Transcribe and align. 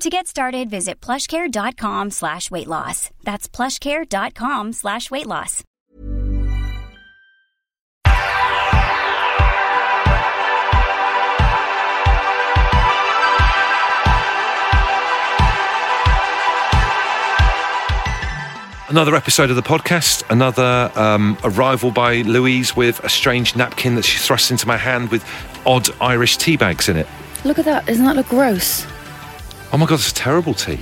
To 0.00 0.10
get 0.10 0.26
started, 0.26 0.68
visit 0.68 1.00
plushcare.com 1.00 2.10
slash 2.10 2.50
weight 2.50 2.66
loss. 2.66 3.10
That's 3.24 3.48
plushcare.com 3.48 4.74
slash 4.74 5.10
weight 5.10 5.26
loss. 5.26 5.64
Another 18.88 19.16
episode 19.16 19.50
of 19.50 19.56
the 19.56 19.62
podcast, 19.62 20.22
another 20.30 20.92
um, 20.94 21.36
arrival 21.42 21.90
by 21.90 22.22
Louise 22.22 22.76
with 22.76 23.00
a 23.00 23.08
strange 23.08 23.56
napkin 23.56 23.94
that 23.96 24.04
she 24.04 24.18
thrusts 24.18 24.50
into 24.50 24.66
my 24.66 24.76
hand 24.76 25.10
with 25.10 25.24
odd 25.66 25.88
Irish 26.02 26.36
tea 26.36 26.56
bags 26.56 26.88
in 26.88 26.96
it. 26.96 27.08
Look 27.44 27.58
at 27.58 27.64
that. 27.64 27.86
Doesn't 27.86 28.04
that 28.04 28.14
look 28.14 28.28
gross? 28.28 28.86
Oh 29.72 29.78
my 29.78 29.86
god, 29.86 29.94
it's 29.96 30.10
a 30.10 30.14
terrible 30.14 30.54
tea. 30.54 30.78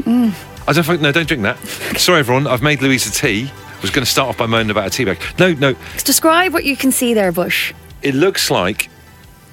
I 0.67 0.73
don't 0.73 0.85
think, 0.85 1.01
no, 1.01 1.13
don't 1.13 1.27
drink 1.29 1.43
that. 1.43 1.59
Sorry, 1.99 2.21
everyone, 2.21 2.47
I've 2.47 2.63
made 2.63 2.81
Louise 2.83 3.07
a 3.07 3.13
tea. 3.13 3.51
I 3.51 3.81
was 3.81 3.91
going 3.91 4.05
to 4.05 4.11
start 4.11 4.29
off 4.31 4.39
by 4.39 4.47
moaning 4.47 4.71
about 4.71 4.87
a 4.87 4.91
tea 4.91 5.05
bag. 5.05 5.21
No, 5.39 5.53
no, 5.55 5.75
Describe 6.05 6.53
what 6.53 6.65
you 6.65 6.77
can 6.77 6.91
see 6.93 7.13
there, 7.15 7.33
Bush. 7.33 7.75
it 8.03 8.15
looks 8.15 8.51
like 8.51 8.89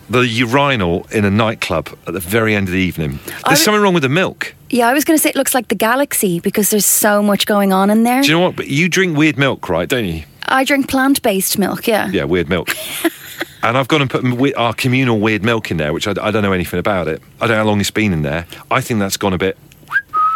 the 0.09 0.21
urinal 0.27 1.05
in 1.11 1.25
a 1.25 1.31
nightclub 1.31 1.89
at 2.07 2.13
the 2.13 2.19
very 2.19 2.53
end 2.55 2.67
of 2.67 2.73
the 2.73 2.79
evening. 2.79 3.19
There's 3.25 3.43
would- 3.47 3.57
something 3.57 3.81
wrong 3.81 3.93
with 3.93 4.03
the 4.03 4.09
milk. 4.09 4.55
Yeah, 4.69 4.87
I 4.87 4.93
was 4.93 5.03
going 5.03 5.17
to 5.17 5.21
say 5.21 5.29
it 5.29 5.35
looks 5.35 5.53
like 5.53 5.67
the 5.67 5.75
galaxy 5.75 6.39
because 6.39 6.69
there's 6.69 6.85
so 6.85 7.21
much 7.21 7.45
going 7.45 7.73
on 7.73 7.89
in 7.89 8.03
there. 8.03 8.21
Do 8.21 8.27
you 8.29 8.33
know 8.35 8.39
what? 8.41 8.55
But 8.55 8.67
you 8.67 8.87
drink 8.87 9.17
weird 9.17 9.37
milk, 9.37 9.67
right? 9.69 9.87
Don't 9.89 10.05
you? 10.05 10.23
I 10.47 10.63
drink 10.63 10.87
plant 10.89 11.21
based 11.21 11.57
milk, 11.57 11.87
yeah. 11.87 12.07
Yeah, 12.09 12.23
weird 12.25 12.47
milk. 12.49 12.69
and 13.63 13.77
I've 13.77 13.87
gone 13.87 14.01
and 14.01 14.09
put 14.09 14.23
our 14.55 14.73
communal 14.73 15.19
weird 15.19 15.43
milk 15.43 15.71
in 15.71 15.77
there, 15.77 15.93
which 15.93 16.07
I, 16.07 16.11
I 16.21 16.31
don't 16.31 16.43
know 16.43 16.53
anything 16.53 16.79
about 16.79 17.07
it. 17.07 17.21
I 17.39 17.47
don't 17.47 17.55
know 17.57 17.63
how 17.63 17.69
long 17.69 17.79
it's 17.79 17.91
been 17.91 18.13
in 18.13 18.21
there. 18.21 18.45
I 18.69 18.81
think 18.81 18.99
that's 18.99 19.17
gone 19.17 19.33
a 19.33 19.37
bit. 19.37 19.57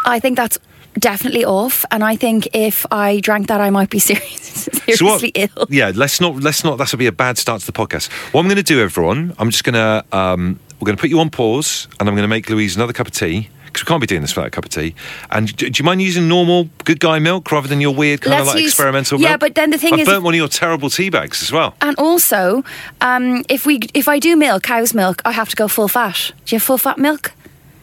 I 0.06 0.20
think 0.20 0.38
that's 0.38 0.58
definitely 1.00 1.44
off. 1.46 1.84
And 1.92 2.04
I 2.04 2.16
think 2.16 2.48
if 2.54 2.86
I 2.92 3.20
drank 3.20 3.48
that, 3.48 3.60
I 3.62 3.70
might 3.70 3.90
be 3.90 4.00
serious, 4.12 4.70
So 4.94 5.06
what- 5.06 5.20
seriously 5.20 5.32
ill. 5.36 5.68
Yeah, 5.70 5.92
let's 5.96 6.22
not. 6.22 6.36
Let's 6.38 6.64
not. 6.64 6.78
That's 6.78 6.92
would 6.94 7.00
be 7.00 7.08
a 7.08 7.12
bad 7.12 7.38
start 7.38 7.62
to 7.62 7.66
the 7.66 7.72
podcast. 7.74 8.12
What 8.34 8.42
I'm 8.42 8.48
going 8.48 8.58
to 8.58 8.64
do, 8.64 8.82
everyone, 8.82 9.34
I'm 9.40 9.50
just 9.50 9.64
going 9.64 9.74
to. 9.76 10.06
Um, 10.16 10.60
we're 10.80 10.86
going 10.88 10.98
to 10.98 11.02
put 11.02 11.10
you 11.10 11.20
on 11.20 11.30
pause, 11.30 11.88
and 12.00 12.08
I'm 12.10 12.16
going 12.16 12.24
to 12.24 12.28
make 12.28 12.50
Louise 12.50 12.76
another 12.76 12.92
cup 12.94 13.08
of 13.08 13.14
tea 13.14 13.50
because 13.76 13.86
we 13.86 13.90
can't 13.90 14.02
be 14.02 14.08
doing 14.08 14.22
this 14.22 14.34
without 14.36 14.48
a 14.48 14.52
cup 14.52 14.64
of 14.66 14.72
tea. 14.72 14.96
And 15.32 15.54
do, 15.56 15.70
do 15.70 15.82
you 15.82 15.86
mind 15.86 16.02
using 16.02 16.28
normal 16.30 16.70
good 16.86 17.00
guy 17.02 17.20
milk 17.20 17.52
rather 17.52 17.68
than 17.68 17.82
your 17.82 17.94
weird 17.94 18.22
kind 18.22 18.40
of 18.42 18.48
like 18.48 18.58
use- 18.62 18.72
experimental 18.72 19.20
yeah, 19.20 19.32
milk? 19.32 19.42
but 19.42 19.56
then 19.56 19.72
the 19.72 19.78
thing 19.78 19.94
is. 19.96 20.00
I've 20.00 20.08
is- 20.08 20.08
burnt 20.08 20.24
one 20.24 20.34
of 20.34 20.38
your 20.38 20.48
terrible 20.48 20.90
tea 20.90 21.10
bags 21.10 21.44
as 21.44 21.52
well. 21.52 21.76
And 21.82 21.96
also, 21.98 22.64
um, 23.02 23.44
if 23.50 23.66
we 23.66 23.82
if 23.94 24.08
I 24.08 24.20
do 24.20 24.36
milk, 24.38 24.64
cow's 24.64 24.94
milk, 24.94 25.22
I 25.26 25.34
have 25.34 25.50
to 25.50 25.56
go 25.58 25.68
full 25.68 25.88
fat. 25.90 26.32
Do 26.46 26.56
you 26.56 26.60
have 26.60 26.64
full 26.64 26.78
fat 26.78 26.98
milk? 26.98 27.34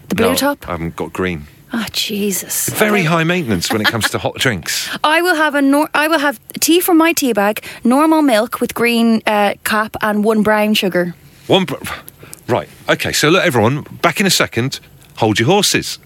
The 0.09 0.15
blue 0.15 0.29
No, 0.31 0.35
top? 0.35 0.67
I 0.69 0.73
haven't 0.73 0.97
got 0.97 1.13
green. 1.13 1.47
Oh 1.75 1.87
Jesus! 1.93 2.69
Very 2.71 3.05
high 3.05 3.25
maintenance 3.25 3.71
when 3.71 3.81
it 3.83 3.87
comes 3.87 4.09
to 4.11 4.19
hot 4.27 4.37
drinks. 4.37 4.89
I 5.05 5.21
will 5.23 5.37
have 5.37 5.55
a 5.55 5.61
nor- 5.63 5.89
I 5.95 6.09
will 6.09 6.19
have 6.21 6.41
tea 6.61 6.81
from 6.81 6.97
my 6.99 7.13
tea 7.13 7.33
bag, 7.35 7.63
normal 7.85 8.23
milk 8.23 8.61
with 8.61 8.75
green 8.75 9.21
uh, 9.27 9.55
cap, 9.65 9.97
and 10.03 10.25
one 10.25 10.43
brown 10.43 10.73
sugar. 10.75 11.15
One, 11.49 11.65
br- 11.65 11.77
right. 12.49 12.69
Okay. 12.89 13.13
So 13.13 13.29
look, 13.31 13.45
everyone, 13.45 13.83
back 14.03 14.21
in 14.21 14.27
a 14.27 14.31
second. 14.31 14.81
Hold 15.17 15.39
your 15.39 15.49
horses. 15.49 15.99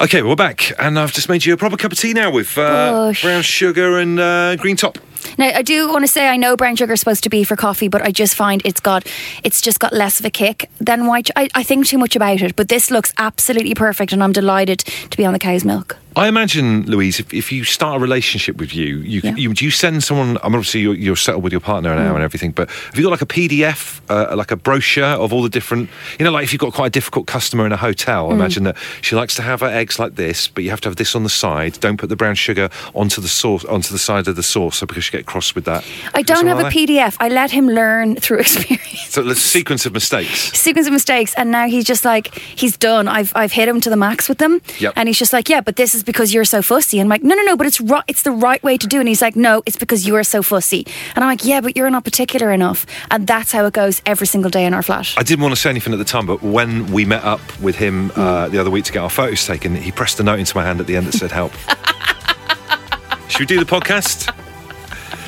Okay, 0.00 0.22
we're 0.22 0.34
back, 0.34 0.72
and 0.80 0.98
I've 0.98 1.12
just 1.12 1.28
made 1.28 1.44
you 1.44 1.54
a 1.54 1.56
proper 1.56 1.76
cup 1.76 1.92
of 1.92 1.98
tea 1.98 2.12
now 2.12 2.30
with 2.30 2.58
uh, 2.58 3.12
brown 3.22 3.42
sugar 3.42 3.98
and 3.98 4.18
uh, 4.18 4.56
green 4.56 4.76
top. 4.76 4.98
Now, 5.38 5.46
I 5.46 5.62
do 5.62 5.88
want 5.88 6.02
to 6.02 6.08
say 6.08 6.28
I 6.28 6.36
know 6.36 6.56
brown 6.56 6.76
sugar 6.76 6.92
is 6.92 7.00
supposed 7.00 7.22
to 7.24 7.30
be 7.30 7.44
for 7.44 7.56
coffee, 7.56 7.88
but 7.88 8.02
I 8.02 8.10
just 8.10 8.34
find 8.34 8.60
it's 8.64 8.80
got 8.80 9.06
it's 9.42 9.60
just 9.60 9.80
got 9.80 9.92
less 9.92 10.20
of 10.20 10.26
a 10.26 10.30
kick 10.30 10.68
than 10.78 11.06
white. 11.06 11.30
I, 11.36 11.48
I 11.54 11.62
think 11.62 11.86
too 11.86 11.98
much 11.98 12.16
about 12.16 12.42
it, 12.42 12.56
but 12.56 12.68
this 12.68 12.90
looks 12.90 13.12
absolutely 13.18 13.74
perfect, 13.74 14.12
and 14.12 14.22
I'm 14.22 14.32
delighted 14.32 14.80
to 14.80 15.16
be 15.16 15.24
on 15.24 15.32
the 15.32 15.38
cow's 15.38 15.64
milk. 15.64 15.96
I 16.16 16.28
imagine, 16.28 16.86
Louise, 16.86 17.18
if, 17.18 17.34
if 17.34 17.50
you 17.50 17.64
start 17.64 17.96
a 17.96 17.98
relationship 17.98 18.56
with 18.58 18.72
you, 18.74 18.98
you, 18.98 19.20
Yeah. 19.24 19.34
you 19.36 19.52
do 19.52 19.64
you 19.64 19.70
send 19.72 20.04
someone? 20.04 20.38
I'm 20.44 20.54
obviously 20.54 20.80
you're, 20.80 20.94
you're 20.94 21.16
settled 21.16 21.42
with 21.42 21.52
your 21.52 21.60
partner 21.60 21.94
now 21.96 22.12
Mm. 22.12 22.14
and 22.16 22.22
everything, 22.24 22.52
but 22.52 22.70
have 22.70 22.96
you 22.96 23.02
got 23.02 23.10
like 23.10 23.22
a 23.22 23.26
PDF, 23.26 24.00
uh, 24.08 24.36
like 24.36 24.52
a 24.52 24.56
brochure 24.56 25.04
of 25.04 25.32
all 25.32 25.42
the 25.42 25.48
different? 25.48 25.90
You 26.18 26.24
know, 26.24 26.30
like 26.30 26.44
if 26.44 26.52
you've 26.52 26.60
got 26.60 26.72
quite 26.72 26.86
a 26.86 26.90
difficult 26.90 27.26
customer 27.26 27.66
in 27.66 27.72
a 27.72 27.76
hotel, 27.76 28.28
Mm. 28.28 28.32
imagine 28.34 28.62
that 28.64 28.76
she 29.00 29.16
likes 29.16 29.34
to 29.36 29.42
have 29.42 29.60
her 29.60 29.66
eggs 29.66 29.98
like 29.98 30.14
this, 30.14 30.46
but 30.46 30.62
you 30.62 30.70
have 30.70 30.80
to 30.82 30.88
have 30.88 30.96
this 30.96 31.16
on 31.16 31.24
the 31.24 31.28
side. 31.28 31.78
Don't 31.80 31.96
put 31.96 32.08
the 32.10 32.16
brown 32.16 32.36
sugar 32.36 32.70
onto 32.94 33.20
the 33.20 33.28
sauce 33.28 33.64
onto 33.64 33.90
the 33.92 33.98
side 33.98 34.28
of 34.28 34.36
the 34.36 34.42
saucer 34.42 34.86
because 34.86 35.06
you 35.06 35.12
get 35.18 35.26
cross 35.26 35.54
with 35.54 35.64
that. 35.64 35.84
I 36.14 36.22
don't 36.22 36.46
have 36.46 36.58
a 36.58 36.62
Something 36.70 36.86
that? 36.86 37.02
PDF. 37.12 37.16
I 37.18 37.28
let 37.28 37.50
him 37.50 37.66
learn 37.68 38.14
through 38.16 38.38
experience. 38.46 39.08
So 39.08 39.28
a 39.28 39.34
sequence 39.34 39.84
of 39.86 39.92
mistakes. 39.92 40.52
sequence 40.56 40.86
of 40.86 40.92
mistakes 40.92 41.34
and 41.34 41.50
now 41.50 41.66
he's 41.66 41.84
just 41.84 42.04
like 42.04 42.34
he's 42.56 42.76
done 42.76 43.06
i've 43.08 43.32
i've 43.36 43.52
hit 43.52 43.68
him 43.68 43.80
to 43.80 43.88
the 43.90 43.96
max 43.96 44.28
with 44.28 44.38
them 44.38 44.60
Yep. 44.78 44.92
and 44.96 45.08
he's 45.08 45.18
just 45.18 45.32
like 45.32 45.48
yeah 45.48 45.60
but 45.60 45.76
this 45.76 45.94
is 45.94 46.03
because 46.04 46.34
you're 46.34 46.44
so 46.44 46.62
fussy 46.62 46.98
and 46.98 47.06
i'm 47.06 47.10
like 47.10 47.22
no 47.22 47.34
no 47.34 47.42
no 47.42 47.56
but 47.56 47.66
it's 47.66 47.80
right 47.80 48.04
it's 48.08 48.22
the 48.22 48.32
right 48.32 48.62
way 48.62 48.76
to 48.76 48.86
do 48.86 48.96
it 48.96 49.00
and 49.00 49.08
he's 49.08 49.22
like 49.22 49.36
no 49.36 49.62
it's 49.66 49.76
because 49.76 50.06
you 50.06 50.16
are 50.16 50.24
so 50.24 50.42
fussy 50.42 50.86
and 51.14 51.22
i'm 51.22 51.30
like 51.30 51.44
yeah 51.44 51.60
but 51.60 51.76
you're 51.76 51.90
not 51.90 52.04
particular 52.04 52.50
enough 52.52 52.86
and 53.10 53.26
that's 53.26 53.52
how 53.52 53.64
it 53.66 53.72
goes 53.72 54.02
every 54.06 54.26
single 54.26 54.50
day 54.50 54.64
in 54.64 54.74
our 54.74 54.82
flat 54.82 55.04
I 55.16 55.22
didn't 55.22 55.42
want 55.42 55.54
to 55.54 55.60
say 55.60 55.70
anything 55.70 55.92
at 55.92 55.98
the 55.98 56.04
time, 56.04 56.26
but 56.26 56.42
when 56.42 56.90
we 56.90 57.04
met 57.04 57.24
up 57.24 57.40
with 57.60 57.76
him 57.76 58.10
uh, 58.16 58.48
the 58.48 58.58
other 58.58 58.70
week 58.70 58.84
to 58.84 58.92
get 58.92 59.00
our 59.00 59.10
photos 59.10 59.46
taken, 59.46 59.74
he 59.74 59.92
pressed 59.92 60.18
a 60.20 60.22
note 60.22 60.38
into 60.38 60.56
my 60.56 60.64
hand 60.64 60.80
at 60.80 60.86
the 60.86 60.96
end 60.96 61.06
that 61.06 61.12
said 61.12 61.30
help. 61.30 61.52
Should 63.28 63.40
we 63.40 63.46
do 63.46 63.58
the 63.58 63.70
podcast? 63.70 64.34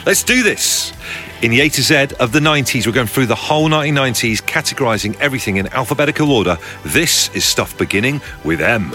Let's 0.06 0.22
do 0.22 0.42
this. 0.42 0.92
In 1.42 1.50
the 1.50 1.60
A 1.60 1.68
to 1.68 1.82
Z 1.82 2.14
of 2.20 2.32
the 2.32 2.40
90s, 2.40 2.86
we're 2.86 2.92
going 2.92 3.06
through 3.06 3.26
the 3.26 3.34
whole 3.34 3.68
1990s, 3.68 4.42
categorizing 4.42 5.18
everything 5.20 5.56
in 5.56 5.66
alphabetical 5.68 6.30
order. 6.32 6.56
This 6.84 7.34
is 7.34 7.44
stuff 7.44 7.76
beginning 7.76 8.20
with 8.44 8.60
M. 8.60 8.92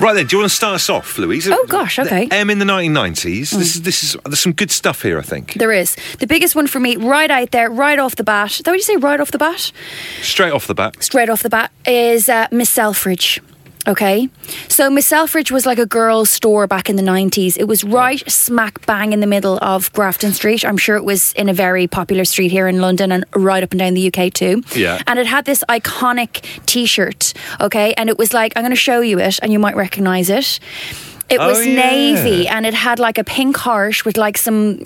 Right 0.00 0.14
then, 0.14 0.26
do 0.26 0.36
you 0.36 0.40
want 0.40 0.50
to 0.50 0.56
start 0.56 0.74
us 0.76 0.88
off, 0.88 1.18
Louise? 1.18 1.48
Oh, 1.50 1.66
gosh, 1.68 1.98
okay. 1.98 2.28
M 2.30 2.50
in 2.50 2.58
the 2.60 2.64
1990s. 2.64 3.50
This 3.50 3.76
is 3.76 3.82
this 3.82 4.02
is 4.04 4.16
there's 4.24 4.38
some 4.38 4.52
good 4.52 4.70
stuff 4.70 5.02
here, 5.02 5.18
I 5.18 5.22
think. 5.22 5.54
there 5.54 5.72
is 5.72 5.96
the 6.20 6.26
biggest 6.26 6.54
one 6.54 6.66
for 6.66 6.78
me 6.80 6.96
right 6.96 7.30
out 7.30 7.50
there 7.50 7.68
right 7.70 7.98
off 7.98 8.14
the 8.16 8.24
bat 8.24 8.52
is 8.52 8.58
that 8.58 8.70
what 8.70 8.76
you 8.76 8.82
say 8.82 8.96
right 8.96 9.20
off 9.20 9.30
the 9.32 9.38
bat 9.38 9.72
Straight 10.22 10.52
off 10.52 10.66
the 10.66 10.74
bat. 10.74 11.02
straight 11.02 11.28
off 11.28 11.42
the 11.42 11.48
bat 11.50 11.70
is 11.86 12.28
uh, 12.28 12.46
miss 12.52 12.70
selfridge 12.70 13.40
Okay. 13.86 14.28
So 14.68 14.90
Miss 14.90 15.06
Selfridge 15.06 15.50
was 15.50 15.64
like 15.64 15.78
a 15.78 15.86
girls' 15.86 16.30
store 16.30 16.66
back 16.66 16.90
in 16.90 16.96
the 16.96 17.02
90s. 17.02 17.56
It 17.56 17.64
was 17.64 17.84
right 17.84 18.22
smack 18.30 18.84
bang 18.86 19.12
in 19.12 19.20
the 19.20 19.26
middle 19.26 19.58
of 19.62 19.92
Grafton 19.92 20.32
Street. 20.32 20.64
I'm 20.64 20.76
sure 20.76 20.96
it 20.96 21.04
was 21.04 21.32
in 21.34 21.48
a 21.48 21.54
very 21.54 21.86
popular 21.86 22.24
street 22.24 22.50
here 22.50 22.68
in 22.68 22.80
London 22.80 23.12
and 23.12 23.24
right 23.34 23.62
up 23.62 23.72
and 23.72 23.78
down 23.78 23.94
the 23.94 24.12
UK 24.12 24.32
too. 24.32 24.62
Yeah. 24.74 25.00
And 25.06 25.18
it 25.18 25.26
had 25.26 25.44
this 25.44 25.64
iconic 25.68 26.44
t 26.66 26.86
shirt. 26.86 27.32
Okay. 27.60 27.94
And 27.94 28.08
it 28.08 28.18
was 28.18 28.32
like, 28.32 28.52
I'm 28.56 28.62
going 28.62 28.70
to 28.70 28.76
show 28.76 29.00
you 29.00 29.18
it 29.20 29.38
and 29.42 29.52
you 29.52 29.58
might 29.58 29.76
recognize 29.76 30.28
it. 30.28 30.60
It 31.30 31.38
Oh, 31.40 31.48
was 31.48 31.66
yeah. 31.66 31.74
navy 31.74 32.48
and 32.48 32.64
it 32.64 32.74
had 32.74 32.98
like 32.98 33.18
a 33.18 33.24
pink 33.24 33.56
heart 33.56 34.04
with 34.04 34.16
like 34.16 34.38
some 34.38 34.84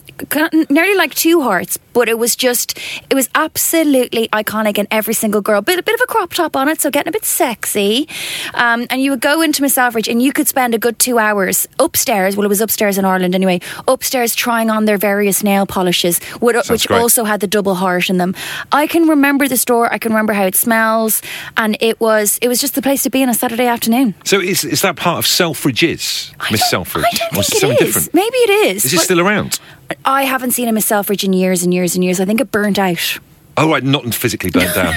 nearly 0.68 0.94
like 0.96 1.14
two 1.14 1.40
hearts, 1.42 1.78
but 1.92 2.08
it 2.08 2.18
was 2.18 2.34
just 2.34 2.78
it 3.10 3.14
was 3.14 3.28
absolutely 3.34 4.28
iconic 4.32 4.76
in 4.78 4.86
every 4.90 5.14
single 5.14 5.40
girl. 5.40 5.60
Bit 5.60 5.78
a 5.78 5.82
bit 5.82 5.94
of 5.94 6.00
a 6.00 6.06
crop 6.06 6.32
top 6.34 6.56
on 6.56 6.68
it, 6.68 6.80
so 6.80 6.90
getting 6.90 7.08
a 7.08 7.12
bit 7.12 7.24
sexy. 7.24 8.08
Um, 8.54 8.86
and 8.90 9.00
you 9.00 9.10
would 9.12 9.20
go 9.20 9.40
into 9.40 9.62
Miss 9.62 9.78
Average 9.78 10.08
and 10.08 10.20
you 10.20 10.32
could 10.32 10.48
spend 10.48 10.74
a 10.74 10.78
good 10.78 10.98
two 10.98 11.18
hours 11.18 11.68
upstairs. 11.78 12.36
Well, 12.36 12.44
it 12.44 12.48
was 12.48 12.60
upstairs 12.60 12.98
in 12.98 13.04
Ireland 13.04 13.34
anyway. 13.34 13.60
Upstairs 13.86 14.34
trying 14.34 14.68
on 14.70 14.84
their 14.86 14.98
various 14.98 15.44
nail 15.44 15.64
polishes, 15.66 16.18
which, 16.40 16.68
which 16.68 16.90
also 16.90 17.24
had 17.24 17.40
the 17.40 17.46
double 17.46 17.74
heart 17.76 18.10
in 18.10 18.18
them. 18.18 18.34
I 18.72 18.86
can 18.88 19.06
remember 19.06 19.46
the 19.48 19.56
store. 19.56 19.92
I 19.92 19.98
can 19.98 20.10
remember 20.12 20.32
how 20.32 20.44
it 20.46 20.56
smells, 20.56 21.22
and 21.56 21.76
it 21.80 22.00
was 22.00 22.38
it 22.42 22.48
was 22.48 22.60
just 22.60 22.74
the 22.74 22.82
place 22.82 23.02
to 23.04 23.10
be 23.10 23.22
on 23.22 23.28
a 23.28 23.34
Saturday 23.34 23.66
afternoon. 23.66 24.14
So 24.24 24.40
is, 24.40 24.64
is 24.64 24.82
that 24.82 24.96
part 24.96 25.18
of 25.18 25.24
Selfridges, 25.26 26.31
Miss 26.50 26.68
Selfridge? 26.70 27.04
I 27.04 27.28
don't 27.34 27.44
think 27.44 27.80
it 27.80 27.88
is. 27.88 27.94
different? 27.94 28.14
Maybe 28.14 28.36
it 28.36 28.50
is. 28.76 28.84
Is 28.84 28.94
it 28.94 29.00
still 29.00 29.20
around? 29.20 29.60
I 30.04 30.24
haven't 30.24 30.52
seen 30.52 30.68
a 30.68 30.72
Miss 30.72 30.86
Selfridge 30.86 31.24
in 31.24 31.32
years 31.32 31.62
and 31.62 31.72
years 31.72 31.94
and 31.94 32.04
years. 32.04 32.20
I 32.20 32.24
think 32.24 32.40
it 32.40 32.50
burnt 32.50 32.78
out. 32.78 33.18
Oh, 33.56 33.68
right, 33.70 33.82
not 33.84 34.14
physically 34.14 34.50
burnt 34.50 34.74
down. 34.74 34.94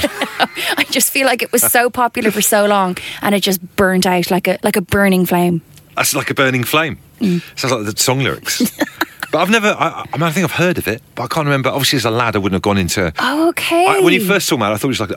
I 0.78 0.86
just 0.90 1.12
feel 1.12 1.26
like 1.26 1.42
it 1.42 1.52
was 1.52 1.62
so 1.62 1.90
popular 1.90 2.32
for 2.32 2.42
so 2.42 2.66
long, 2.66 2.98
and 3.22 3.36
it 3.36 3.42
just 3.42 3.62
burnt 3.76 4.06
out 4.06 4.32
like 4.32 4.48
a 4.48 4.58
like 4.64 4.78
a 4.78 4.82
burning 4.82 5.26
flame. 5.26 5.62
That's 5.96 6.14
like 6.16 6.30
a 6.30 6.34
burning 6.34 6.64
flame. 6.64 6.98
Mm. 7.20 7.42
Sounds 7.58 7.74
like 7.74 7.96
the 7.96 8.02
song 8.02 8.20
lyrics. 8.20 8.62
but 9.36 9.42
I've 9.42 9.50
never, 9.50 9.68
I, 9.78 10.06
I 10.14 10.18
mean, 10.18 10.24
I 10.24 10.32
think 10.32 10.46
I've 10.46 10.54
heard 10.54 10.78
of 10.78 10.88
it, 10.88 11.02
but 11.14 11.24
I 11.24 11.28
can't 11.28 11.44
remember. 11.46 11.68
Obviously, 11.68 11.98
as 11.98 12.06
a 12.06 12.10
lad, 12.10 12.38
I 12.38 12.40
wouldn't 12.40 12.54
have 12.56 12.62
gone 12.62 12.78
into. 12.78 13.08
Okay. 13.22 13.86
I, 13.86 14.00
when 14.00 14.14
you 14.14 14.24
first 14.26 14.48
saw 14.48 14.56
me, 14.56 14.64
I 14.64 14.78
thought 14.78 14.86
it 14.86 14.98
was 14.98 15.02
like 15.02 15.12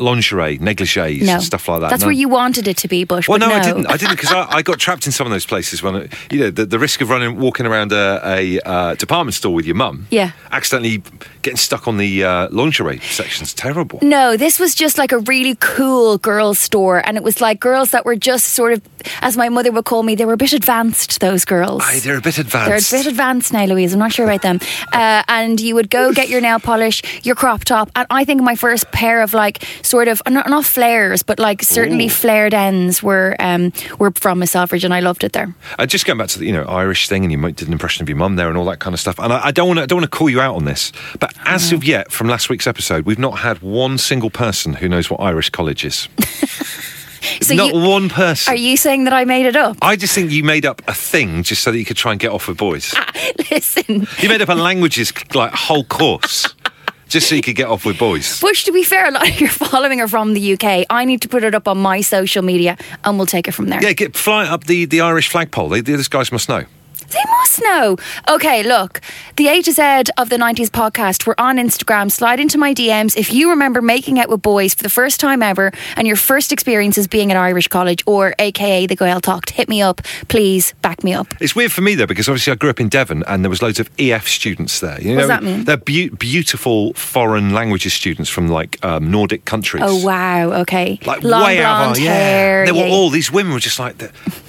lingerie, 0.00 0.56
negligees, 0.58 1.26
no 1.26 1.38
stuff 1.40 1.68
like 1.68 1.82
that. 1.82 1.90
That's 1.90 2.00
No. 2.00 2.06
where 2.06 2.14
you 2.14 2.30
wanted 2.30 2.66
it 2.68 2.78
to 2.78 2.88
be, 2.88 3.04
Bush. 3.04 3.28
Well, 3.28 3.38
no, 3.38 3.48
no, 3.50 3.56
I 3.56 3.62
didn't. 3.62 3.86
I 3.86 3.98
didn't 3.98 4.16
because 4.16 4.32
I, 4.32 4.46
I 4.50 4.62
got 4.62 4.78
trapped 4.78 5.04
in 5.04 5.12
some 5.12 5.26
of 5.26 5.30
those 5.30 5.44
places 5.44 5.82
when, 5.82 6.08
you 6.30 6.38
know, 6.40 6.50
the, 6.50 6.64
the 6.64 6.78
risk 6.78 7.02
of 7.02 7.10
running, 7.10 7.38
walking 7.38 7.66
around 7.66 7.92
a, 7.92 8.22
a 8.24 8.60
uh, 8.60 8.94
department 8.94 9.34
store 9.34 9.52
with 9.52 9.66
your 9.66 9.76
mum, 9.76 10.06
Yeah. 10.10 10.32
accidentally 10.52 11.02
getting 11.42 11.58
stuck 11.58 11.86
on 11.86 11.98
the 11.98 12.24
uh, 12.24 12.48
lingerie 12.50 13.00
section's 13.00 13.52
terrible. 13.52 13.98
No, 14.00 14.38
this 14.38 14.58
was 14.58 14.74
just 14.74 14.96
like 14.96 15.12
a 15.12 15.18
really 15.18 15.56
cool 15.60 16.16
girls' 16.16 16.58
store, 16.58 17.06
and 17.06 17.18
it 17.18 17.22
was 17.22 17.42
like 17.42 17.60
girls 17.60 17.90
that 17.90 18.06
were 18.06 18.16
just 18.16 18.46
sort 18.54 18.72
of, 18.72 18.80
as 19.20 19.36
my 19.36 19.50
mother 19.50 19.70
would 19.70 19.84
call 19.84 20.02
me, 20.02 20.14
they 20.14 20.24
were 20.24 20.32
a 20.32 20.38
bit 20.38 20.54
advanced. 20.54 21.20
Those 21.20 21.44
girls. 21.44 21.82
Aye, 21.84 22.00
they're 22.02 22.16
a 22.16 22.22
bit 22.22 22.38
advanced. 22.38 22.90
They're 22.90 23.00
a 23.00 23.02
bit 23.04 23.10
advanced 23.10 23.49
now, 23.52 23.64
Louise. 23.64 23.92
I'm 23.92 23.98
not 23.98 24.12
sure 24.12 24.24
about 24.24 24.42
them. 24.42 24.60
Uh, 24.92 25.22
and 25.28 25.60
you 25.60 25.74
would 25.74 25.90
go 25.90 26.12
get 26.12 26.28
your 26.28 26.40
nail 26.40 26.58
polish, 26.58 27.02
your 27.24 27.34
crop 27.34 27.64
top, 27.64 27.90
and 27.94 28.06
I 28.10 28.24
think 28.24 28.42
my 28.42 28.54
first 28.54 28.90
pair 28.92 29.22
of 29.22 29.34
like 29.34 29.64
sort 29.82 30.08
of 30.08 30.22
not, 30.28 30.48
not 30.48 30.64
flares, 30.64 31.22
but 31.22 31.38
like 31.38 31.62
certainly 31.62 32.06
Ooh. 32.06 32.10
flared 32.10 32.54
ends 32.54 33.02
were 33.02 33.36
um, 33.38 33.72
were 33.98 34.12
from 34.12 34.38
Miss 34.40 34.52
Selfridge, 34.52 34.84
and 34.84 34.94
I 34.94 35.00
loved 35.00 35.24
it 35.24 35.32
there. 35.32 35.54
Uh, 35.78 35.86
just 35.86 36.06
going 36.06 36.18
back 36.18 36.28
to 36.28 36.38
the 36.38 36.46
you 36.46 36.52
know 36.52 36.64
Irish 36.64 37.08
thing, 37.08 37.24
and 37.24 37.32
you 37.32 37.38
might- 37.38 37.56
did 37.56 37.68
an 37.68 37.72
impression 37.72 38.02
of 38.02 38.08
your 38.08 38.16
mum 38.16 38.36
there 38.36 38.48
and 38.48 38.56
all 38.56 38.64
that 38.66 38.78
kind 38.78 38.94
of 38.94 39.00
stuff. 39.00 39.18
And 39.18 39.32
I, 39.32 39.46
I 39.46 39.50
don't 39.50 39.68
want 39.68 39.80
to 39.80 39.86
don't 39.86 39.98
want 40.00 40.10
to 40.10 40.16
call 40.16 40.30
you 40.30 40.40
out 40.40 40.56
on 40.56 40.64
this, 40.64 40.92
but 41.18 41.32
as 41.44 41.72
of 41.72 41.84
yet, 41.84 42.10
from 42.12 42.28
last 42.28 42.48
week's 42.48 42.66
episode, 42.66 43.06
we've 43.06 43.18
not 43.18 43.38
had 43.40 43.60
one 43.60 43.98
single 43.98 44.30
person 44.30 44.74
who 44.74 44.88
knows 44.88 45.10
what 45.10 45.20
Irish 45.20 45.50
college 45.50 45.84
is. 45.84 46.08
So 47.42 47.54
not 47.54 47.74
you, 47.74 47.80
one 47.80 48.08
person. 48.08 48.52
are 48.52 48.56
you 48.56 48.76
saying 48.76 49.04
that 49.04 49.12
I 49.12 49.24
made 49.24 49.46
it 49.46 49.56
up? 49.56 49.76
I 49.82 49.96
just 49.96 50.14
think 50.14 50.30
you 50.30 50.44
made 50.44 50.64
up 50.66 50.82
a 50.88 50.94
thing 50.94 51.42
just 51.42 51.62
so 51.62 51.70
that 51.72 51.78
you 51.78 51.84
could 51.84 51.96
try 51.96 52.12
and 52.12 52.20
get 52.20 52.30
off 52.30 52.48
with 52.48 52.56
boys. 52.58 52.92
Ah, 52.96 53.10
listen, 53.50 54.06
You 54.18 54.28
made 54.28 54.42
up 54.42 54.48
a 54.48 54.54
languages 54.54 55.12
like 55.34 55.52
whole 55.52 55.84
course 55.84 56.54
just 57.08 57.28
so 57.28 57.34
you 57.34 57.42
could 57.42 57.56
get 57.56 57.66
off 57.68 57.84
with 57.84 57.98
boys. 57.98 58.40
Bush. 58.40 58.64
To 58.64 58.72
be 58.72 58.84
fair, 58.84 59.08
a 59.08 59.10
lot 59.10 59.28
of 59.28 59.40
your 59.40 59.50
following 59.50 60.00
are 60.00 60.08
from 60.08 60.32
the 60.34 60.52
UK. 60.54 60.86
I 60.90 61.04
need 61.04 61.22
to 61.22 61.28
put 61.28 61.42
it 61.44 61.54
up 61.54 61.66
on 61.68 61.78
my 61.78 62.00
social 62.02 62.42
media, 62.42 62.76
and 63.04 63.18
we'll 63.18 63.26
take 63.26 63.48
it 63.48 63.52
from 63.52 63.66
there. 63.68 63.82
Yeah, 63.82 63.92
get 63.92 64.16
fly 64.16 64.46
up 64.46 64.64
the, 64.64 64.84
the 64.84 65.00
Irish 65.00 65.28
flagpole. 65.28 65.68
They, 65.68 65.80
these 65.80 66.08
guys 66.08 66.30
must 66.32 66.48
know. 66.48 66.64
They 67.10 67.24
must 67.30 67.60
know. 67.62 67.96
Okay, 68.28 68.62
look, 68.62 69.00
the 69.36 69.48
A 69.48 69.62
to 69.62 69.72
Z 69.72 69.82
of 70.16 70.28
the 70.28 70.36
90s 70.36 70.68
podcast, 70.68 71.26
we're 71.26 71.34
on 71.38 71.56
Instagram. 71.56 72.10
Slide 72.10 72.38
into 72.38 72.56
my 72.56 72.72
DMs 72.72 73.16
if 73.16 73.32
you 73.32 73.50
remember 73.50 73.82
making 73.82 74.20
out 74.20 74.28
with 74.28 74.42
boys 74.42 74.74
for 74.74 74.82
the 74.84 74.88
first 74.88 75.18
time 75.18 75.42
ever 75.42 75.72
and 75.96 76.06
your 76.06 76.16
first 76.16 76.52
experiences 76.52 77.08
being 77.08 77.32
at 77.32 77.36
Irish 77.36 77.66
college 77.68 78.04
or 78.06 78.34
AKA 78.38 78.86
the 78.86 78.96
Gaeltacht. 78.96 79.50
Hit 79.50 79.68
me 79.68 79.82
up, 79.82 80.02
please 80.28 80.72
back 80.82 81.02
me 81.02 81.12
up. 81.12 81.26
It's 81.40 81.56
weird 81.56 81.72
for 81.72 81.80
me 81.80 81.96
though 81.96 82.06
because 82.06 82.28
obviously 82.28 82.52
I 82.52 82.56
grew 82.56 82.70
up 82.70 82.80
in 82.80 82.88
Devon 82.88 83.24
and 83.26 83.44
there 83.44 83.50
was 83.50 83.60
loads 83.60 83.80
of 83.80 83.90
EF 83.98 84.28
students 84.28 84.78
there. 84.78 85.00
You 85.00 85.14
What 85.16 85.20
does 85.22 85.28
that 85.28 85.42
mean? 85.42 85.64
They're 85.64 85.76
beau- 85.76 86.14
beautiful 86.16 86.94
foreign 86.94 87.52
languages 87.52 87.92
students 87.92 88.30
from 88.30 88.48
like 88.48 88.82
um, 88.84 89.10
Nordic 89.10 89.44
countries. 89.44 89.82
Oh, 89.84 90.04
wow, 90.04 90.52
okay. 90.60 91.00
Like 91.04 91.24
Long 91.24 91.42
way 91.42 91.62
out 91.62 91.88
our, 91.88 91.98
yeah. 91.98 92.12
hair. 92.14 92.66
They 92.66 92.72
were 92.72 92.86
yeah. 92.86 92.92
all 92.92 93.10
these 93.10 93.32
women 93.32 93.52
were 93.52 93.58
just 93.58 93.78
like 93.78 93.96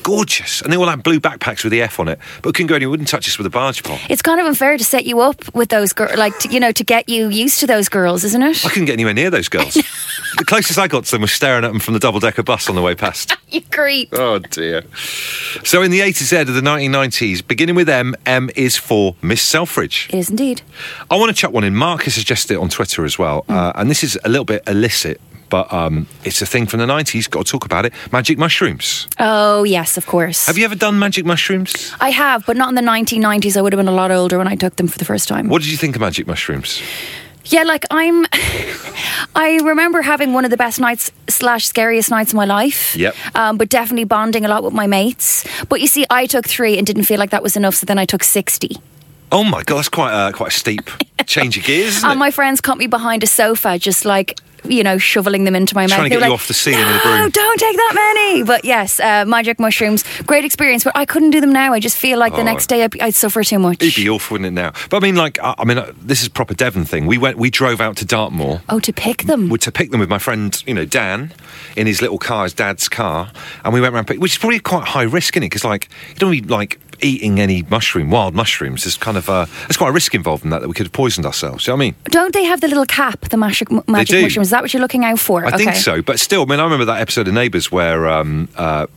gorgeous, 0.04 0.62
and 0.62 0.72
they 0.72 0.78
all 0.78 0.88
had 0.88 1.04
blue 1.04 1.19
backpacks 1.19 1.63
with 1.63 1.72
the 1.72 1.81
F 1.81 2.00
on 2.00 2.08
it, 2.08 2.19
but 2.42 2.50
couldn't 2.51 2.68
go 2.68 2.75
and 2.75 2.81
anywhere. 2.81 2.92
Wouldn't 2.92 3.09
touch 3.09 3.27
us 3.27 3.38
with 3.38 3.48
a 3.48 3.50
barge 3.50 3.83
pole. 3.83 3.98
It's 4.09 4.21
kind 4.21 4.39
of 4.39 4.45
unfair 4.48 4.77
to 4.77 4.83
set 4.83 5.06
you 5.06 5.19
up 5.21 5.53
with 5.56 5.69
those 5.69 5.94
girls, 5.94 6.15
like, 6.18 6.38
to, 6.39 6.50
you 6.50 6.59
know, 6.59 6.71
to 6.71 6.83
get 6.83 7.07
you 7.09 7.30
used 7.30 7.59
to 7.59 7.68
those 7.68 7.89
girls, 7.89 8.24
isn't 8.24 8.42
it? 8.42 8.65
I 8.65 8.69
couldn't 8.69 8.86
get 8.86 8.94
anywhere 8.94 9.13
near 9.13 9.30
those 9.30 9.50
girls. 9.50 9.74
the 9.74 10.45
closest 10.45 10.77
I 10.80 10.88
got 10.88 11.06
to 11.06 11.12
them 11.12 11.21
was 11.21 11.31
staring 11.31 11.63
at 11.63 11.69
them 11.69 11.80
from 11.80 11.94
the 11.94 12.00
double 12.00 12.19
decker 12.19 12.44
bus 12.44 12.69
on 12.69 12.75
the 12.75 12.81
way 12.81 12.95
past. 12.95 13.36
You 13.51 13.62
creep. 13.63 14.07
Oh 14.13 14.39
dear. 14.39 14.83
So 15.65 15.81
in 15.81 15.92
the 15.92 16.00
A 16.00 16.13
to 16.13 16.24
Z 16.24 16.38
of 16.38 16.48
the 16.53 16.62
1990s, 16.62 17.45
beginning 17.45 17.75
with 17.75 17.89
M, 17.89 18.15
M 18.25 18.50
is 18.56 18.77
for 18.77 19.13
Miss 19.21 19.42
Selfridge. 19.42 20.07
It 20.13 20.18
is 20.19 20.30
indeed. 20.30 20.62
I 21.09 21.18
want 21.18 21.31
to 21.31 21.36
chuck 21.36 21.51
one 21.51 21.65
in. 21.65 21.75
Mark 21.75 22.03
has 22.03 22.13
suggested 22.15 22.53
it 22.53 22.57
on 22.59 22.69
Twitter 22.69 23.03
as 23.03 23.19
well, 23.19 23.42
Hmm. 23.48 23.51
uh, 23.53 23.71
and 23.75 23.89
this 23.92 24.06
is 24.06 24.18
a 24.24 24.30
little 24.30 24.45
bit 24.45 24.63
illicit, 24.68 25.19
but 25.51 25.71
um, 25.71 26.07
it's 26.24 26.42
a 26.42 26.45
thing 26.48 26.65
from 26.65 26.80
the 26.80 26.88
90s. 26.88 27.30
Got 27.30 27.45
to 27.45 27.51
talk 27.51 27.65
about 27.65 27.86
it. 27.86 27.94
Magic 28.12 28.39
mushrooms. 28.39 29.07
Oh, 29.19 29.63
yes, 29.63 29.98
of 29.98 30.07
course. 30.07 30.48
Have 30.48 30.57
you 30.57 30.65
ever 30.65 30.75
done 30.75 30.98
magic 30.98 31.25
mushrooms? 31.25 31.94
I 32.01 32.09
have, 32.09 32.44
but 32.48 32.57
not 32.57 32.69
in 32.69 32.75
the 32.75 32.81
1990s. 32.81 33.56
I 33.56 33.62
would 33.62 33.74
have 33.74 33.77
been 33.77 33.88
a 33.88 33.92
lot 33.92 34.09
older 34.09 34.39
when 34.39 34.48
I 34.48 34.56
took 34.56 34.77
them 34.77 34.88
for 34.88 34.98
the 34.98 35.06
first 35.06 35.27
time. 35.27 35.50
What 35.50 35.62
did 35.62 35.69
you 35.69 35.77
think 35.77 35.95
of 35.95 36.01
magic 36.01 36.25
mushrooms? 36.25 36.81
Yeah, 37.45 37.63
like 37.63 37.86
I'm. 37.92 38.25
I 39.36 39.59
remember 39.63 40.01
having 40.01 40.33
one 40.33 40.45
of 40.45 40.51
the 40.51 40.57
best 40.57 40.80
nights 40.80 41.12
slash 41.27 41.65
scariest 41.65 42.09
nights 42.09 42.31
of 42.31 42.38
my 42.38 42.45
life. 42.45 42.95
Yep. 42.95 43.15
Um, 43.36 43.57
but 43.57 43.68
definitely 43.68 44.06
bonding 44.06 44.45
a 44.45 44.48
lot 44.48 44.63
with 44.63 44.74
my 44.74 44.88
mates. 44.88 45.45
But 45.68 45.81
you 45.81 45.88
see, 45.88 46.06
I 46.09 46.27
took 46.27 46.48
three 46.48 46.77
and 46.77 46.86
didn't 46.86 47.03
feel 47.03 47.18
like 47.18 47.31
that 47.31 47.44
was 47.44 47.57
enough, 47.57 47.75
so 47.75 47.86
then 47.86 47.98
I 47.98 48.06
took 48.06 48.24
sixty. 48.24 48.77
Oh 49.31 49.44
my 49.44 49.63
god, 49.63 49.77
that's 49.77 49.89
quite 49.89 50.12
a, 50.13 50.33
quite 50.33 50.50
a 50.50 50.56
steep 50.56 50.89
change 51.25 51.57
of 51.57 51.63
gears, 51.63 52.03
And 52.03 52.20
my 52.20 52.31
friends 52.31 52.60
caught 52.60 52.77
me 52.77 52.88
behind 52.88 53.24
a 53.24 53.27
sofa, 53.27 53.79
just 53.79 54.03
like 54.03 54.38
you 54.63 54.84
know, 54.84 54.98
shoveling 54.98 55.44
them 55.46 55.56
into 55.56 55.75
my 55.75 55.84
mouth. 55.84 55.91
Trying 55.98 56.03
to 56.06 56.10
get 56.10 56.15
you 56.15 56.22
like, 56.22 56.32
off 56.32 56.48
the 56.48 56.53
ceiling 56.53 56.82
no, 56.82 56.88
with 56.94 57.01
a 57.01 57.03
broom." 57.08 57.30
don't 57.32 57.60
take 57.60 57.75
that 57.77 57.91
many. 57.96 58.44
But 58.44 58.65
yes, 58.65 59.00
uh, 59.00 59.25
magic 59.25 59.60
mushrooms, 59.60 60.03
great 60.24 60.46
experience. 60.46 60.84
But 60.84 60.96
I 60.96 61.06
couldn't 61.06 61.32
do 61.32 61.41
them 61.41 61.51
now. 61.53 61.74
I 61.74 61.80
just 61.80 61.98
feel 61.98 62.18
like 62.20 62.34
the 62.34 62.41
Oh. 62.41 62.44
next 62.44 62.68
day 62.68 62.84
I'd, 62.84 63.00
I'd 63.01 63.13
suffer 63.15 63.44
too 63.44 63.60
much. 63.60 63.82
It'd 63.82 63.96
be 63.96 64.10
awful, 64.10 64.36
wouldn't 64.36 64.48
it? 64.58 64.62
Now, 64.62 64.74
but 64.89 64.98
I 64.98 65.00
mean, 65.00 65.15
like, 65.15 65.39
I, 65.39 65.56
I 65.58 65.65
mean, 65.65 65.77
uh, 65.77 65.91
this 66.01 66.22
is 66.22 66.30
proper 66.30 66.53
Devon 66.53 66.86
thing. 66.86 67.06
We 67.08 67.18
went, 67.18 67.38
we 67.38 67.50
drove 67.50 67.82
out 67.82 67.98
to 67.98 68.06
Dartmoor. 68.06 68.62
oh, 68.70 68.80
to 68.80 68.94
pick 68.94 69.24
them. 69.24 69.50
we- 69.50 69.58
to 69.60 69.72
pick 69.72 69.91
them 69.91 70.00
with 70.00 70.10
my 70.10 70.20
friend, 70.20 70.62
you 70.65 70.74
know, 70.74 70.86
Dan, 70.86 71.34
in 71.75 71.88
his 71.88 72.01
little 72.01 72.18
car, 72.18 72.44
his 72.44 72.53
dad's 72.53 72.89
car, 72.89 73.32
and 73.63 73.74
we 73.74 73.82
went 73.82 73.94
around, 73.94 74.10
which 74.10 74.34
is 74.34 74.38
probably 74.38 74.60
quite 74.60 74.88
high 74.88 75.03
risk, 75.03 75.36
is 75.38 75.41
it? 75.41 75.46
Because 75.46 75.63
like, 75.63 75.88
you 76.10 76.15
don't 76.15 76.32
be 76.32 76.41
like 76.41 76.80
eating 77.01 77.39
any 77.39 77.63
mushroom, 77.63 78.10
wild 78.10 78.34
mushrooms. 78.36 78.86
is 78.86 78.96
kind 78.98 79.17
of 79.17 79.29
uh, 79.29 79.46
there's 79.62 79.77
quite 79.77 79.89
a 79.89 79.93
risk 79.93 80.13
involved 80.15 80.43
in 80.43 80.50
that 80.51 80.62
that 80.62 80.67
we 80.67 80.74
could 80.74 80.86
have 80.88 80.93
poisoned 80.93 81.25
ourselves. 81.25 81.65
You 81.67 81.72
know 81.72 81.75
what 81.77 81.84
I 81.84 81.86
mean? 81.86 81.96
Don't 82.05 82.34
they 82.34 82.43
have 82.46 82.62
the 82.62 82.67
little 82.67 82.86
cap, 82.86 83.22
the 83.29 83.38
magic, 83.38 83.70
magic 83.88 84.15
do. 84.15 84.22
mushrooms? 84.22 84.48
Is 84.48 84.51
that 84.51 84.62
what 84.62 84.74
you're 84.74 84.81
looking 84.81 85.05
out 85.05 85.20
for? 85.20 85.46
I 85.46 85.58
think 85.58 85.75
so, 85.75 86.01
but 86.01 86.20
still, 86.20 86.43
I 86.43 86.46
mean, 86.46 86.60
I 86.60 86.63
remember 86.63 86.86
that 86.86 87.01
episode 87.01 87.27
of 87.27 87.34
Neighbours 87.34 87.72
where. 87.72 88.08
Um, 88.08 88.50
uh, 88.55 88.88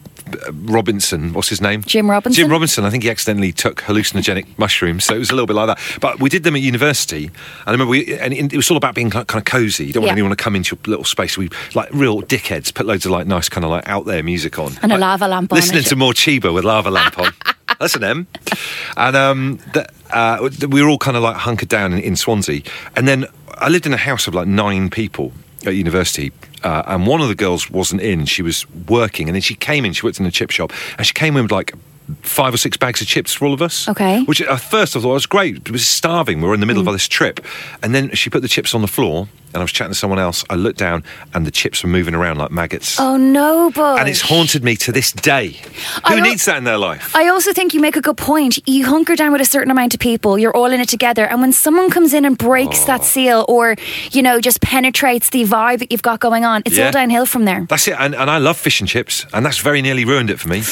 Robinson, 0.52 1.32
what's 1.34 1.48
his 1.48 1.60
name? 1.60 1.82
Jim 1.82 2.10
Robinson? 2.10 2.42
Jim 2.42 2.50
Robinson. 2.50 2.84
I 2.84 2.90
think 2.90 3.02
he 3.02 3.10
accidentally 3.10 3.52
took 3.52 3.82
hallucinogenic 3.82 4.46
mushrooms, 4.58 5.04
so 5.04 5.14
it 5.14 5.18
was 5.18 5.30
a 5.30 5.34
little 5.34 5.46
bit 5.46 5.54
like 5.54 5.66
that. 5.66 5.78
But 6.00 6.18
we 6.20 6.28
did 6.30 6.44
them 6.44 6.56
at 6.56 6.62
university, 6.62 7.26
and 7.26 7.34
I 7.66 7.70
remember 7.72 7.90
we, 7.90 8.16
and 8.18 8.32
it 8.32 8.56
was 8.56 8.70
all 8.70 8.76
about 8.76 8.94
being 8.94 9.10
kind 9.10 9.30
of 9.34 9.44
cosy. 9.44 9.86
You 9.86 9.92
don't 9.92 10.02
want 10.02 10.08
Yeah. 10.08 10.12
anyone 10.14 10.30
to 10.30 10.36
come 10.42 10.56
into 10.56 10.76
your 10.76 10.80
little 10.86 11.04
space. 11.04 11.36
We 11.36 11.50
like 11.74 11.90
real 11.92 12.22
dickheads 12.22 12.72
put 12.72 12.86
loads 12.86 13.04
of 13.04 13.12
like 13.12 13.26
nice 13.26 13.48
kind 13.48 13.64
of 13.64 13.70
like 13.70 13.86
out 13.88 14.06
there 14.06 14.22
music 14.22 14.58
on, 14.58 14.72
And 14.82 14.92
a 14.92 14.98
lava 14.98 15.28
lamp 15.28 15.52
on 15.52 15.56
listening 15.58 15.84
to 15.84 15.94
Morcheeba 15.96 16.52
with 16.54 16.64
lava 16.64 16.90
lamp 16.90 17.18
on. 17.18 17.32
That's 17.78 17.94
an 17.94 18.04
M. 18.04 18.26
And 18.96 19.16
um, 19.16 19.60
the, 19.72 19.88
uh, 20.12 20.48
we 20.68 20.82
were 20.82 20.88
all 20.88 20.98
kind 20.98 21.16
of 21.16 21.22
like 21.22 21.36
hunkered 21.36 21.68
down 21.68 21.92
in, 21.92 22.00
in 22.00 22.16
Swansea, 22.16 22.62
and 22.96 23.06
then 23.08 23.26
I 23.54 23.68
lived 23.68 23.86
in 23.86 23.92
a 23.92 23.98
house 23.98 24.26
of 24.26 24.34
like 24.34 24.46
nine 24.46 24.90
people 24.90 25.32
at 25.66 25.74
university. 25.74 26.32
Uh, 26.62 26.82
and 26.86 27.06
one 27.06 27.20
of 27.20 27.28
the 27.28 27.34
girls 27.34 27.70
wasn't 27.70 28.00
in; 28.00 28.24
she 28.26 28.42
was 28.42 28.68
working, 28.88 29.28
and 29.28 29.34
then 29.34 29.42
she 29.42 29.54
came 29.54 29.84
in. 29.84 29.92
She 29.92 30.06
worked 30.06 30.20
in 30.20 30.26
a 30.26 30.30
chip 30.30 30.50
shop, 30.50 30.72
and 30.96 31.06
she 31.06 31.12
came 31.12 31.36
in 31.36 31.44
with 31.44 31.52
like 31.52 31.74
five 32.22 32.52
or 32.52 32.56
six 32.56 32.76
bags 32.76 33.00
of 33.00 33.06
chips 33.06 33.32
for 33.32 33.46
all 33.46 33.54
of 33.54 33.62
us. 33.62 33.88
Okay. 33.88 34.22
Which 34.24 34.40
at 34.40 34.60
first 34.60 34.96
I 34.96 35.00
thought 35.00 35.14
was 35.14 35.26
great. 35.26 35.56
It 35.56 35.70
was 35.70 35.86
starving. 35.86 36.40
We 36.40 36.48
were 36.48 36.54
in 36.54 36.60
the 36.60 36.66
middle 36.66 36.86
of 36.86 36.92
this 36.92 37.08
trip. 37.08 37.44
And 37.82 37.94
then 37.94 38.10
she 38.14 38.30
put 38.30 38.42
the 38.42 38.48
chips 38.48 38.74
on 38.74 38.82
the 38.82 38.88
floor 38.88 39.28
and 39.54 39.60
I 39.62 39.64
was 39.64 39.72
chatting 39.72 39.92
to 39.92 39.98
someone 39.98 40.18
else. 40.18 40.44
I 40.50 40.56
looked 40.56 40.78
down 40.78 41.04
and 41.32 41.46
the 41.46 41.50
chips 41.50 41.82
were 41.82 41.88
moving 41.88 42.14
around 42.14 42.38
like 42.38 42.50
maggots. 42.50 42.98
Oh 43.00 43.16
no, 43.16 43.70
Bush. 43.70 44.00
And 44.00 44.08
it's 44.08 44.20
haunted 44.20 44.62
me 44.64 44.76
to 44.76 44.92
this 44.92 45.12
day. 45.12 45.56
Who 46.08 46.14
al- 46.16 46.20
needs 46.20 46.44
that 46.44 46.58
in 46.58 46.64
their 46.64 46.76
life? 46.78 47.14
I 47.16 47.28
also 47.28 47.52
think 47.52 47.72
you 47.72 47.80
make 47.80 47.96
a 47.96 48.00
good 48.02 48.16
point. 48.18 48.58
You 48.68 48.84
hunker 48.86 49.16
down 49.16 49.32
with 49.32 49.40
a 49.40 49.44
certain 49.46 49.70
amount 49.70 49.94
of 49.94 50.00
people, 50.00 50.38
you're 50.38 50.54
all 50.54 50.72
in 50.72 50.80
it 50.80 50.88
together. 50.88 51.24
And 51.26 51.40
when 51.40 51.52
someone 51.52 51.88
comes 51.90 52.12
in 52.12 52.24
and 52.24 52.36
breaks 52.36 52.82
Oh. 52.82 52.86
that 52.86 53.04
seal 53.04 53.44
or, 53.48 53.76
you 54.10 54.22
know, 54.22 54.40
just 54.40 54.60
penetrates 54.60 55.30
the 55.30 55.44
vibe 55.44 55.78
that 55.78 55.90
you've 55.92 56.02
got 56.02 56.20
going 56.20 56.44
on, 56.44 56.62
it's 56.66 56.76
Yeah. 56.76 56.86
all 56.86 56.92
downhill 56.92 57.26
from 57.26 57.44
there. 57.44 57.66
That's 57.68 57.86
it. 57.88 57.96
And, 57.98 58.14
and 58.14 58.30
I 58.30 58.38
love 58.38 58.56
fish 58.58 58.80
and 58.80 58.88
chips, 58.88 59.24
and 59.32 59.46
that's 59.46 59.58
very 59.58 59.80
nearly 59.82 60.04
ruined 60.04 60.30
it 60.30 60.40
for 60.40 60.48
me. 60.48 60.62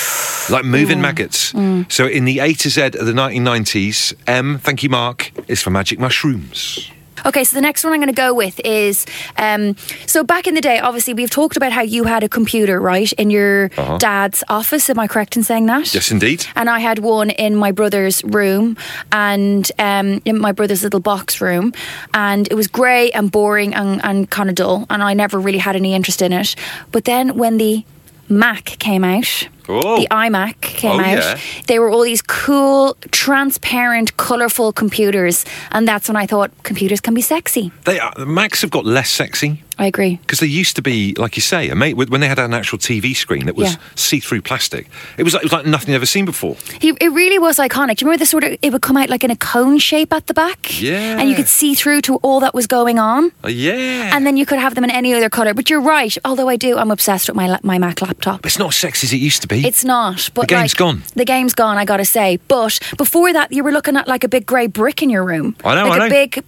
Like 0.51 0.65
moving 0.65 1.01
maggots. 1.01 1.53
Mm. 1.53 1.91
So 1.91 2.07
in 2.07 2.25
the 2.25 2.41
A 2.41 2.53
to 2.55 2.69
Z 2.71 2.83
of 2.83 2.93
the 3.07 3.13
1990s, 3.13 4.15
M, 4.27 4.59
thank 4.59 4.83
you, 4.83 4.89
Mark, 4.89 5.31
is 5.49 5.63
for 5.63 5.71
magic 5.71 5.99
mushrooms. 5.99 6.91
Okay, 7.25 7.45
so 7.45 7.55
the 7.55 7.61
next 7.61 7.85
one 7.85 7.93
I'm 7.93 8.01
going 8.01 8.15
to 8.15 8.21
go 8.21 8.35
with 8.35 8.61
is 8.65 9.07
um, 9.37 9.77
so 10.07 10.25
back 10.25 10.47
in 10.47 10.55
the 10.55 10.61
day, 10.61 10.79
obviously, 10.81 11.15
we've 11.15 11.31
talked 11.31 11.57
about 11.57 11.73
how 11.73 11.83
you 11.83 12.05
had 12.05 12.23
a 12.25 12.29
computer, 12.29 12.81
right, 12.81 13.13
in 13.15 13.31
your 13.31 13.71
Uh-huh. 13.77 13.99
dad's 13.99 14.43
office. 14.49 14.91
Am 14.91 14.99
I 14.99 15.07
correct 15.07 15.37
in 15.37 15.43
saying 15.43 15.67
that? 15.67 15.95
Yes, 15.95 16.11
indeed. 16.11 16.45
And 16.57 16.69
I 16.69 16.81
had 16.81 16.99
one 16.99 17.31
in 17.31 17.57
my 17.57 17.71
brother's 17.73 18.23
room 18.25 18.77
and 19.13 19.71
um, 19.79 20.21
in 20.25 20.39
my 20.39 20.53
brother's 20.53 20.83
little 20.83 21.01
box 21.01 21.41
room. 21.41 21.73
And 22.13 22.49
it 22.51 22.55
was 22.55 22.67
grey 22.67 23.11
and 23.13 23.31
boring 23.31 23.75
and, 23.75 24.05
and 24.05 24.29
kind 24.31 24.49
of 24.49 24.55
dull. 24.57 24.87
And 24.91 25.03
I 25.03 25.15
never 25.15 25.39
really 25.39 25.59
had 25.59 25.77
any 25.77 25.95
interest 25.95 26.23
in 26.23 26.33
it. 26.33 26.57
But 26.91 27.05
then 27.05 27.37
when 27.37 27.59
the 27.59 27.85
Mac 28.33 28.65
came 28.65 29.05
out, 29.05 29.49
Oh. 29.69 30.01
the 30.01 30.09
iMac 30.11 30.61
came 30.61 30.99
Oh, 31.01 31.05
out, 31.05 31.19
yeah. 31.19 31.39
they 31.69 31.79
were 31.79 31.89
all 31.91 32.03
these 32.03 32.23
cool, 32.23 32.97
transparent, 33.13 34.17
colourful 34.17 34.73
computers. 34.73 35.45
And 35.71 35.87
that's 35.87 36.09
when 36.09 36.17
I 36.17 36.27
thought 36.27 36.51
computers 36.65 37.01
can 37.01 37.15
be 37.15 37.23
sexy. 37.23 37.71
They 37.85 38.01
are, 38.01 38.13
the 38.17 38.27
Macs 38.27 38.63
have 38.63 38.71
got 38.71 38.85
less 38.85 39.09
sexy. 39.11 39.63
I 39.83 39.87
agree. 39.87 40.17
Because 40.23 40.39
they 40.41 40.47
used 40.47 40.77
to 40.77 40.83
be, 40.83 41.15
like 41.19 41.37
you 41.37 41.43
say, 41.43 41.69
a 41.69 41.75
mate, 41.75 41.95
when 41.97 42.21
they 42.21 42.29
had 42.29 42.39
an 42.39 42.55
actual 42.55 42.79
TV 42.79 43.15
screen 43.15 43.47
that 43.47 43.57
was 43.57 43.73
Yeah. 43.73 43.79
see-through 43.97 44.43
plastic. 44.43 44.89
It 45.19 45.25
was 45.25 45.35
like, 45.35 45.43
it 45.43 45.47
was 45.47 45.53
like 45.53 45.67
nothing 45.67 45.91
you'd 45.91 45.97
ever 45.97 46.07
seen 46.07 46.25
before. 46.25 46.57
He, 46.81 46.91
it 47.01 47.11
really 47.13 47.39
was 47.39 47.57
iconic. 47.59 47.97
Do 47.97 48.05
you 48.05 48.09
remember 48.09 48.19
the 48.19 48.27
sort 48.27 48.45
of 48.45 48.57
it 48.63 48.73
would 48.73 48.83
come 48.83 48.97
out 48.97 49.09
like 49.11 49.25
in 49.25 49.31
a 49.31 49.37
cone 49.37 49.79
shape 49.79 50.13
at 50.13 50.27
the 50.29 50.35
back? 50.35 50.81
Yeah. 50.81 51.19
And 51.19 51.29
you 51.29 51.35
could 51.35 51.49
see 51.49 51.75
through 51.75 52.03
to 52.03 52.17
all 52.17 52.41
that 52.41 52.55
was 52.55 52.67
going 52.67 52.99
on. 52.99 53.33
Oh, 53.45 53.49
yeah. 53.49 54.17
And 54.17 54.27
then 54.27 54.37
you 54.37 54.47
could 54.47 54.59
have 54.59 54.75
them 54.75 54.85
in 54.85 54.91
any 54.91 55.13
other 55.15 55.29
color. 55.29 55.53
But 55.55 55.69
you're 55.69 55.81
right. 55.81 56.17
Although 56.25 56.49
I 56.49 56.57
do, 56.57 56.79
I'm 56.79 56.91
obsessed 56.91 57.29
with 57.29 57.37
my 57.37 57.59
my 57.63 57.79
Mac 57.79 58.01
laptop. 58.03 58.47
it's 58.47 58.59
not 58.59 58.69
as 58.69 58.77
sexy 58.77 59.07
as 59.07 59.13
it 59.13 59.17
used 59.19 59.43
to 59.43 59.49
be. 59.49 59.67
It's 59.67 59.85
not. 59.85 60.31
But 60.35 60.43
The 60.43 60.55
game's 60.55 60.73
like, 60.75 60.79
gone. 60.79 61.03
The 61.17 61.25
game's 61.25 61.55
gone. 61.55 61.77
I 61.79 61.85
gotta 61.85 62.05
say. 62.05 62.39
But 62.49 62.79
before 62.97 63.33
that, 63.33 63.53
you 63.53 63.65
were 63.65 63.73
looking 63.73 63.97
at 63.97 64.07
like 64.07 64.23
a 64.25 64.29
big 64.29 64.47
grey 64.47 64.67
brick 64.69 65.03
in 65.03 65.11
your 65.11 65.25
room. 65.25 65.57
I 65.65 65.75
know, 65.75 65.89
Like 65.89 66.01
I 66.01 66.07
a 66.07 66.09
know. 66.09 66.15
big 66.15 66.33
g- 66.35 66.43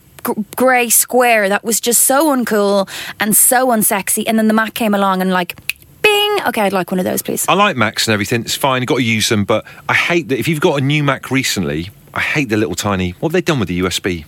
grey 0.57 0.89
square 0.91 1.49
that 1.49 1.65
was 1.65 1.81
just 1.81 2.05
so 2.05 2.35
uncool 2.35 2.89
and 3.21 3.37
so 3.37 3.69
unsexy. 3.69 4.25
And 4.27 4.39
then 4.39 4.49
the 4.49 4.55
Mac 4.55 4.75
came 4.75 4.95
along 4.95 5.23
and 5.23 5.31
like, 5.31 5.59
bing. 6.03 6.39
Okay, 6.47 6.63
I'd 6.63 6.73
like 6.73 6.91
one 6.91 6.99
of 6.99 7.05
those, 7.05 7.23
please. 7.23 7.47
I 7.49 7.55
like 7.55 7.77
Macs 7.77 8.07
and 8.07 8.13
everything. 8.13 8.43
It's 8.43 8.55
fine. 8.55 8.83
You've 8.83 8.89
got 8.89 8.99
to 8.99 9.03
use 9.03 9.29
them, 9.29 9.45
but 9.45 9.65
I 9.89 9.95
hate 9.95 10.29
that 10.29 10.39
if 10.39 10.47
you've 10.47 10.61
got 10.61 10.81
a 10.81 10.85
new 10.85 11.03
Mac 11.03 11.31
recently, 11.31 11.91
I 12.13 12.21
hate 12.21 12.49
the 12.49 12.57
little 12.57 12.75
tiny. 12.75 13.11
What 13.13 13.31
have 13.31 13.33
they 13.33 13.41
done 13.41 13.59
with 13.59 13.69
the 13.69 13.81
USB 13.81 14.25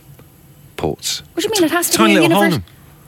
ports? 0.76 1.22
What 1.34 1.42
do 1.42 1.48
you 1.48 1.52
mean? 1.52 1.64
It 1.64 1.70
has 1.70 1.90
to 1.90 1.98
Tiny 1.98 2.14
be 2.14 2.18
a 2.18 2.22
little 2.22 2.36
hole 2.36 2.44
in 2.44 2.50
them. 2.52 2.64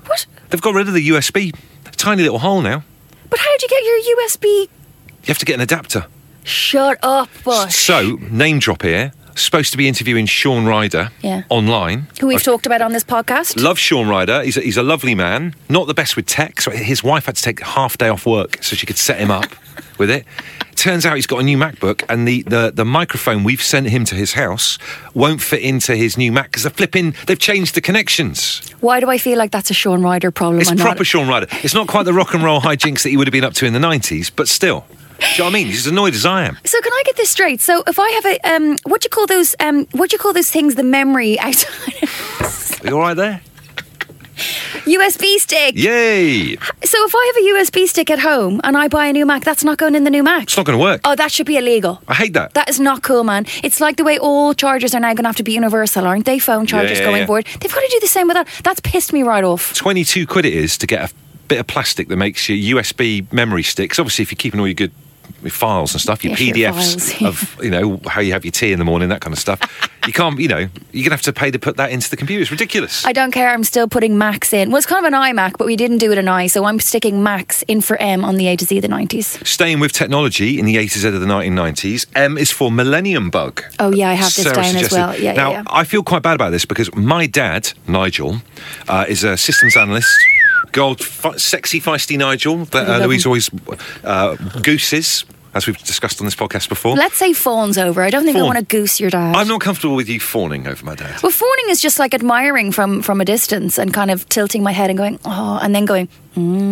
What? 0.07 0.27
They've 0.51 0.61
got 0.61 0.75
rid 0.75 0.89
of 0.89 0.95
the 0.95 1.09
USB. 1.09 1.55
Tiny 1.97 2.23
little 2.23 2.39
hole 2.39 2.63
now. 2.63 2.85
But 3.29 3.41
how 3.41 3.57
do 3.57 3.63
you 3.63 3.69
get 3.69 3.83
your 3.85 4.17
USB? 4.17 4.45
You 4.45 5.27
have 5.27 5.39
to 5.39 5.45
get 5.45 5.55
an 5.55 5.61
adapter. 5.61 6.07
Shut 6.45 6.99
up, 7.03 7.29
Bush. 7.45 7.75
So, 7.75 8.17
name 8.31 8.59
drop 8.61 8.83
here. 8.83 9.13
Supposed 9.39 9.71
to 9.73 9.79
be 9.79 9.87
interviewing 9.89 10.27
Shaun 10.27 10.67
Ryder 10.67 11.11
Yeah. 11.23 11.43
online. 11.49 12.09
Who 12.21 12.27
we've 12.27 12.39
I 12.39 12.43
talked 12.43 12.67
about 12.67 12.83
on 12.83 12.93
this 12.93 13.05
podcast. 13.05 13.61
Love 13.63 13.79
Shaun 13.79 14.09
Ryder. 14.09 14.43
He's 14.43 14.57
a, 14.57 14.61
he's 14.61 14.77
a 14.77 14.83
lovely 14.83 15.15
man. 15.15 15.55
Not 15.69 15.87
the 15.87 15.95
best 15.95 16.17
with 16.17 16.27
tech. 16.27 16.61
So 16.61 16.71
his 16.73 17.03
wife 17.05 17.27
had 17.27 17.37
to 17.37 17.43
take 17.43 17.61
half 17.61 17.97
day 17.97 18.09
off 18.09 18.27
work 18.27 18.63
so 18.63 18.75
she 18.77 18.85
could 18.87 18.99
set 18.99 19.19
him 19.19 19.31
up 19.31 19.47
with 19.99 20.11
it. 20.11 20.25
Turns 20.75 21.05
out 21.07 21.17
he's 21.17 21.27
got 21.27 21.41
a 21.41 21.43
new 21.43 21.59
MacBook, 21.59 22.05
and 22.09 22.27
the, 22.27 22.43
the, 22.43 22.71
the 22.73 22.85
microphone 22.85 23.43
we've 23.43 23.61
sent 23.63 23.89
him 23.89 24.05
to 24.05 24.15
his 24.15 24.35
house 24.35 24.79
won't 25.13 25.41
fit 25.41 25.61
into 25.61 25.97
his 25.97 26.17
new 26.17 26.31
Mac 26.31 26.47
because 26.47 26.63
they're 26.63 26.71
flipping. 26.71 27.15
They've 27.27 27.39
changed 27.39 27.75
the 27.75 27.81
connections. 27.81 28.61
Why 28.81 29.01
do 29.01 29.11
I 29.11 29.19
feel 29.19 29.37
like 29.39 29.51
that's 29.51 29.71
a 29.71 29.75
Shaun 29.75 30.03
Ryder 30.03 30.31
problem? 30.31 30.61
It's 30.61 30.71
proper 30.73 30.99
not- 31.01 31.07
Shaun 31.07 31.27
Ryder. 31.29 31.49
It's 31.65 31.75
not 31.75 31.89
quite 31.89 32.05
the 32.05 32.13
rock 32.13 32.33
and 32.35 32.45
roll 32.45 32.61
hijinks 32.61 33.03
that 33.03 33.09
he 33.09 33.17
would 33.17 33.27
have 33.27 33.33
been 33.33 33.43
up 33.45 33.55
to 33.55 33.67
in 33.67 33.73
the 33.73 33.81
nineties, 33.81 34.31
but 34.31 34.47
still. 34.47 34.87
Do 35.19 35.27
you 35.27 35.39
know 35.39 35.45
what 35.45 35.51
I 35.51 35.53
mean? 35.55 35.67
He's 35.67 35.87
as 35.87 35.93
annoyed 35.93 36.15
as 36.15 36.25
I 36.25 36.45
am. 36.45 36.59
So 36.65 36.81
can 36.81 36.93
I 36.93 37.03
get 37.05 37.17
this 37.17 37.31
straight? 37.31 37.61
So 37.61 37.83
if 37.87 37.99
I 37.99 38.11
have 38.11 38.27
a 38.27 38.55
um, 38.55 38.77
what 38.85 39.01
do 39.01 39.07
you 39.07 39.11
call 39.11 39.27
those 39.27 39.57
um, 39.61 39.87
what 39.93 40.11
do 40.11 40.15
you 40.15 40.19
call 40.19 40.33
those 40.33 40.51
things? 40.51 40.77
The 40.77 40.85
memory 40.85 41.39
outside 41.41 42.09
Are 42.85 42.89
you 42.89 42.95
all 42.95 43.01
right 43.01 43.15
there? 43.15 43.41
USB 44.89 45.37
stick. 45.37 45.75
Yay! 45.77 46.57
So 46.57 47.05
if 47.05 47.15
I 47.15 47.33
have 47.33 47.45
a 47.45 47.59
USB 47.59 47.87
stick 47.87 48.11
at 48.11 48.21
home 48.21 48.61
and 48.65 48.77
I 48.77 48.89
buy 48.89 49.07
a 49.07 49.13
new 49.13 49.27
Mac, 49.27 49.45
that's 49.45 49.65
not 49.65 49.77
going 49.77 49.95
in 49.95 50.05
the 50.05 50.11
new 50.11 50.23
Mac. 50.23 50.45
It's 50.45 50.57
not 50.57 50.65
going 50.65 50.79
to 50.79 50.83
work. 50.83 51.01
Oh, 51.05 51.15
that 51.15 51.31
should 51.31 51.47
be 51.47 51.57
illegal. 51.57 52.01
I 52.09 52.15
hate 52.15 52.33
that. 52.35 52.55
That 52.55 52.71
is 52.71 52.81
not 52.81 53.03
cool, 53.03 53.25
man. 53.25 53.45
It's 53.63 53.81
like 53.81 53.97
the 53.97 54.05
way 54.05 54.19
all 54.19 54.55
chargers 54.55 54.95
are 54.95 55.01
now 55.01 55.09
going 55.09 55.25
to 55.25 55.29
have 55.29 55.37
to 55.37 55.43
be 55.43 55.53
universal, 55.53 56.07
aren't 56.07 56.25
they? 56.25 56.39
Phone 56.39 56.65
chargers 56.67 57.01
yeah, 57.01 57.05
going 57.05 57.21
yeah. 57.21 57.27
forward. 57.27 57.47
They've 57.61 57.73
got 57.73 57.81
to 57.81 57.89
do 57.91 58.01
the 58.01 58.07
same 58.07 58.29
with 58.29 58.37
that. 58.37 58.49
That's 58.65 58.81
pissed 58.81 59.13
me 59.13 59.23
right 59.25 59.45
off. 59.45 59.75
22 59.75 60.27
quid 60.27 60.47
it 60.47 60.55
is 60.55 60.79
to 60.79 60.87
get 60.87 61.11
a 61.11 61.15
bit 61.49 61.59
of 61.59 61.67
plastic 61.67 62.09
that 62.09 62.17
makes 62.17 62.49
your 62.49 62.83
USB 62.83 63.31
memory 63.33 63.65
sticks. 63.65 63.99
Obviously, 63.99 64.23
if 64.23 64.33
you're 64.33 64.37
keeping 64.37 64.61
all 64.61 64.67
your 64.67 64.75
good 64.75 64.93
files 65.51 65.95
and 65.95 66.01
stuff, 66.01 66.25
your 66.25 66.33
Yes, 66.33 66.41
your 66.41 66.55
PDFs 66.55 66.75
files, 66.75 67.21
yeah. 67.21 67.29
of, 67.29 67.59
you 67.63 67.71
know, 67.71 68.01
how 68.07 68.21
you 68.21 68.33
have 68.33 68.45
your 68.45 68.53
tea 68.53 68.73
in 68.73 68.79
the 68.79 68.85
morning, 68.85 69.09
that 69.09 69.21
kind 69.21 69.33
of 69.33 69.39
stuff, 69.39 69.61
you 70.07 70.13
can't, 70.13 70.39
you 70.39 70.49
know, 70.49 70.69
you're 70.93 71.05
to 71.05 71.11
have 71.11 71.23
to 71.23 71.33
pay 71.33 71.51
to 71.51 71.59
put 71.59 71.77
that 71.77 71.91
into 71.91 72.09
the 72.11 72.17
computer. 72.17 72.43
It's 72.43 72.51
ridiculous. 72.51 73.05
I 73.05 73.13
don't 73.13 73.31
care. 73.31 73.51
I'm 73.51 73.65
still 73.65 73.89
putting 73.89 74.17
Macs 74.19 74.53
in. 74.53 74.71
Well, 74.71 74.79
it's 74.79 74.87
kind 74.87 75.05
of 75.05 75.13
an 75.13 75.19
iMac, 75.19 75.59
but 75.59 75.67
we 75.67 75.77
didn't 75.77 75.99
do 75.99 76.13
it 76.13 76.19
an 76.19 76.29
i, 76.29 76.47
so 76.47 76.65
I'm 76.65 76.81
sticking 76.81 77.23
Macs 77.23 77.63
in 77.63 77.81
for 77.81 77.97
M 77.99 78.25
on 78.25 78.37
the 78.37 78.49
A 78.49 78.57
to 78.57 78.65
Z 78.65 78.79
of 78.79 78.83
the 78.83 78.89
90s. 78.89 79.47
Staying 79.47 79.81
with 79.81 79.93
technology 79.93 80.59
in 80.59 80.65
the 80.65 80.77
A 80.77 80.87
to 80.87 80.99
Z 80.99 81.09
of 81.09 81.21
the 81.21 81.27
1990s, 81.27 82.07
M 82.15 82.39
is 82.39 82.51
for 82.51 82.71
Millennium 82.71 83.31
Bug. 83.31 83.63
Oh, 83.79 83.93
yeah, 83.93 84.11
I 84.11 84.15
have 84.15 84.35
this 84.35 84.45
Sarah 84.45 84.57
down 84.57 84.77
as 84.77 84.93
well. 84.93 85.15
Yeah, 85.15 85.21
yeah, 85.21 85.33
now, 85.35 85.51
yeah. 85.51 85.63
I 85.67 85.85
feel 85.85 86.03
quite 86.03 86.23
bad 86.23 86.35
about 86.35 86.51
this 86.51 86.65
because 86.65 86.95
my 86.95 87.27
dad, 87.27 87.73
Nigel, 87.87 88.43
uh, 88.89 89.05
is 89.09 89.25
a 89.25 89.37
systems 89.37 89.77
analyst. 89.77 90.11
Gold, 90.73 91.01
sexy, 91.37 91.81
feisty 91.81 92.17
Nigel 92.19 92.65
that 92.67 92.89
uh, 92.89 93.07
Louise 93.07 93.27
always 93.27 93.51
uh, 94.05 94.37
gooses, 94.63 95.25
as 95.55 95.67
we've 95.67 95.79
discussed 95.79 96.21
on 96.21 96.25
this 96.27 96.35
podcast 96.37 96.69
before. 96.69 96.95
Let's 96.97 97.17
say 97.17 97.33
fawn's 97.33 97.79
over. 97.79 98.03
I 98.03 98.11
don't 98.11 98.25
think 98.25 98.37
I 98.37 98.43
want 98.43 98.59
to 98.59 98.65
goose 98.65 99.01
your 99.01 99.11
dad. 99.11 99.35
I'm 99.37 99.49
not 99.49 99.61
comfortable 99.61 99.97
with 99.97 100.09
you 100.09 100.21
fawning 100.21 100.67
over 100.67 100.85
my 100.85 100.95
dad. 100.95 101.23
Well, 101.23 101.33
fawning 101.33 101.67
is 101.71 101.81
just 101.81 101.99
like 101.99 102.15
admiring 102.15 102.73
from 102.73 103.03
from 103.03 103.21
a 103.21 103.25
distance 103.25 103.79
and 103.79 103.93
kind 103.95 104.11
of 104.11 104.29
tilting 104.29 104.63
my 104.63 104.73
head 104.73 104.91
and 104.91 104.99
going, 104.99 105.19
oh, 105.25 105.59
and 105.63 105.75
then 105.75 105.85
going, 105.85 106.09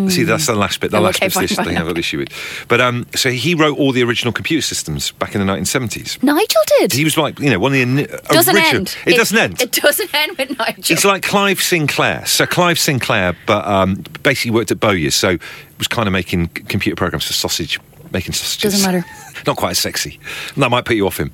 See, 0.08 0.22
that's 0.22 0.46
the 0.46 0.54
last 0.54 0.78
bit. 0.80 0.92
The 0.92 0.98
Oh, 0.98 1.00
last 1.00 1.16
okay, 1.16 1.26
bit's 1.26 1.56
this 1.56 1.56
thing 1.66 1.76
I've 1.76 1.88
got 1.88 1.98
issue 1.98 2.18
with. 2.18 2.28
But 2.68 2.80
um, 2.80 3.04
so 3.16 3.30
he 3.30 3.56
wrote 3.56 3.76
all 3.78 3.90
the 3.90 4.04
original 4.04 4.32
computer 4.32 4.62
systems 4.62 5.10
back 5.10 5.34
in 5.34 5.44
the 5.44 5.52
1970s. 5.52 6.22
Nigel 6.22 6.60
did. 6.78 6.92
He 6.92 7.02
was 7.02 7.16
like, 7.18 7.40
you 7.40 7.50
know, 7.50 7.58
one 7.58 7.72
of 7.72 7.78
the 7.78 7.84
ini- 8.04 8.28
doesn't 8.28 8.54
original. 8.54 8.76
end. 8.82 8.96
It, 9.06 9.16
doesn't 9.16 9.36
end. 9.36 9.60
It 9.60 9.72
doesn't 9.72 10.14
end 10.14 10.38
with 10.38 10.56
Nigel. 10.56 10.84
It's 10.94 11.04
like 11.04 11.24
Clive 11.24 11.60
Sinclair. 11.60 12.24
So 12.26 12.46
Clive 12.46 12.78
Sinclair, 12.78 13.36
but 13.44 13.66
um, 13.66 14.04
basically 14.22 14.52
worked 14.52 14.70
at 14.70 14.78
Bowyer's, 14.78 15.16
so 15.16 15.36
was 15.78 15.88
kind 15.88 16.06
of 16.06 16.12
making 16.12 16.46
computer 16.46 16.94
programs 16.94 17.24
for 17.24 17.32
sausage, 17.32 17.80
making 18.16 18.32
sausages. 18.32 18.72
Doesn't 18.72 18.92
matter. 18.92 19.06
Not 19.46 19.56
quite 19.56 19.72
as 19.72 19.78
sexy. 19.78 20.18
That 20.56 20.70
might 20.70 20.84
put 20.84 20.96
you 20.96 21.06
off 21.06 21.18
him. 21.18 21.32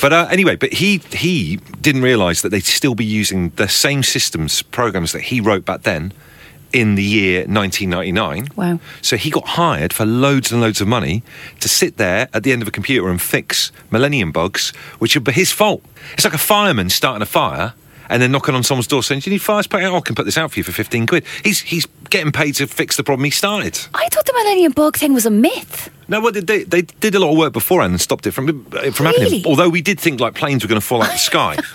But 0.00 0.12
uh, 0.12 0.28
anyway, 0.30 0.56
but 0.56 0.72
he 0.74 0.98
he 1.12 1.56
didn't 1.80 2.02
realise 2.02 2.42
that 2.42 2.50
they'd 2.50 2.64
still 2.64 2.94
be 2.94 3.04
using 3.04 3.50
the 3.56 3.68
same 3.68 4.02
systems 4.02 4.62
programs 4.62 5.12
that 5.12 5.22
he 5.22 5.40
wrote 5.40 5.64
back 5.64 5.82
then. 5.82 6.12
In 6.70 6.96
the 6.96 7.02
year 7.02 7.46
1999. 7.46 8.48
Wow. 8.54 8.78
So 9.00 9.16
he 9.16 9.30
got 9.30 9.46
hired 9.46 9.90
for 9.90 10.04
loads 10.04 10.52
and 10.52 10.60
loads 10.60 10.82
of 10.82 10.86
money 10.86 11.22
to 11.60 11.68
sit 11.68 11.96
there 11.96 12.28
at 12.34 12.42
the 12.42 12.52
end 12.52 12.60
of 12.60 12.68
a 12.68 12.70
computer 12.70 13.08
and 13.08 13.22
fix 13.22 13.72
millennium 13.90 14.32
bugs, 14.32 14.68
which 14.98 15.16
would 15.16 15.24
be 15.24 15.32
his 15.32 15.50
fault. 15.50 15.82
It's 16.12 16.24
like 16.24 16.34
a 16.34 16.44
fireman 16.52 16.90
starting 16.90 17.22
a 17.22 17.26
fire 17.26 17.72
and 18.10 18.22
then 18.22 18.32
knocking 18.32 18.54
on 18.54 18.62
someone's 18.62 18.86
door 18.86 19.02
saying, 19.02 19.20
Do 19.20 19.30
you 19.30 19.34
need 19.34 19.42
fire? 19.42 19.62
Oh, 19.72 19.96
I 19.96 20.00
can 20.00 20.14
put 20.14 20.24
this 20.24 20.38
out 20.38 20.50
for 20.52 20.58
you 20.58 20.64
for 20.64 20.72
15 20.72 21.06
quid. 21.06 21.24
He's, 21.42 21.60
he's 21.60 21.86
getting 22.10 22.32
paid 22.32 22.54
to 22.56 22.66
fix 22.66 22.96
the 22.96 23.04
problem 23.04 23.24
he 23.24 23.30
started. 23.30 23.78
I 23.94 24.08
thought 24.08 24.26
the 24.26 24.32
Millennium 24.32 24.72
Bug 24.72 24.96
thing 24.96 25.14
was 25.14 25.26
a 25.26 25.30
myth. 25.30 25.90
No, 26.08 26.20
well, 26.20 26.32
they, 26.32 26.64
they 26.64 26.82
did 26.82 27.14
a 27.14 27.18
lot 27.18 27.32
of 27.32 27.38
work 27.38 27.52
beforehand 27.52 27.92
and 27.92 28.00
stopped 28.00 28.26
it 28.26 28.32
from, 28.32 28.64
from 28.64 29.06
happening. 29.06 29.42
Although 29.46 29.68
we 29.68 29.82
did 29.82 30.00
think 30.00 30.20
like 30.20 30.34
planes 30.34 30.64
were 30.64 30.68
going 30.68 30.80
to 30.80 30.86
fall 30.86 31.02
out 31.02 31.08
of 31.08 31.14
the 31.14 31.18
sky. 31.18 31.56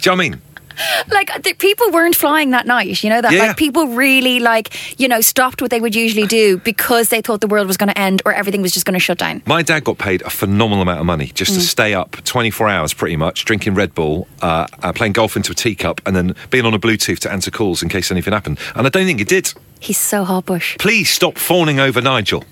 Do 0.00 0.10
you 0.10 0.16
know 0.16 0.22
what 0.22 0.26
I 0.26 0.28
mean? 0.30 0.42
Like 1.10 1.42
the, 1.42 1.54
people 1.54 1.90
weren't 1.90 2.14
flying 2.14 2.50
that 2.50 2.66
night. 2.66 3.02
You 3.02 3.10
know 3.10 3.20
that. 3.20 3.32
Yeah. 3.32 3.46
Like 3.48 3.56
people 3.56 3.88
really 3.88 4.40
like 4.40 5.00
you 5.00 5.08
know 5.08 5.20
stopped 5.20 5.60
what 5.62 5.70
they 5.70 5.80
would 5.80 5.94
usually 5.94 6.26
do 6.26 6.58
because 6.58 7.08
they 7.08 7.20
thought 7.20 7.40
the 7.40 7.46
world 7.48 7.66
was 7.66 7.76
going 7.76 7.88
to 7.88 7.98
end 7.98 8.22
or 8.24 8.32
everything 8.32 8.62
was 8.62 8.72
just 8.72 8.86
going 8.86 8.94
to 8.94 9.00
shut 9.00 9.18
down. 9.18 9.42
My 9.46 9.62
dad 9.62 9.84
got 9.84 9.98
paid 9.98 10.22
a 10.22 10.30
phenomenal 10.30 10.82
amount 10.82 11.00
of 11.00 11.06
money 11.06 11.26
just 11.34 11.52
Mm. 11.52 11.54
to 11.56 11.60
stay 11.62 11.94
up 11.94 12.16
24 12.24 12.68
hours 12.68 12.92
pretty 12.94 13.16
much, 13.16 13.44
drinking 13.44 13.74
Red 13.74 13.94
Bull, 13.94 14.28
uh, 14.42 14.66
uh, 14.82 14.92
playing 14.92 15.12
golf 15.14 15.34
into 15.36 15.52
a 15.52 15.54
teacup, 15.54 16.00
and 16.06 16.14
then 16.14 16.34
being 16.50 16.64
on 16.66 16.74
a 16.74 16.78
Bluetooth 16.78 17.18
to 17.20 17.32
answer 17.32 17.50
calls 17.50 17.82
in 17.82 17.88
case 17.88 18.10
anything 18.10 18.32
happened. 18.32 18.58
And 18.74 18.86
I 18.86 18.90
don't 18.90 19.06
think 19.06 19.20
it 19.20 19.28
did. 19.28 19.52
He's 19.80 19.98
so 19.98 20.24
hot 20.24 20.46
bush. 20.46 20.76
Please 20.78 21.08
stop 21.10 21.38
fawning 21.38 21.80
over 21.80 22.00
Nigel. 22.00 22.44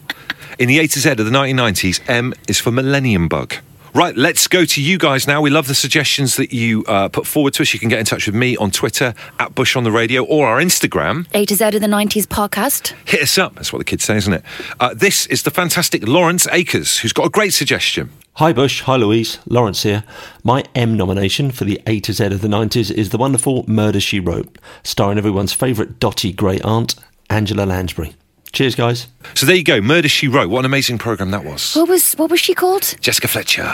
In 0.59 0.69
the 0.69 0.79
A 0.79 0.87
to 0.87 0.99
Z 1.01 1.11
of 1.11 1.17
the 1.19 1.25
1990s, 1.25 2.01
M 2.09 2.33
is 2.49 2.59
for 2.59 2.71
Millennium 2.71 3.29
Bug. 3.29 3.55
Right, 3.95 4.15
let's 4.17 4.47
go 4.47 4.65
to 4.67 4.83
you 4.83 4.99
guys 4.99 5.27
now. 5.27 5.41
We 5.41 5.49
love 5.49 5.69
the 5.69 5.75
suggestions 5.75 6.37
that 6.37 6.53
you 6.53 6.85
uh, 6.87 7.09
put 7.09 7.27
forward 7.27 7.55
to 7.55 7.63
us. 7.63 7.73
You 7.73 7.81
can 7.81 7.89
get 7.89 7.99
in 7.99 8.05
touch 8.05 8.27
with 8.27 8.35
me 8.35 8.57
on 8.59 8.71
Twitter 8.71 9.15
at 9.39 9.55
Bush 9.55 9.75
on 9.75 9.85
the 9.85 9.91
Radio 9.91 10.23
or 10.23 10.47
our 10.47 10.61
Instagram. 10.61 11.27
A 11.33 11.47
to 11.47 11.55
Z 11.55 11.65
of 11.65 11.73
the 11.73 11.87
90s 11.87 12.27
podcast. 12.27 12.93
Hit 13.09 13.23
us 13.23 13.39
up. 13.39 13.55
That's 13.55 13.73
what 13.73 13.79
the 13.79 13.85
kids 13.85 14.05
say, 14.05 14.17
isn't 14.17 14.33
it? 14.35 14.43
Uh, 14.79 14.93
this 14.93 15.27
is 15.27 15.45
the 15.45 15.51
fantastic 15.51 16.07
Lawrence 16.07 16.47
Akers, 16.53 16.99
who's 16.99 17.15
got 17.15 17.27
a 17.27 17.31
great 17.31 17.55
suggestion. 17.55 18.11
Hi 18.35 18.53
Bush, 18.53 18.83
hi 18.83 18.97
Louise, 18.97 19.39
Lawrence 19.47 19.83
here. 19.83 20.05
My 20.45 20.63
M 20.75 20.95
nomination 20.95 21.51
for 21.51 21.65
the 21.65 21.81
A 21.87 22.01
to 22.01 22.13
Z 22.13 22.27
of 22.27 22.43
the 22.43 22.49
90s 22.49 22.91
is 22.91 23.09
the 23.09 23.17
wonderful 23.17 23.65
Murder 23.67 23.99
She 24.01 24.21
Wrote, 24.21 24.59
starring 24.83 25.17
everyone's 25.17 25.55
favourite 25.55 25.99
dotty 25.99 26.33
grey 26.33 26.61
aunt, 26.61 26.97
Angela 27.31 27.65
Lansbury. 27.65 28.15
Cheers, 28.57 28.75
guys. 28.75 29.07
So 29.35 29.45
there 29.45 29.55
you 29.55 29.63
go. 29.63 29.83
Murder 29.83 30.09
She 30.09 30.29
Wrote. 30.29 30.49
What 30.49 30.61
an 30.61 30.65
amazing 30.65 30.97
program 30.97 31.31
that 31.33 31.45
was. 31.45 31.75
What 31.77 31.91
was 31.91 32.15
what 32.15 32.31
was 32.31 32.41
she 32.41 32.55
called? 32.55 32.95
Jessica 33.03 33.29
Fletcher. 33.29 33.71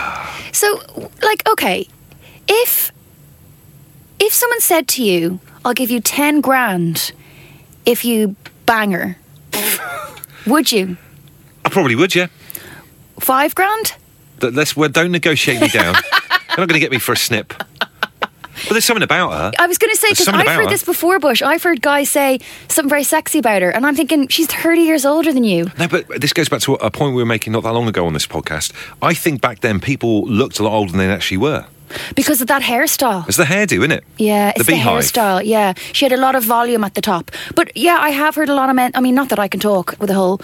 So, 0.51 0.83
like, 1.23 1.49
okay, 1.49 1.87
if 2.49 2.91
if 4.19 4.33
someone 4.33 4.61
said 4.61 4.89
to 4.89 5.05
you, 5.05 5.39
"I'll 5.65 5.73
give 5.73 5.89
you 5.93 6.01
ten 6.01 6.41
grand 6.41 7.13
if 7.87 8.05
you 8.05 8.35
bang 8.67 8.91
her," 8.91 9.17
would 10.49 10.73
you? 10.73 10.97
I 11.65 11.69
probably 11.69 11.95
would, 11.95 12.17
yeah. 12.17 12.27
Five 13.21 13.55
grand? 13.55 13.95
Th- 14.41 14.53
Let's, 14.53 14.77
well, 14.77 14.89
don't 14.89 15.13
negotiate 15.13 15.61
me 15.61 15.69
down. 15.69 15.95
You're 16.13 16.59
not 16.59 16.69
going 16.69 16.71
to 16.71 16.81
get 16.81 16.91
me 16.91 16.99
for 16.99 17.13
a 17.13 17.17
snip. 17.17 17.55
But 18.65 18.75
there's 18.75 18.85
something 18.85 19.03
about 19.03 19.33
her. 19.33 19.53
I 19.59 19.67
was 19.67 19.79
going 19.79 19.93
to 19.93 19.97
say 19.97 20.11
because 20.11 20.29
I've 20.29 20.47
heard 20.47 20.65
her. 20.65 20.71
this 20.71 20.85
before, 20.85 21.19
Bush. 21.19 21.43
I've 21.43 21.63
heard 21.63 21.83
guys 21.83 22.11
say 22.11 22.39
something 22.69 22.89
very 22.89 23.05
sexy 23.05 23.39
about 23.39 23.63
her, 23.63 23.71
and 23.71 23.87
I'm 23.87 23.95
thinking 23.95 24.29
she's 24.29 24.47
30 24.47 24.83
years 24.83 25.05
older 25.05 25.33
than 25.33 25.45
you. 25.45 25.71
No, 25.79 25.89
but 25.89 26.21
this 26.21 26.33
goes 26.33 26.49
back 26.49 26.61
to 26.63 26.75
a 26.75 26.91
point 26.91 27.15
we 27.15 27.23
were 27.23 27.27
making 27.27 27.53
not 27.53 27.63
that 27.65 27.73
long 27.73 27.89
ago 27.89 28.07
on 28.07 28.13
this 28.13 28.27
podcast. 28.27 28.73
I 29.01 29.15
think 29.15 29.41
back 29.41 29.61
then 29.61 29.81
people 29.81 30.25
looked 30.25 30.59
a 30.59 30.63
lot 30.63 30.73
older 30.73 30.93
than 30.93 30.99
they 30.99 31.11
actually 31.11 31.39
were. 31.39 31.67
Because 32.15 32.41
of 32.41 32.47
that 32.49 32.63
hairstyle. 32.63 33.29
It's 33.29 33.37
the 33.37 33.45
hairdo, 33.45 33.79
isn't 33.79 33.93
it? 33.93 34.05
Yeah, 34.17 34.53
it's 34.57 34.67
the 34.67 34.73
the, 34.73 34.79
hairstyle. 34.79 35.43
Yeah, 35.45 35.75
she 35.93 36.05
had 36.05 36.13
a 36.13 36.17
lot 36.17 36.35
of 36.35 36.45
volume 36.45 36.85
at 36.85 36.95
the 36.95 37.03
top. 37.03 37.31
But 37.55 37.77
yeah, 37.77 37.99
I 38.01 38.11
have 38.11 38.35
heard 38.35 38.49
a 38.49 38.55
lot 38.55 38.71
of 38.71 38.77
men. 38.77 38.93
I 38.95 39.01
mean, 39.01 39.15
not 39.15 39.29
that 39.29 39.39
I 39.39 39.49
can 39.49 39.61
talk 39.61 39.97
with 39.99 40.09
the 40.09 40.15
whole 40.15 40.41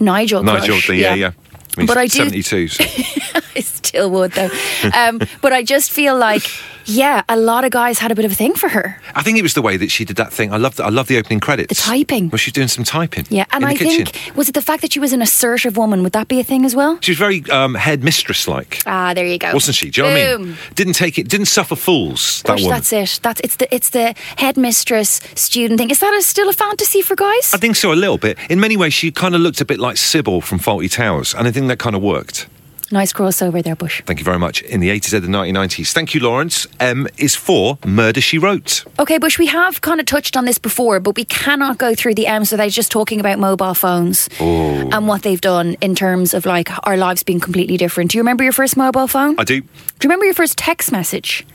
Nigel. 0.00 0.42
Nigel, 0.42 0.74
crush. 0.74 0.88
the, 0.88 0.96
yeah, 0.96 1.14
yeah. 1.14 1.32
I 1.76 1.80
mean, 1.80 1.86
But 1.86 1.96
I 1.96 2.06
do- 2.06 2.18
72. 2.18 2.68
So. 2.68 2.84
I 3.56 3.60
still 3.60 4.10
would 4.10 4.32
though. 4.32 4.50
um, 4.96 5.20
but 5.40 5.52
I 5.52 5.62
just 5.62 5.90
feel 5.90 6.16
like, 6.16 6.42
yeah, 6.86 7.22
a 7.28 7.36
lot 7.36 7.64
of 7.64 7.70
guys 7.70 7.98
had 7.98 8.10
a 8.10 8.14
bit 8.14 8.24
of 8.24 8.32
a 8.32 8.34
thing 8.34 8.54
for 8.54 8.68
her. 8.70 9.00
I 9.14 9.22
think 9.22 9.38
it 9.38 9.42
was 9.42 9.54
the 9.54 9.62
way 9.62 9.76
that 9.76 9.90
she 9.90 10.04
did 10.04 10.16
that 10.16 10.32
thing. 10.32 10.52
I 10.52 10.56
love 10.56 10.76
the, 10.76 10.84
I 10.84 10.88
love 10.88 11.06
the 11.06 11.18
opening 11.18 11.38
credits. 11.40 11.68
The 11.68 11.80
typing. 11.82 12.28
Well, 12.30 12.38
she's 12.38 12.52
doing 12.54 12.68
some 12.68 12.84
typing. 12.84 13.26
Yeah, 13.30 13.44
and 13.52 13.64
I 13.64 13.74
kitchen. 13.74 14.06
think 14.06 14.36
was 14.36 14.48
it 14.48 14.54
the 14.54 14.62
fact 14.62 14.82
that 14.82 14.92
she 14.94 14.98
was 15.00 15.12
an 15.12 15.22
assertive 15.22 15.76
woman? 15.76 16.02
Would 16.02 16.12
that 16.12 16.28
be 16.28 16.40
a 16.40 16.44
thing 16.44 16.64
as 16.64 16.74
well? 16.74 16.98
She 17.00 17.10
was 17.12 17.18
very 17.18 17.42
um, 17.50 17.74
headmistress 17.74 18.48
like. 18.48 18.82
Ah, 18.86 19.12
there 19.14 19.26
you 19.26 19.38
go. 19.38 19.52
Wasn't 19.52 19.76
she? 19.76 19.90
Do 19.90 20.00
you 20.02 20.08
know 20.08 20.14
what 20.14 20.20
I 20.22 20.36
mean? 20.36 20.46
Boom. 20.46 20.56
Didn't 20.74 20.94
take 20.94 21.18
it, 21.18 21.28
didn't 21.28 21.46
suffer 21.46 21.76
fools, 21.76 22.42
that 22.42 22.54
Gosh, 22.54 22.62
woman. 22.62 22.76
that's 22.76 22.92
it. 22.92 23.20
That's 23.22 23.40
it's 23.40 23.56
the 23.56 23.72
it's 23.74 23.90
the 23.90 24.14
headmistress 24.36 25.20
student 25.34 25.78
thing. 25.78 25.90
Is 25.90 26.00
that 26.00 26.12
a, 26.14 26.22
still 26.22 26.48
a 26.48 26.52
fantasy 26.52 27.02
for 27.02 27.14
guys? 27.16 27.52
I 27.54 27.58
think 27.58 27.76
so, 27.76 27.92
a 27.92 27.94
little 27.94 28.18
bit. 28.18 28.38
In 28.50 28.58
many 28.60 28.76
ways, 28.76 28.94
she 28.94 29.10
kind 29.12 29.34
of 29.34 29.40
looked 29.40 29.60
a 29.60 29.64
bit 29.64 29.78
like 29.78 29.96
Sybil 29.98 30.40
from 30.40 30.58
Fawlty 30.58 30.90
Towers, 30.90 31.34
and 31.34 31.46
I 31.46 31.52
think 31.52 31.61
that 31.68 31.78
kind 31.78 31.96
of 31.96 32.02
worked. 32.02 32.46
nice 32.90 33.12
crossover 33.12 33.62
there, 33.62 33.74
Bush. 33.74 34.02
Thank 34.04 34.18
you 34.18 34.24
very 34.24 34.38
much. 34.38 34.62
In 34.62 34.80
the 34.80 34.90
80s 34.90 35.14
and 35.14 35.24
the 35.24 35.28
1990s. 35.28 35.92
Thank 35.92 36.14
you, 36.14 36.20
Lawrence. 36.20 36.66
M 36.78 37.08
is 37.16 37.34
for 37.34 37.78
Murder 37.86 38.20
She 38.20 38.38
Wrote. 38.38 38.84
Okay, 38.98 39.18
Bush, 39.18 39.38
we 39.38 39.46
have 39.46 39.80
kind 39.80 39.98
of 39.98 40.06
touched 40.06 40.36
on 40.36 40.44
this 40.44 40.58
before, 40.58 41.00
but 41.00 41.16
we 41.16 41.24
cannot 41.24 41.78
go 41.78 41.94
through 41.94 42.14
the 42.14 42.26
M's 42.26 42.52
without 42.52 42.70
just 42.70 42.92
talking 42.92 43.18
about 43.18 43.38
mobile 43.38 43.74
phones 43.74 44.28
oh. 44.40 44.90
and 44.92 45.08
what 45.08 45.22
they've 45.22 45.40
done 45.40 45.76
in 45.80 45.94
terms 45.94 46.34
of 46.34 46.44
like 46.44 46.68
our 46.86 46.96
lives 46.96 47.22
being 47.22 47.40
completely 47.40 47.76
different. 47.76 48.10
Do 48.10 48.18
you 48.18 48.22
remember 48.22 48.44
your 48.44 48.52
first 48.52 48.76
mobile 48.76 49.06
phone? 49.06 49.38
I 49.38 49.44
do. 49.44 49.60
Do 49.60 49.66
you 49.66 50.08
remember 50.08 50.26
your 50.26 50.34
first 50.34 50.58
text 50.58 50.92
message? 50.92 51.46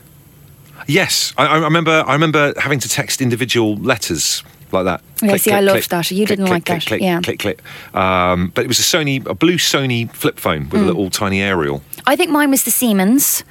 Yes, 0.88 1.34
I, 1.38 1.46
I 1.48 1.58
remember. 1.58 2.04
I 2.08 2.14
remember 2.14 2.54
having 2.58 2.80
to 2.80 2.90
text 2.90 3.22
individual 3.22 3.76
letters 3.78 4.44
like 4.72 4.86
that. 4.86 5.02
Yeah, 5.22 5.38
see, 5.38 5.52
I 5.52 5.62
loved 5.62 5.90
that. 5.90 6.12
You 6.12 6.26
didn't 6.26 6.46
like 6.46 6.66
click, 6.66 6.82
that. 6.82 6.88
Click, 6.88 7.02
Yeah. 7.02 7.22
click, 7.22 7.40
click. 7.40 7.62
Um, 7.96 8.52
but 8.54 8.64
it 8.66 8.68
was 8.68 8.80
a 8.80 8.84
Sony, 8.84 9.26
a 9.26 9.34
blue 9.34 9.58
Sony 9.58 10.12
flip 10.14 10.40
phone 10.40 10.70
with 10.70 10.82
a 10.82 10.86
little 10.86 11.10
tiny 11.10 11.42
aerial. 11.42 11.82
I 12.06 12.16
think 12.16 12.32
mine 12.32 12.52
was 12.52 12.64
the 12.64 12.72
Siemens. 12.72 13.44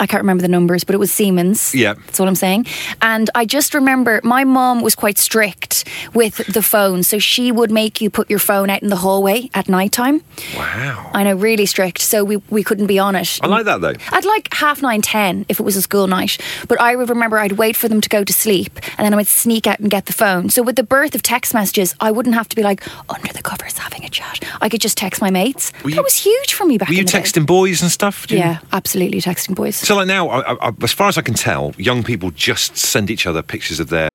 I 0.00 0.06
can't 0.06 0.22
remember 0.22 0.42
the 0.42 0.48
numbers, 0.48 0.84
but 0.84 0.94
it 0.94 0.98
was 0.98 1.12
Siemens. 1.12 1.74
Yeah. 1.74 1.94
That's 1.94 2.18
what 2.18 2.28
I'm 2.28 2.34
saying. 2.34 2.66
And 3.02 3.30
I 3.34 3.44
just 3.44 3.74
remember 3.74 4.20
my 4.24 4.44
mom 4.44 4.82
was 4.82 4.94
quite 4.94 5.18
strict 5.18 5.84
with 6.14 6.36
the 6.52 6.62
phone. 6.62 7.02
So 7.02 7.18
she 7.18 7.52
would 7.52 7.70
make 7.70 8.00
you 8.00 8.10
put 8.10 8.28
your 8.30 8.38
phone 8.38 8.70
out 8.70 8.82
in 8.82 8.88
the 8.88 8.96
hallway 8.96 9.50
at 9.54 9.68
night 9.68 9.92
time. 9.92 10.22
Wow. 10.56 11.10
I 11.14 11.24
know, 11.24 11.34
really 11.36 11.66
strict. 11.66 12.00
So 12.00 12.24
we, 12.24 12.36
we 12.50 12.62
couldn't 12.62 12.86
be 12.86 12.98
on 12.98 13.14
it. 13.16 13.38
I 13.42 13.46
like 13.46 13.64
that 13.66 13.80
though. 13.80 13.94
I'd 14.12 14.24
like 14.24 14.52
half 14.54 14.82
nine, 14.82 15.02
ten 15.02 15.44
if 15.48 15.60
it 15.60 15.62
was 15.62 15.76
a 15.76 15.82
school 15.82 16.06
night. 16.06 16.38
But 16.68 16.80
I 16.80 16.96
would 16.96 17.08
remember 17.08 17.38
I'd 17.38 17.52
wait 17.52 17.76
for 17.76 17.88
them 17.88 18.00
to 18.00 18.08
go 18.08 18.24
to 18.24 18.32
sleep 18.32 18.78
and 18.98 19.04
then 19.04 19.12
I 19.12 19.16
would 19.16 19.26
sneak 19.26 19.66
out 19.66 19.78
and 19.80 19.90
get 19.90 20.06
the 20.06 20.12
phone. 20.12 20.50
So 20.50 20.62
with 20.62 20.76
the 20.76 20.82
birth 20.82 21.14
of 21.14 21.22
text 21.22 21.54
messages, 21.54 21.94
I 22.00 22.10
wouldn't 22.10 22.34
have 22.34 22.48
to 22.50 22.56
be 22.56 22.62
like 22.62 22.82
under 23.10 23.32
the 23.32 23.42
covers 23.42 23.78
having 23.78 24.04
a 24.04 24.08
chat. 24.08 24.40
I 24.60 24.68
could 24.68 24.80
just 24.80 24.96
text 24.98 25.20
my 25.20 25.30
mates. 25.30 25.72
Were 25.84 25.90
that 25.90 25.96
you- 25.96 26.02
was 26.02 26.16
huge 26.16 26.54
for 26.54 26.64
me 26.64 26.78
back 26.78 26.88
Were 26.88 26.94
you 26.94 27.00
in 27.00 27.06
the 27.06 27.12
day. 27.12 27.20
texting 27.20 27.46
boys 27.46 27.82
and 27.82 27.90
stuff? 27.90 28.26
Yeah, 28.30 28.58
absolutely 28.72 29.20
texting 29.20 29.54
boys. 29.54 29.76
So 29.86 29.94
like 29.94 30.08
now, 30.08 30.28
I, 30.30 30.54
I, 30.66 30.72
as 30.82 30.92
far 30.92 31.06
as 31.06 31.16
I 31.16 31.22
can 31.22 31.34
tell, 31.34 31.72
young 31.78 32.02
people 32.02 32.32
just 32.32 32.76
send 32.76 33.08
each 33.08 33.24
other 33.24 33.40
pictures 33.40 33.78
of 33.78 33.88
their 33.88 34.08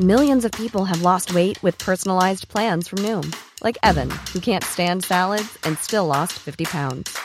Millions 0.00 0.44
of 0.44 0.50
people 0.50 0.84
have 0.84 1.02
lost 1.02 1.32
weight 1.32 1.62
with 1.62 1.78
personalized 1.78 2.48
plans 2.48 2.88
from 2.88 2.98
Noom, 3.04 3.32
like 3.62 3.78
Evan, 3.84 4.10
who 4.32 4.40
can't 4.40 4.64
stand 4.64 5.04
salads 5.04 5.56
and 5.62 5.78
still 5.78 6.06
lost 6.06 6.32
50 6.32 6.64
pounds. 6.64 7.16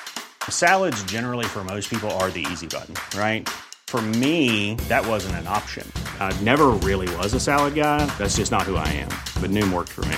Salads, 0.48 1.02
generally, 1.06 1.46
for 1.46 1.64
most 1.64 1.90
people, 1.90 2.12
are 2.20 2.30
the 2.30 2.46
easy 2.52 2.68
button, 2.68 2.94
right? 3.20 3.50
For 3.88 4.04
me, 4.04 4.76
that 4.90 5.08
wasn't 5.08 5.38
an 5.38 5.48
option. 5.48 5.92
I 6.20 6.40
never 6.42 6.68
really 6.86 7.10
was 7.16 7.34
a 7.34 7.40
salad 7.40 7.74
guy. 7.74 8.06
That's 8.20 8.38
just 8.38 8.52
not 8.52 8.62
who 8.62 8.76
I 8.76 8.90
am. 8.90 9.10
But 9.42 9.50
Noom 9.50 9.74
worked 9.74 9.94
for 9.94 10.06
me. 10.06 10.18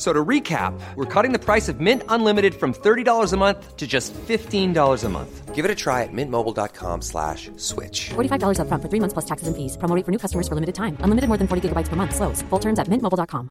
F- 0.00 0.06
So 0.06 0.14
to 0.14 0.24
recap, 0.24 0.72
we're 0.96 1.04
cutting 1.04 1.32
the 1.32 1.38
price 1.38 1.68
of 1.68 1.78
Mint 1.78 2.02
Unlimited 2.08 2.54
from 2.54 2.72
$30 2.72 3.32
a 3.34 3.36
month 3.36 3.76
to 3.76 3.86
just 3.86 4.14
$15 4.14 5.04
a 5.04 5.08
month. 5.10 5.54
Give 5.54 5.66
it 5.66 5.70
a 5.70 5.74
try 5.74 6.04
at 6.04 6.08
mintmobile.com 6.12 7.02
slash 7.02 7.50
switch. 7.58 8.08
$45 8.14 8.56
upfront 8.60 8.80
for 8.80 8.88
three 8.88 9.00
months 9.00 9.12
plus 9.12 9.26
taxes 9.26 9.46
and 9.48 9.54
fees. 9.54 9.76
Promo 9.76 9.94
rate 9.94 10.06
for 10.06 10.10
new 10.12 10.18
customers 10.18 10.48
for 10.48 10.54
limited 10.54 10.74
time. 10.74 10.96
Unlimited 11.04 11.28
more 11.28 11.36
than 11.36 11.46
40 11.46 11.68
gigabytes 11.68 11.88
per 11.90 11.96
month. 11.96 12.14
Slows. 12.16 12.40
Full 12.48 12.60
terms 12.60 12.78
at 12.78 12.88
mintmobile.com. 12.88 13.50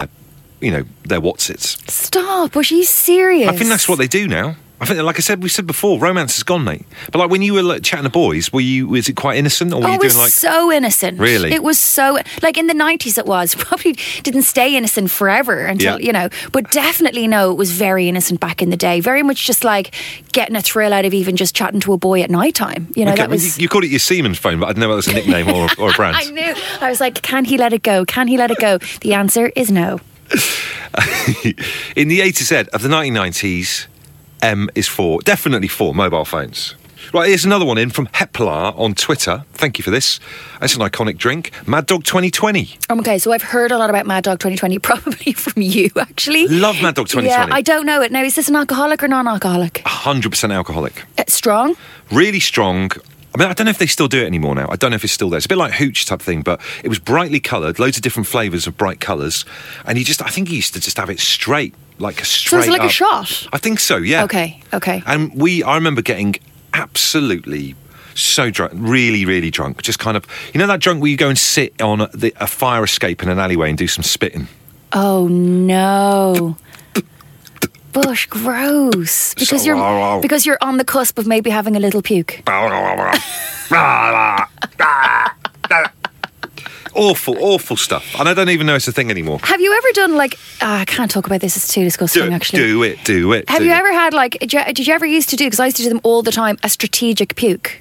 Uh, 0.00 0.06
you 0.62 0.70
know, 0.70 0.84
their 1.04 1.20
whatsits. 1.20 1.76
Stop, 1.90 2.52
Bush, 2.52 2.72
are 2.72 2.76
you 2.76 2.84
serious? 2.84 3.48
I 3.50 3.52
think 3.56 3.68
that's 3.68 3.86
what 3.88 3.98
they 3.98 4.08
do 4.08 4.26
now. 4.26 4.56
I 4.84 4.86
think, 4.86 5.02
like 5.02 5.16
I 5.16 5.20
said, 5.20 5.42
we 5.42 5.48
said 5.48 5.66
before, 5.66 5.98
romance 5.98 6.36
is 6.36 6.42
gone, 6.42 6.62
mate. 6.64 6.84
But 7.10 7.18
like 7.18 7.30
when 7.30 7.40
you 7.42 7.54
were 7.54 7.62
like, 7.62 7.82
chatting 7.82 8.04
to 8.04 8.10
boys, 8.10 8.52
were 8.52 8.60
you 8.60 8.86
was 8.88 9.08
it 9.08 9.14
quite 9.16 9.38
innocent, 9.38 9.72
or 9.72 9.80
were 9.80 9.86
Oh, 9.86 9.92
you 9.92 9.94
it 9.94 10.02
was 10.04 10.12
doing 10.12 10.22
like? 10.24 10.32
so 10.32 10.70
innocent. 10.72 11.18
Really? 11.18 11.52
It 11.52 11.62
was 11.62 11.78
so 11.78 12.18
like 12.42 12.58
in 12.58 12.66
the 12.66 12.74
nineties. 12.74 13.16
It 13.18 13.26
was 13.26 13.54
probably 13.58 13.92
didn't 14.22 14.42
stay 14.42 14.76
innocent 14.76 15.10
forever 15.10 15.64
until 15.64 15.98
Yeah. 16.00 16.06
you 16.06 16.12
know, 16.12 16.28
but 16.52 16.70
definitely 16.70 17.26
no, 17.26 17.50
it 17.50 17.54
was 17.54 17.70
very 17.72 18.08
innocent 18.08 18.40
back 18.40 18.60
in 18.62 18.70
the 18.70 18.76
day. 18.76 19.00
Very 19.00 19.22
much 19.22 19.46
just 19.46 19.64
like 19.64 19.94
getting 20.32 20.56
a 20.56 20.62
thrill 20.62 20.92
out 20.92 21.04
of 21.04 21.14
even 21.14 21.36
just 21.36 21.54
chatting 21.56 21.80
to 21.80 21.92
a 21.92 21.96
boy 21.98 22.22
at 22.22 22.30
night 22.30 22.54
time. 22.54 22.88
You 22.94 23.04
know, 23.06 23.12
Okay, 23.12 23.22
that 23.22 23.28
well, 23.30 23.36
was. 23.36 23.56
you, 23.58 23.62
you 23.62 23.68
called 23.68 23.84
it 23.84 23.90
your 23.90 24.00
Siemens 24.00 24.38
phone, 24.38 24.60
but 24.60 24.66
I 24.66 24.68
didn't 24.70 24.80
know 24.82 24.88
whether 24.88 24.98
it 24.98 25.06
was 25.06 25.08
a 25.08 25.14
nickname 25.14 25.48
or, 25.48 25.68
or 25.78 25.90
a 25.90 25.92
brand. 25.96 26.16
I 26.16 26.24
knew. 26.30 26.54
I 26.80 26.90
was 26.90 27.00
like, 27.00 27.22
can 27.22 27.44
he 27.44 27.56
let 27.58 27.72
it 27.72 27.82
go? 27.82 28.04
Can 28.04 28.28
he 28.28 28.36
let 28.36 28.50
it 28.50 28.58
go? 28.58 28.78
The 29.00 29.14
answer 29.14 29.50
is 29.56 29.70
no. 29.70 30.00
In 31.96 32.08
the 32.08 32.20
A 32.22 32.30
to 32.32 32.44
Z 32.44 32.56
of 32.72 32.82
the 32.82 32.88
1990s, 32.88 33.86
M 34.42 34.68
is 34.74 34.88
for 34.88 35.20
definitely 35.22 35.68
for 35.68 35.94
mobile 35.94 36.24
phones. 36.24 36.74
Right, 37.12 37.28
here's 37.28 37.44
another 37.44 37.66
one 37.66 37.76
in 37.76 37.90
from 37.90 38.06
Heplar 38.08 38.76
on 38.78 38.94
Twitter. 38.94 39.44
Thank 39.52 39.78
you 39.78 39.82
for 39.84 39.90
this. 39.90 40.20
That's 40.60 40.74
an 40.74 40.80
iconic 40.80 41.18
drink. 41.18 41.50
Mad 41.68 41.84
Dog 41.86 42.04
2020. 42.04 42.78
Um, 42.88 43.00
Okay, 43.00 43.18
so 43.18 43.32
I've 43.32 43.42
heard 43.42 43.70
a 43.72 43.78
lot 43.78 43.90
about 43.90 44.06
Mad 44.06 44.24
Dog 44.24 44.38
2020, 44.38 44.78
probably 44.80 45.32
from 45.34 45.60
you, 45.62 45.90
actually. 46.00 46.48
Love 46.48 46.76
Mad 46.80 46.94
Dog 46.94 47.08
2020. 47.08 47.28
Yeah, 47.28 47.54
I 47.54 47.60
don't 47.60 47.84
know 47.84 48.00
it. 48.00 48.10
Now, 48.10 48.22
is 48.22 48.34
this 48.36 48.48
an 48.48 48.56
alcoholic 48.56 49.02
or 49.02 49.08
non 49.08 49.28
alcoholic? 49.28 49.82
100% 49.84 50.52
alcoholic. 50.54 51.04
Uh, 51.18 51.24
strong? 51.28 51.76
Really 52.10 52.40
strong. 52.40 52.90
I 53.34 53.38
mean, 53.38 53.48
I 53.48 53.52
don't 53.52 53.64
know 53.64 53.70
if 53.70 53.78
they 53.78 53.86
still 53.86 54.06
do 54.06 54.22
it 54.22 54.26
anymore 54.26 54.54
now. 54.54 54.68
I 54.70 54.76
don't 54.76 54.90
know 54.90 54.94
if 54.96 55.02
it's 55.04 55.12
still 55.12 55.28
there. 55.28 55.38
It's 55.38 55.46
a 55.46 55.48
bit 55.48 55.58
like 55.58 55.72
hooch 55.72 56.06
type 56.06 56.22
thing, 56.22 56.42
but 56.42 56.60
it 56.84 56.88
was 56.88 57.00
brightly 57.00 57.40
coloured, 57.40 57.78
loads 57.80 57.96
of 57.96 58.02
different 58.02 58.28
flavours 58.28 58.66
of 58.68 58.76
bright 58.76 59.00
colours, 59.00 59.44
and 59.84 59.98
you 59.98 60.04
just, 60.04 60.22
I 60.22 60.28
think 60.28 60.48
he 60.48 60.56
used 60.56 60.74
to 60.74 60.80
just 60.80 60.96
have 60.98 61.10
it 61.10 61.18
straight, 61.18 61.74
like 61.98 62.20
a 62.20 62.24
So 62.24 62.58
straight. 62.58 62.58
it's 62.60 62.68
like 62.68 62.82
a 62.82 62.88
shot. 62.88 63.48
I 63.52 63.58
think 63.58 63.80
so. 63.80 63.96
Yeah. 63.96 64.24
Okay, 64.24 64.60
okay. 64.72 65.02
And 65.06 65.34
we, 65.34 65.62
I 65.64 65.74
remember 65.74 66.00
getting 66.02 66.36
absolutely 66.94 67.74
so 68.14 68.50
drunk, 68.50 68.72
really, 68.76 69.24
really 69.24 69.50
drunk. 69.50 69.82
Just 69.82 69.98
kind 69.98 70.16
of, 70.16 70.24
you 70.52 70.60
know, 70.60 70.66
that 70.68 70.80
drunk 70.80 71.02
where 71.02 71.10
you 71.10 71.16
go 71.16 71.28
and 71.28 71.36
sit 71.38 71.80
on 71.82 72.02
a, 72.02 72.06
the, 72.08 72.32
a 72.40 72.46
fire 72.46 72.84
escape 72.84 73.22
in 73.22 73.28
an 73.28 73.38
alleyway 73.40 73.68
and 73.70 73.76
do 73.78 73.88
some 73.88 74.04
spitting. 74.04 74.46
Oh 74.92 75.26
no. 75.26 76.56
Bush, 77.94 78.26
gross. 78.26 79.32
Because 79.34 79.62
So- 79.62 79.66
you're 79.66 80.20
because 80.20 80.44
you're 80.44 80.58
on 80.60 80.76
the 80.76 80.84
cusp 80.84 81.16
of 81.18 81.26
maybe 81.26 81.48
having 81.50 81.76
a 81.76 81.80
little 81.80 82.02
puke. 82.02 82.42
awful, 86.94 87.36
awful 87.40 87.76
stuff. 87.76 88.04
And 88.18 88.28
I 88.28 88.34
don't 88.34 88.50
even 88.50 88.66
know 88.66 88.74
it's 88.74 88.88
a 88.88 88.92
thing 88.92 89.10
anymore. 89.10 89.38
Have 89.42 89.60
you 89.60 89.72
ever 89.72 89.88
done 89.94 90.16
like 90.16 90.38
ah, 90.60 90.80
I 90.80 90.84
can't 90.84 91.10
talk 91.10 91.26
about 91.26 91.40
this, 91.40 91.56
it's 91.56 91.72
too 91.72 91.84
disgusting 91.84 92.26
Do, 92.26 92.32
actually. 92.32 92.58
do 92.60 92.82
it, 92.82 93.04
do 93.04 93.32
it. 93.32 93.48
Have 93.48 93.58
do 93.60 93.64
you 93.64 93.72
it. 93.72 93.76
ever 93.76 93.92
had 93.92 94.12
like 94.12 94.38
did 94.40 94.52
you, 94.52 94.64
did 94.72 94.86
you 94.86 94.94
ever 94.94 95.06
used 95.06 95.28
to 95.30 95.36
do 95.36 95.46
because 95.46 95.60
I 95.60 95.66
used 95.66 95.76
to 95.78 95.82
do 95.84 95.88
them 95.88 96.00
all 96.02 96.22
the 96.22 96.32
time 96.32 96.58
a 96.62 96.68
strategic 96.68 97.36
puke? 97.36 97.80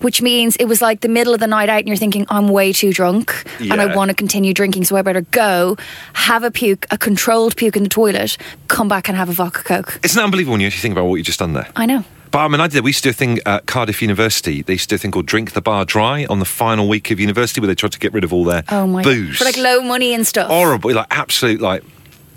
Which 0.00 0.20
means 0.22 0.56
it 0.56 0.66
was 0.66 0.80
like 0.82 1.00
the 1.00 1.08
middle 1.08 1.34
of 1.34 1.40
the 1.40 1.46
night 1.46 1.68
out 1.68 1.78
and 1.78 1.88
you're 1.88 1.96
thinking 1.96 2.26
I'm 2.28 2.48
way 2.48 2.72
too 2.72 2.92
drunk 2.92 3.44
and 3.60 3.80
I 3.80 3.94
want 3.94 4.10
to 4.10 4.14
continue 4.14 4.52
drinking 4.54 4.84
so 4.84 4.96
I 4.96 5.02
better 5.02 5.22
go 5.22 5.76
have 6.14 6.42
a 6.44 6.50
puke, 6.50 6.86
a 6.90 6.98
controlled 6.98 7.56
puke 7.56 7.76
in 7.76 7.82
the 7.82 7.88
toilet, 7.88 8.36
come 8.68 8.88
back 8.88 9.08
and 9.08 9.16
have 9.16 9.28
a 9.28 9.32
vodka 9.32 9.62
coke. 9.62 10.00
It's 10.02 10.14
not 10.14 10.24
unbelievable 10.24 10.52
when 10.52 10.60
you 10.60 10.66
actually 10.66 10.82
think 10.82 10.92
about 10.92 11.06
what 11.06 11.16
you've 11.16 11.26
just 11.26 11.38
done 11.38 11.52
there? 11.52 11.68
I 11.76 11.86
know. 11.86 12.04
But 12.30 12.40
I 12.40 12.48
mean, 12.48 12.60
I 12.60 12.66
did. 12.66 12.82
We 12.82 12.88
used 12.88 13.04
to 13.04 13.08
do 13.08 13.10
a 13.10 13.12
thing 13.12 13.38
at 13.46 13.66
Cardiff 13.66 14.02
University. 14.02 14.62
They 14.62 14.72
used 14.72 14.88
to 14.88 14.94
do 14.94 14.96
a 14.96 14.98
thing 14.98 15.12
called 15.12 15.26
Drink 15.26 15.52
the 15.52 15.60
Bar 15.60 15.84
Dry 15.84 16.26
on 16.26 16.40
the 16.40 16.44
final 16.44 16.88
week 16.88 17.12
of 17.12 17.20
university, 17.20 17.60
where 17.60 17.68
they 17.68 17.76
tried 17.76 17.92
to 17.92 17.98
get 18.00 18.12
rid 18.12 18.24
of 18.24 18.32
all 18.32 18.42
their 18.42 18.64
Oh 18.70 18.88
my 18.88 19.04
booze. 19.04 19.38
For 19.38 19.44
like 19.44 19.56
low 19.56 19.80
money 19.82 20.14
and 20.14 20.26
stuff. 20.26 20.48
horrible, 20.48 20.92
like 20.92 21.06
absolute, 21.12 21.60
like 21.60 21.84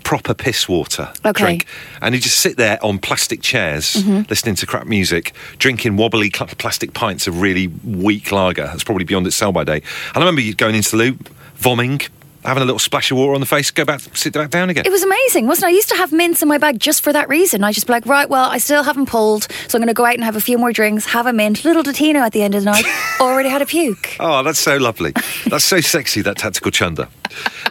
proper 0.08 0.32
piss 0.32 0.66
water 0.66 1.10
Okay. 1.26 1.42
drink. 1.44 1.66
And 2.00 2.14
you 2.14 2.20
just 2.20 2.38
sit 2.38 2.56
there 2.56 2.82
on 2.82 2.98
plastic 2.98 3.42
chairs, 3.42 3.92
Mhm. 3.96 4.30
listening 4.30 4.54
to 4.54 4.64
crap 4.64 4.86
music, 4.86 5.34
drinking 5.58 5.98
wobbly 5.98 6.30
cl- 6.34 6.48
plastic 6.56 6.94
pints 6.94 7.26
of 7.26 7.42
really 7.42 7.66
weak 7.84 8.32
lager. 8.32 8.68
That's 8.68 8.84
probably 8.84 9.04
beyond 9.04 9.26
its 9.26 9.36
sell 9.36 9.52
by 9.52 9.64
date. 9.64 9.82
And 10.14 10.16
I 10.16 10.20
remember 10.20 10.40
you 10.40 10.54
going 10.54 10.74
into 10.74 10.92
the 10.92 10.96
loo, 10.96 11.18
vomiting, 11.58 12.00
having 12.48 12.62
a 12.62 12.66
little 12.66 12.78
splash 12.78 13.10
of 13.10 13.18
water 13.18 13.34
on 13.34 13.40
the 13.40 13.46
face, 13.46 13.70
go 13.70 13.84
back, 13.84 14.00
sit 14.16 14.32
back 14.32 14.50
down 14.50 14.70
again. 14.70 14.84
It 14.86 14.90
was 14.90 15.02
amazing, 15.02 15.46
wasn't 15.46 15.64
it? 15.70 15.72
I 15.72 15.76
used 15.76 15.88
to 15.90 15.96
have 15.96 16.12
mints 16.12 16.42
in 16.42 16.48
my 16.48 16.58
bag 16.58 16.80
just 16.80 17.02
for 17.02 17.12
that 17.12 17.28
reason. 17.28 17.62
I 17.62 17.72
just 17.72 17.86
be 17.86 17.92
like, 17.92 18.06
right, 18.06 18.28
well, 18.28 18.48
I 18.50 18.58
still 18.58 18.82
haven't 18.82 19.06
pulled, 19.06 19.44
so 19.68 19.76
I'm 19.76 19.80
going 19.80 19.88
to 19.88 19.94
go 19.94 20.04
out 20.04 20.14
and 20.14 20.24
have 20.24 20.36
a 20.36 20.40
few 20.40 20.58
more 20.58 20.72
drinks, 20.72 21.06
have 21.06 21.26
a 21.26 21.32
mint, 21.32 21.64
little 21.64 21.82
Datino 21.82 22.16
at 22.20 22.32
the 22.32 22.42
end 22.42 22.54
of 22.54 22.64
the 22.64 22.70
night. 22.70 22.84
Already 23.20 23.48
had 23.48 23.62
a 23.62 23.66
puke. 23.66 24.16
Oh, 24.18 24.42
that's 24.42 24.58
so 24.58 24.76
lovely. 24.78 25.12
That's 25.46 25.64
so 25.64 25.80
sexy, 25.80 26.22
that 26.22 26.36
tactical 26.38 26.70
chunder. 26.70 27.08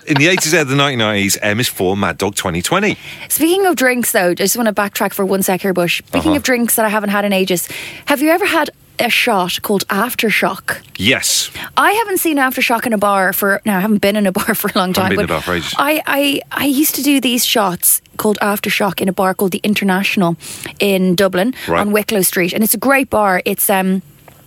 In 0.05 0.15
the 0.17 0.27
80s 0.27 0.59
and 0.59 0.69
the 0.69 0.75
1990s, 0.75 1.37
M 1.41 1.59
is 1.59 1.67
for 1.67 1.97
Mad 1.97 2.17
Dog 2.17 2.35
2020. 2.35 2.95
Speaking 3.27 3.65
of 3.65 3.75
drinks, 3.75 4.11
though, 4.11 4.29
I 4.29 4.33
just 4.35 4.55
want 4.55 4.67
to 4.67 4.73
backtrack 4.73 5.13
for 5.13 5.25
one 5.25 5.41
sec 5.43 5.61
here, 5.61 5.73
Bush. 5.73 6.01
Speaking 6.07 6.29
Uh-huh. 6.31 6.37
of 6.37 6.43
drinks 6.43 6.75
that 6.75 6.85
I 6.85 6.89
haven't 6.89 7.09
had 7.09 7.25
in 7.25 7.33
ages, 7.33 7.67
have 8.05 8.21
you 8.21 8.29
ever 8.29 8.45
had 8.45 8.69
a 8.99 9.09
shot 9.09 9.61
called 9.61 9.87
Aftershock? 9.87 10.81
Yes. 10.97 11.51
I 11.75 11.91
haven't 11.91 12.17
seen 12.19 12.37
Aftershock 12.37 12.85
in 12.85 12.93
a 12.93 12.97
bar 12.97 13.33
for 13.33 13.61
now. 13.65 13.77
I 13.77 13.81
haven't 13.81 13.99
been 14.01 14.15
in 14.15 14.25
a 14.27 14.31
bar 14.39 14.55
for 14.55 14.69
a 14.73 14.77
long 14.77 14.93
time. 14.93 15.15
been 15.15 15.27
but 15.27 15.41
for 15.43 15.55
ages. 15.55 15.73
I, 15.77 16.01
I 16.05 16.41
I 16.51 16.65
used 16.65 16.95
to 16.95 17.03
do 17.03 17.19
these 17.21 17.45
shots 17.45 18.01
called 18.17 18.37
Aftershock 18.41 18.99
in 19.01 19.07
a 19.09 19.13
bar 19.13 19.33
called 19.33 19.51
the 19.51 19.61
International 19.63 20.35
in 20.79 21.15
Dublin 21.15 21.53
Right. 21.67 21.79
on 21.81 21.91
Wicklow 21.91 22.21
Street, 22.23 22.53
and 22.53 22.63
it's 22.63 22.73
a 22.73 22.79
great 22.79 23.09
bar. 23.09 23.41
It's 23.45 23.69
um. 23.69 24.01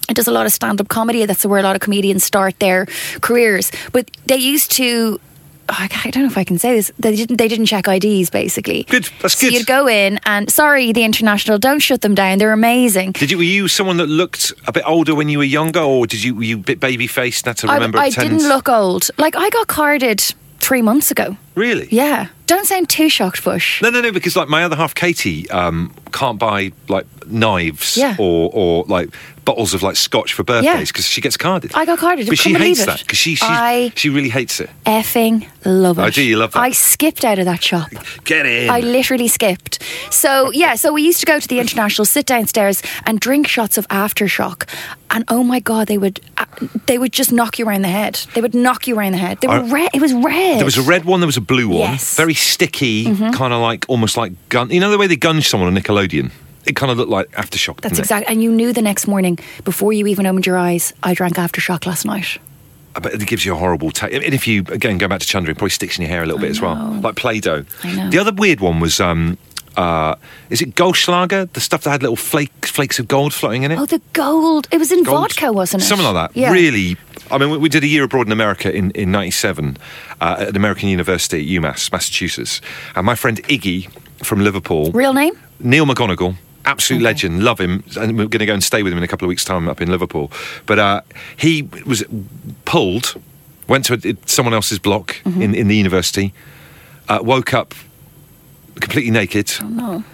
It 0.08 0.14
does 0.16 0.26
a 0.26 0.32
lot 0.32 0.44
of 0.44 0.52
stand-up 0.52 0.88
comedy. 0.88 1.24
That's 1.24 1.46
where 1.46 1.60
a 1.60 1.62
lot 1.62 1.76
of 1.76 1.82
comedians 1.82 2.24
start 2.24 2.58
their 2.58 2.86
careers. 3.20 3.70
But 3.92 4.10
they 4.26 4.36
used 4.38 4.72
to. 4.72 5.20
Oh, 5.70 5.76
I 5.78 5.88
I 6.04 6.10
don't 6.10 6.24
know 6.24 6.28
if 6.28 6.38
I 6.38 6.44
can 6.44 6.58
say 6.58 6.74
this. 6.74 6.92
They 6.98 7.14
didn't. 7.16 7.36
They 7.36 7.48
didn't 7.48 7.66
check 7.66 7.86
IDs. 7.88 8.30
Basically, 8.30 8.84
good. 8.84 9.08
That's 9.22 9.38
so 9.38 9.46
good. 9.46 9.54
you'd 9.54 9.66
go 9.66 9.86
in 9.88 10.18
and 10.24 10.50
sorry, 10.50 10.92
the 10.92 11.04
international. 11.04 11.58
Don't 11.58 11.80
shut 11.80 12.00
them 12.02 12.14
down. 12.14 12.38
They're 12.38 12.52
amazing. 12.52 13.12
Did 13.12 13.30
you 13.30 13.38
were 13.38 13.44
you 13.44 13.68
someone 13.68 13.96
that 13.98 14.06
looked 14.06 14.52
a 14.66 14.72
bit 14.72 14.84
older 14.86 15.14
when 15.14 15.28
you 15.28 15.38
were 15.38 15.44
younger, 15.44 15.80
or 15.80 16.06
did 16.06 16.22
you 16.22 16.34
were 16.34 16.42
you 16.44 16.56
a 16.56 16.60
bit 16.60 16.80
baby 16.80 17.06
faced? 17.06 17.46
Had 17.46 17.56
to 17.58 17.70
I, 17.70 17.74
remember. 17.74 17.98
I 17.98 18.06
attend- 18.06 18.30
didn't 18.30 18.48
look 18.48 18.68
old. 18.68 19.08
Like 19.18 19.36
I 19.36 19.48
got 19.50 19.66
carded 19.68 20.20
three 20.58 20.82
months 20.82 21.10
ago. 21.10 21.36
Really? 21.54 21.88
Yeah. 21.90 22.28
Don't 22.46 22.66
sound 22.66 22.88
too 22.88 23.08
shocked, 23.08 23.44
Bush. 23.44 23.80
No, 23.82 23.90
no, 23.90 24.00
no. 24.00 24.10
Because 24.12 24.34
like 24.36 24.48
my 24.48 24.64
other 24.64 24.76
half, 24.76 24.94
Katie, 24.94 25.48
um, 25.50 25.94
can't 26.12 26.38
buy 26.38 26.72
like 26.88 27.06
knives 27.26 27.96
Yeah. 27.96 28.16
or 28.18 28.50
or 28.52 28.84
like 28.88 29.10
bottles 29.44 29.72
of 29.72 29.82
like 29.82 29.96
scotch 29.96 30.32
for 30.34 30.42
birthdays 30.42 30.90
because 30.92 31.06
she 31.06 31.20
gets 31.20 31.36
carded. 31.36 31.70
I 31.74 31.84
got 31.84 31.98
carded. 31.98 32.26
but 32.28 32.38
she 32.38 32.52
hates 32.54 32.84
that 32.86 33.00
because 33.00 33.18
she 33.18 33.36
she, 33.36 33.46
I- 33.46 33.92
she 33.94 34.08
really 34.10 34.28
hates 34.30 34.58
it. 34.60 34.68
Effing 34.84 35.46
love 35.64 35.98
it. 35.98 36.02
Oh, 36.02 36.10
do 36.10 36.22
you 36.22 36.36
love 36.38 36.52
that? 36.52 36.60
I 36.60 36.70
skipped 36.72 37.24
out 37.24 37.38
of 37.38 37.44
that 37.46 37.62
shop. 37.62 37.88
Get 38.24 38.46
in. 38.46 38.68
I 38.68 38.80
literally 38.80 39.28
skipped. 39.28 39.80
So 40.10 40.50
yeah, 40.52 40.74
so 40.74 40.92
we 40.92 41.02
used 41.02 41.20
to 41.20 41.26
go 41.26 41.38
to 41.38 41.46
the 41.48 41.60
international, 41.60 42.04
sit 42.04 42.26
downstairs, 42.26 42.82
and 43.06 43.20
drink 43.20 43.46
shots 43.46 43.78
of 43.78 43.86
aftershock. 43.88 44.68
And 45.12 45.24
oh 45.28 45.42
my 45.44 45.60
god, 45.60 45.86
they 45.88 45.98
would 45.98 46.20
uh, 46.36 46.44
they 46.86 46.98
would 46.98 47.12
just 47.12 47.32
knock 47.32 47.58
you 47.60 47.66
around 47.68 47.82
the 47.82 47.88
head. 47.88 48.20
They 48.34 48.40
would 48.40 48.54
knock 48.54 48.86
you 48.88 48.96
around 48.98 49.12
the 49.12 49.18
head. 49.18 49.40
They 49.40 49.46
were 49.48 49.54
I- 49.54 49.70
red. 49.70 49.90
It 49.94 50.00
was 50.00 50.12
red. 50.12 50.58
There 50.58 50.64
was 50.64 50.78
a 50.78 50.82
red 50.82 51.04
one. 51.04 51.20
There 51.20 51.26
was 51.26 51.36
a 51.42 51.44
blue 51.52 51.68
one. 51.68 51.92
Yes. 51.92 52.16
Very 52.16 52.34
sticky, 52.34 53.06
Mhm. 53.06 53.32
kind 53.34 53.52
of 53.52 53.60
like 53.60 53.84
almost 53.88 54.16
like 54.16 54.32
gun. 54.48 54.70
You 54.70 54.80
know 54.80 54.90
the 54.90 54.98
way 54.98 55.06
they 55.06 55.16
gunge 55.16 55.48
someone 55.48 55.68
on 55.74 55.80
Nickelodeon. 55.82 56.30
It 56.66 56.76
kind 56.76 56.92
of 56.92 56.98
looked 56.98 57.10
like 57.10 57.30
aftershock. 57.32 57.80
That's 57.80 57.94
didn't 57.96 57.98
it? 57.98 58.00
exact. 58.00 58.30
And 58.30 58.42
you 58.42 58.50
knew 58.52 58.72
the 58.72 58.82
next 58.82 59.06
morning 59.06 59.38
before 59.64 59.92
you 59.92 60.06
even 60.06 60.26
opened 60.26 60.46
your 60.46 60.58
eyes. 60.58 60.92
I 61.02 61.14
drank 61.14 61.34
aftershock 61.36 61.86
last 61.86 62.04
night. 62.04 62.38
I 62.94 62.98
bet 63.00 63.14
it 63.14 63.26
gives 63.26 63.44
you 63.46 63.54
a 63.54 63.56
horrible 63.56 63.90
taste. 63.92 64.12
And 64.12 64.34
if 64.34 64.46
you 64.46 64.64
again 64.68 64.98
go 64.98 65.06
back 65.08 65.20
to 65.20 65.26
chunder, 65.26 65.50
it 65.50 65.56
probably 65.56 65.70
sticks 65.70 65.96
in 65.98 66.02
your 66.02 66.10
hair 66.10 66.22
a 66.22 66.26
little 66.26 66.40
bit 66.40 66.50
as 66.50 66.60
well, 66.60 66.76
like 67.02 67.14
Play-Doh. 67.16 67.64
The 68.10 68.18
other 68.18 68.32
weird 68.32 68.60
one 68.60 68.80
was, 68.80 68.98
um, 69.00 69.38
uh, 69.80 70.14
is 70.50 70.60
it 70.62 70.74
Goldschlager? 70.74 71.50
The 71.52 71.60
stuff 71.60 71.82
that 71.84 71.90
had 71.90 72.02
little 72.02 72.16
flake, 72.16 72.66
flakes 72.66 72.98
of 72.98 73.08
gold 73.08 73.32
floating 73.32 73.62
in 73.64 73.72
it. 73.72 73.78
Oh, 73.78 73.86
the 73.86 74.00
gold. 74.12 74.68
It 74.70 74.78
was 74.78 74.92
in 74.92 75.02
Gold- 75.02 75.20
vodka, 75.32 75.52
wasn't 75.52 75.82
it? 75.82 75.86
Something 75.86 76.06
like 76.06 76.14
that. 76.32 76.36
Yeah. 76.38 76.52
Really. 76.52 76.96
I 77.30 77.38
mean, 77.38 77.50
we, 77.50 77.58
we 77.58 77.68
did 77.68 77.82
a 77.84 77.86
year 77.86 78.04
abroad 78.04 78.26
in 78.26 78.32
America 78.32 78.74
in, 78.74 78.90
in 78.92 79.10
97 79.12 79.76
uh, 80.20 80.36
at 80.40 80.48
an 80.48 80.56
American 80.56 80.88
university 80.88 81.38
at 81.40 81.62
UMass, 81.62 81.90
Massachusetts. 81.92 82.60
And 82.96 83.06
my 83.06 83.14
friend 83.14 83.42
Iggy 83.44 83.88
from 84.24 84.40
Liverpool, 84.40 84.90
Real 84.92 85.14
name? 85.14 85.32
Neil 85.60 85.86
McGonigal, 85.86 86.36
absolute 86.64 87.02
legend, 87.02 87.42
love 87.42 87.58
him, 87.60 87.82
and 87.98 88.18
we're 88.18 88.26
going 88.26 88.40
to 88.40 88.46
go 88.46 88.54
and 88.54 88.62
stay 88.64 88.82
with 88.82 88.92
him 88.92 88.98
in 88.98 89.04
a 89.04 89.08
couple 89.08 89.26
of 89.26 89.28
weeks' 89.28 89.44
time 89.44 89.68
up 89.68 89.80
in 89.80 89.90
Liverpool. 89.90 90.30
But 90.66 90.78
uh, 90.78 91.00
he 91.36 91.62
was 91.86 92.04
pulled, 92.64 93.14
went 93.68 93.84
to 93.86 93.94
a, 93.94 94.16
someone 94.28 94.52
else's 94.54 94.78
block 94.78 95.16
Mm-hmm. 95.24 95.42
in, 95.42 95.54
in 95.54 95.68
the 95.68 95.76
university, 95.76 96.32
uh, 97.08 97.20
woke 97.22 97.54
up 97.54 97.74
completely 98.80 99.10
naked, 99.10 99.52
Oh 99.62 99.68
no. 99.68 100.04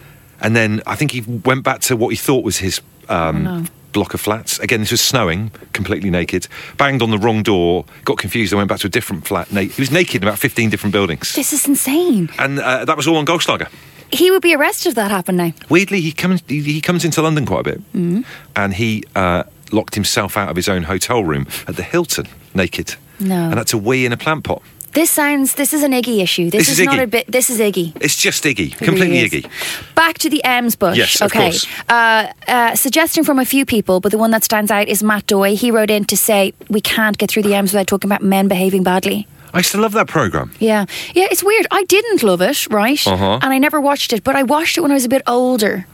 and 0.40 0.54
then 0.56 0.82
I 0.86 0.94
think 0.96 1.12
he 1.12 1.20
went 1.20 1.62
back 1.64 1.80
to 1.82 1.96
what 1.96 2.08
he 2.10 2.16
thought 2.16 2.44
was 2.44 2.58
his 2.58 2.80
um, 3.08 3.46
Oh, 3.46 3.58
no. 3.60 3.64
block 3.92 4.14
of 4.14 4.20
flats. 4.20 4.58
Again, 4.58 4.80
this 4.80 4.90
was 4.90 5.00
snowing, 5.00 5.50
completely 5.72 6.10
naked. 6.10 6.48
Banged 6.76 7.00
on 7.02 7.10
the 7.10 7.18
wrong 7.18 7.42
door, 7.42 7.84
got 8.04 8.18
confused, 8.18 8.52
and 8.52 8.58
went 8.58 8.68
back 8.68 8.80
to 8.80 8.86
a 8.86 8.90
different 8.90 9.26
flat. 9.26 9.50
Na- 9.52 9.60
he 9.62 9.80
was 9.80 9.90
naked 9.90 10.22
in 10.22 10.28
about 10.28 10.38
15 10.38 10.68
different 10.70 10.92
buildings. 10.92 11.32
This 11.34 11.52
is 11.52 11.66
insane. 11.66 12.28
And 12.38 12.58
uh, 12.60 12.84
that 12.84 12.96
was 12.96 13.06
all 13.08 13.16
on 13.16 13.24
Goldschlager. 13.24 13.68
He 14.12 14.30
would 14.30 14.42
be 14.42 14.54
arrested 14.54 14.90
if 14.90 14.94
that 14.96 15.10
happened 15.10 15.38
now. 15.38 15.52
Weirdly, 15.68 16.00
he 16.00 16.12
comes 16.12 16.42
he, 16.46 16.60
he 16.62 16.80
comes 16.80 17.04
into 17.04 17.22
London 17.22 17.44
quite 17.46 17.60
a 17.60 17.64
bit, 17.64 17.92
Mm. 17.92 18.24
and 18.54 18.74
he 18.74 19.02
uh, 19.16 19.42
locked 19.72 19.94
himself 19.96 20.36
out 20.36 20.48
of 20.48 20.56
his 20.56 20.68
own 20.68 20.84
hotel 20.84 21.24
room 21.24 21.46
at 21.66 21.74
the 21.76 21.82
Hilton, 21.82 22.26
naked, 22.54 22.94
No. 23.18 23.34
and 23.50 23.54
had 23.54 23.66
to 23.68 23.78
wee 23.78 24.06
in 24.06 24.12
a 24.12 24.16
plant 24.16 24.44
pot. 24.44 24.62
This 24.96 25.10
sounds. 25.10 25.56
This 25.56 25.74
is 25.74 25.82
an 25.82 25.92
Iggy 25.92 26.22
issue. 26.22 26.48
This, 26.48 26.68
This 26.68 26.68
is, 26.70 26.80
is 26.80 26.86
not 26.86 26.98
a 26.98 27.06
bit. 27.06 27.30
This 27.30 27.50
is 27.50 27.60
Iggy. 27.60 27.92
It's 28.00 28.16
just 28.16 28.42
Iggy, 28.44 28.72
It 28.72 28.78
completely 28.78 29.22
really. 29.24 29.42
Iggy. 29.42 29.94
Back 29.94 30.16
to 30.16 30.30
the 30.30 30.42
M's 30.42 30.74
bush. 30.74 30.96
Yes, 30.96 31.20
of 31.20 31.30
okay. 31.30 31.50
course. 31.50 31.66
Uh, 31.86 32.32
uh, 32.48 32.74
suggestion 32.74 33.22
from 33.22 33.38
a 33.38 33.44
few 33.44 33.66
people, 33.66 34.00
but 34.00 34.10
the 34.10 34.16
one 34.16 34.30
that 34.30 34.42
stands 34.42 34.70
out 34.70 34.88
is 34.88 35.02
Matt 35.02 35.26
Doy. 35.26 35.54
He 35.54 35.70
wrote 35.70 35.90
in 35.90 36.06
to 36.06 36.16
say 36.16 36.54
we 36.70 36.80
can't 36.80 37.18
get 37.18 37.30
through 37.30 37.42
the 37.42 37.54
M's 37.54 37.74
without 37.74 37.86
talking 37.88 38.08
about 38.08 38.22
men 38.22 38.48
behaving 38.48 38.84
badly. 38.84 39.28
I 39.52 39.58
used 39.58 39.72
to 39.72 39.78
love 39.82 39.92
that 39.92 40.08
program. 40.08 40.52
Yeah, 40.60 40.86
yeah. 41.14 41.28
It's 41.30 41.44
weird. 41.44 41.66
I 41.70 41.84
didn't 41.84 42.22
love 42.22 42.40
it, 42.40 42.66
right? 42.70 43.06
Uh-huh. 43.06 43.38
And 43.42 43.52
I 43.52 43.58
never 43.58 43.78
watched 43.78 44.14
it, 44.14 44.24
but 44.24 44.34
I 44.34 44.44
watched 44.44 44.78
it 44.78 44.80
when 44.80 44.92
I 44.92 44.94
was 44.94 45.04
a 45.04 45.10
bit 45.10 45.22
older, 45.26 45.86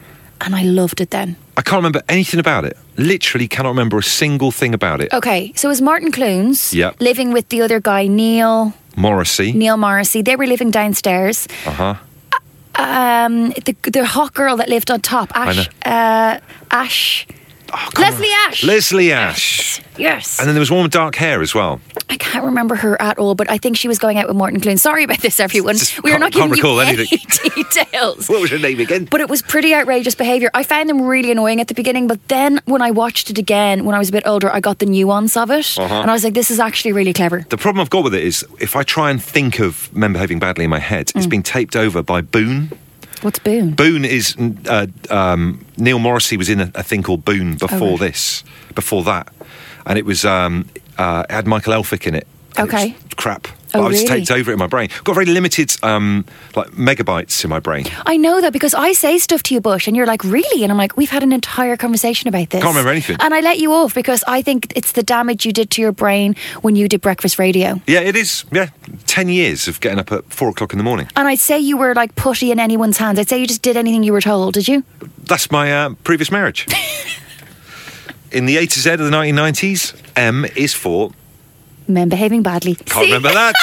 and 0.44 0.54
I 0.54 0.62
loved 0.64 1.00
it 1.00 1.10
then. 1.10 1.36
I 1.56 1.62
can't 1.62 1.76
remember 1.78 2.02
anything 2.08 2.40
about 2.40 2.64
it. 2.64 2.76
Literally, 2.96 3.48
cannot 3.48 3.70
remember 3.70 3.98
a 3.98 4.02
single 4.02 4.50
thing 4.50 4.74
about 4.74 5.00
it. 5.00 5.12
Okay, 5.12 5.52
so 5.56 5.68
it 5.68 5.70
was 5.72 5.80
Martin 5.80 6.10
Clunes 6.12 6.72
Yep. 6.74 7.00
living 7.00 7.32
with 7.32 7.48
the 7.48 7.62
other 7.62 7.80
guy, 7.80 8.06
Neil 8.06 8.72
Morrissey. 8.96 9.52
Neil 9.52 9.76
Morrissey. 9.76 10.22
They 10.22 10.36
were 10.36 10.46
living 10.46 10.70
downstairs. 10.70 11.46
Uh 11.66 11.70
huh. 11.70 11.94
Um, 12.74 13.50
the 13.66 13.74
the 13.90 14.04
hot 14.04 14.32
girl 14.34 14.56
that 14.56 14.68
lived 14.68 14.90
on 14.90 15.00
top, 15.00 15.30
Ash. 15.36 15.68
Uh, 15.84 16.38
Ash. 16.70 17.26
Leslie 17.98 18.28
Ash. 18.46 18.64
Leslie 18.64 19.12
Ash. 19.12 19.80
yes. 19.96 20.38
And 20.38 20.46
then 20.48 20.54
there 20.54 20.60
was 20.60 20.70
one 20.70 20.82
with 20.82 20.92
dark 20.92 21.14
hair 21.16 21.40
as 21.42 21.54
well. 21.54 21.80
I 22.10 22.16
can't 22.16 22.44
remember 22.44 22.74
her 22.74 23.00
at 23.00 23.18
all, 23.18 23.34
but 23.34 23.50
I 23.50 23.56
think 23.58 23.76
she 23.76 23.88
was 23.88 23.98
going 23.98 24.18
out 24.18 24.28
with 24.28 24.36
Morton 24.36 24.60
Clune. 24.60 24.76
Sorry 24.78 25.04
about 25.04 25.20
this, 25.20 25.40
everyone. 25.40 25.76
Just 25.76 26.02
we 26.02 26.12
are 26.12 26.18
not 26.18 26.32
giving 26.32 26.48
you 26.50 26.54
recall 26.56 26.80
any 26.80 27.06
details. 27.56 28.28
What 28.28 28.40
was 28.42 28.50
her 28.50 28.58
name 28.58 28.80
again? 28.80 29.06
But 29.06 29.20
it 29.20 29.28
was 29.30 29.42
pretty 29.42 29.74
outrageous 29.74 30.14
behaviour. 30.14 30.50
I 30.54 30.62
found 30.64 30.88
them 30.88 31.02
really 31.02 31.30
annoying 31.30 31.60
at 31.60 31.68
the 31.68 31.74
beginning, 31.74 32.06
but 32.08 32.26
then 32.28 32.60
when 32.66 32.82
I 32.82 32.90
watched 32.90 33.30
it 33.30 33.38
again, 33.38 33.84
when 33.84 33.94
I 33.94 33.98
was 33.98 34.08
a 34.08 34.12
bit 34.12 34.26
older, 34.26 34.50
I 34.52 34.60
got 34.60 34.78
the 34.78 34.86
nuance 34.86 35.36
of 35.36 35.50
it. 35.50 35.78
Uh-huh. 35.78 35.94
And 36.02 36.10
I 36.10 36.12
was 36.14 36.24
like, 36.24 36.34
this 36.34 36.50
is 36.50 36.60
actually 36.60 36.92
really 36.92 37.12
clever. 37.12 37.46
The 37.48 37.56
problem 37.56 37.80
I've 37.80 37.90
got 37.90 38.04
with 38.04 38.14
it 38.14 38.24
is 38.24 38.44
if 38.60 38.76
I 38.76 38.82
try 38.82 39.10
and 39.10 39.22
think 39.22 39.58
of 39.60 39.94
men 39.94 40.12
behaving 40.12 40.38
badly 40.38 40.64
in 40.64 40.70
my 40.70 40.78
head, 40.78 41.06
Mm. 41.12 41.16
it's 41.16 41.26
been 41.26 41.42
taped 41.42 41.74
over 41.76 42.02
by 42.02 42.20
Boone. 42.20 42.70
What's 43.22 43.38
Boone? 43.38 43.70
Boone 43.74 44.04
is 44.04 44.36
uh, 44.68 44.86
um, 45.10 45.64
Neil 45.76 45.98
Morrissey 45.98 46.36
was 46.36 46.48
in 46.48 46.60
a, 46.60 46.70
a 46.74 46.82
thing 46.82 47.02
called 47.02 47.24
Boone 47.24 47.56
before 47.56 47.78
Oh, 47.80 47.90
right. 47.92 48.00
this, 48.00 48.42
before 48.74 49.02
that, 49.04 49.32
and 49.86 49.96
it 49.98 50.04
was 50.04 50.24
um, 50.24 50.68
uh, 50.98 51.24
it 51.28 51.32
had 51.32 51.46
Michael 51.46 51.72
Elphick 51.72 52.06
in 52.06 52.14
it. 52.14 52.26
Okay. 52.58 52.88
it 52.90 53.04
was 53.04 53.14
Okay. 53.74 53.78
Oh, 53.78 53.82
But 53.82 53.86
I 53.86 53.88
was 53.88 54.02
really? 54.02 54.20
taped 54.24 54.30
over 54.30 54.50
it 54.50 54.54
in 54.54 54.58
my 54.58 54.66
brain. 54.66 54.90
Got 55.04 55.14
very 55.14 55.26
limited 55.26 55.74
um, 55.82 56.24
like 56.54 56.68
megabytes 56.72 57.42
in 57.44 57.50
my 57.50 57.58
brain. 57.60 57.86
I 58.06 58.16
know 58.16 58.40
that 58.40 58.52
because 58.52 58.74
I 58.74 58.92
say 58.92 59.18
stuff 59.18 59.42
to 59.44 59.54
you, 59.54 59.60
Bush, 59.60 59.86
and 59.86 59.96
you're 59.96 60.06
like, 60.06 60.22
really? 60.24 60.62
And 60.62 60.70
I'm 60.70 60.78
like, 60.78 60.96
we've 60.96 61.10
had 61.10 61.22
an 61.22 61.32
entire 61.32 61.76
conversation 61.76 62.28
about 62.28 62.50
this. 62.50 62.62
Can't 62.62 62.74
remember 62.74 62.90
anything. 62.90 63.16
And 63.20 63.32
I 63.34 63.40
let 63.40 63.58
you 63.58 63.72
off 63.72 63.94
because 63.94 64.22
I 64.28 64.42
think 64.42 64.72
it's 64.76 64.92
the 64.92 65.02
damage 65.02 65.46
you 65.46 65.52
did 65.52 65.70
to 65.70 65.82
your 65.82 65.92
brain 65.92 66.36
when 66.60 66.76
you 66.76 66.88
did 66.88 67.00
breakfast 67.00 67.38
radio. 67.38 67.80
Yeah, 67.86 68.00
it 68.00 68.16
is. 68.16 68.44
Yeah, 68.52 68.68
ten 69.06 69.28
years 69.28 69.68
of 69.68 69.80
getting 69.80 69.98
up 69.98 70.12
at 70.12 70.24
four 70.26 70.48
o'clock 70.50 70.72
in 70.72 70.78
the 70.78 70.84
morning. 70.84 71.08
And 71.16 71.26
I'd 71.26 71.38
say 71.38 71.58
you 71.58 71.76
were 71.76 71.94
like 71.94 72.14
putty 72.14 72.50
in 72.52 72.60
anyone's 72.60 72.98
hands. 72.98 73.18
I'd 73.18 73.28
say 73.28 73.38
you 73.40 73.46
just 73.46 73.62
did 73.62 73.76
anything 73.76 74.02
you 74.02 74.12
were 74.12 74.20
told, 74.20 74.54
did 74.54 74.68
you? 74.68 74.84
That's 75.24 75.50
my 75.50 75.72
uh, 75.72 75.94
previous 76.04 76.30
marriage. 76.30 76.66
in 78.32 78.46
the 78.46 78.56
A 78.58 78.66
to 78.66 78.80
Z 78.80 78.90
of 78.90 78.98
the 78.98 79.10
1990s, 79.10 79.94
M 80.16 80.44
is 80.56 80.74
for 80.74 81.12
Men 81.88 82.08
behaving 82.08 82.42
badly. 82.42 82.74
Can't 82.74 83.06
remember 83.06 83.32
that. 83.32 83.54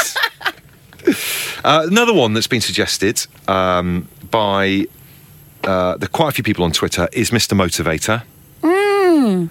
uh, 1.63 1.85
another 1.87 2.13
one 2.13 2.33
that's 2.33 2.47
been 2.47 2.61
suggested 2.61 3.25
um, 3.47 4.07
by 4.29 4.85
uh, 5.63 5.97
the 5.97 6.07
quite 6.07 6.29
a 6.29 6.31
few 6.31 6.43
people 6.43 6.63
on 6.63 6.71
Twitter 6.71 7.07
is 7.13 7.31
Mr. 7.31 7.55
Motivator. 7.55 8.23
Mm. 8.61 9.49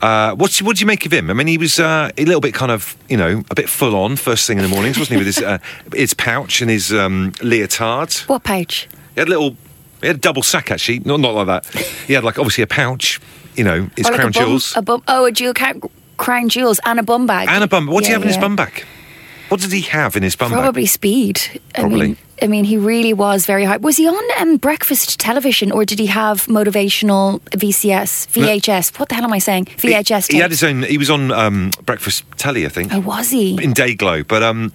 Uh, 0.00 0.34
what's, 0.34 0.62
what 0.62 0.76
do 0.76 0.80
you 0.80 0.86
make 0.86 1.04
of 1.04 1.12
him? 1.12 1.28
I 1.30 1.34
mean, 1.34 1.46
he 1.46 1.58
was 1.58 1.78
uh, 1.78 2.10
a 2.16 2.24
little 2.24 2.40
bit 2.40 2.54
kind 2.54 2.72
of, 2.72 2.96
you 3.08 3.16
know, 3.16 3.42
a 3.50 3.54
bit 3.54 3.68
full 3.68 3.94
on 3.94 4.16
first 4.16 4.46
thing 4.46 4.56
in 4.56 4.62
the 4.62 4.68
mornings, 4.68 4.98
wasn't 4.98 5.20
he? 5.20 5.26
With 5.26 5.36
his, 5.36 5.38
uh, 5.44 5.58
his 5.92 6.14
pouch 6.14 6.62
and 6.62 6.70
his 6.70 6.92
um, 6.92 7.32
leotard. 7.42 8.14
What 8.28 8.44
pouch? 8.44 8.88
He 9.14 9.20
had 9.20 9.28
a 9.28 9.30
little, 9.30 9.56
he 10.00 10.06
had 10.06 10.16
a 10.16 10.20
double 10.20 10.42
sack 10.42 10.70
actually, 10.70 11.00
not 11.00 11.20
not 11.20 11.34
like 11.34 11.46
that. 11.46 11.66
He 12.06 12.14
had 12.14 12.24
like 12.24 12.38
obviously 12.38 12.62
a 12.62 12.66
pouch, 12.66 13.20
you 13.56 13.64
know, 13.64 13.90
his 13.96 14.06
Or 14.06 14.12
like 14.12 14.20
crown 14.20 14.28
a 14.30 14.32
bum, 14.32 14.46
jewels 14.46 14.76
A 14.76 14.82
bum, 14.82 15.02
oh, 15.06 15.26
a 15.26 15.32
jewel 15.32 15.52
ca- 15.52 15.74
crown 16.20 16.48
jewels 16.48 16.78
and 16.84 16.98
a 17.00 17.02
bum 17.02 17.26
bag. 17.26 17.48
and 17.48 17.64
a 17.64 17.66
bum. 17.66 17.86
What 17.86 18.04
did 18.04 18.08
he 18.08 18.12
Yeah, 18.12 18.18
have 18.18 18.22
in 18.22 18.28
his 18.28 18.36
yeah. 18.36 18.42
bum 18.46 18.56
bag? 18.56 18.84
What 19.48 19.60
did 19.60 19.72
he 19.72 19.80
have 19.98 20.14
in 20.16 20.22
his 20.22 20.36
bum 20.36 20.50
bag? 20.52 20.60
Probably 20.60 20.86
speed. 20.86 21.40
I 21.74 21.80
Probably. 21.80 22.00
mean, 22.08 22.16
I 22.42 22.46
mean, 22.46 22.64
he 22.64 22.76
really 22.76 23.12
was 23.12 23.46
very 23.46 23.64
high. 23.64 23.78
Was 23.78 23.96
he 23.96 24.06
on 24.06 24.24
um, 24.40 24.56
breakfast 24.58 25.18
television 25.18 25.72
or 25.72 25.84
did 25.84 25.98
he 25.98 26.06
have 26.06 26.46
motivational 26.46 27.40
VCS, 27.62 28.28
VHS? 28.36 28.98
What 28.98 29.08
the 29.08 29.14
hell 29.16 29.24
am 29.24 29.32
I 29.32 29.40
saying? 29.40 29.64
VHS. 29.76 30.28
He, 30.30 30.36
he 30.36 30.40
had 30.40 30.50
his 30.52 30.62
own. 30.62 30.82
He 30.84 30.98
was 30.98 31.10
on 31.10 31.32
um, 31.32 31.70
breakfast 31.84 32.24
telly, 32.36 32.64
I 32.64 32.68
think, 32.68 32.92
Oh, 32.94 33.00
was 33.00 33.30
he? 33.30 33.62
in 33.62 33.74
Dayglow. 33.74 34.26
But 34.26 34.42
um, 34.42 34.72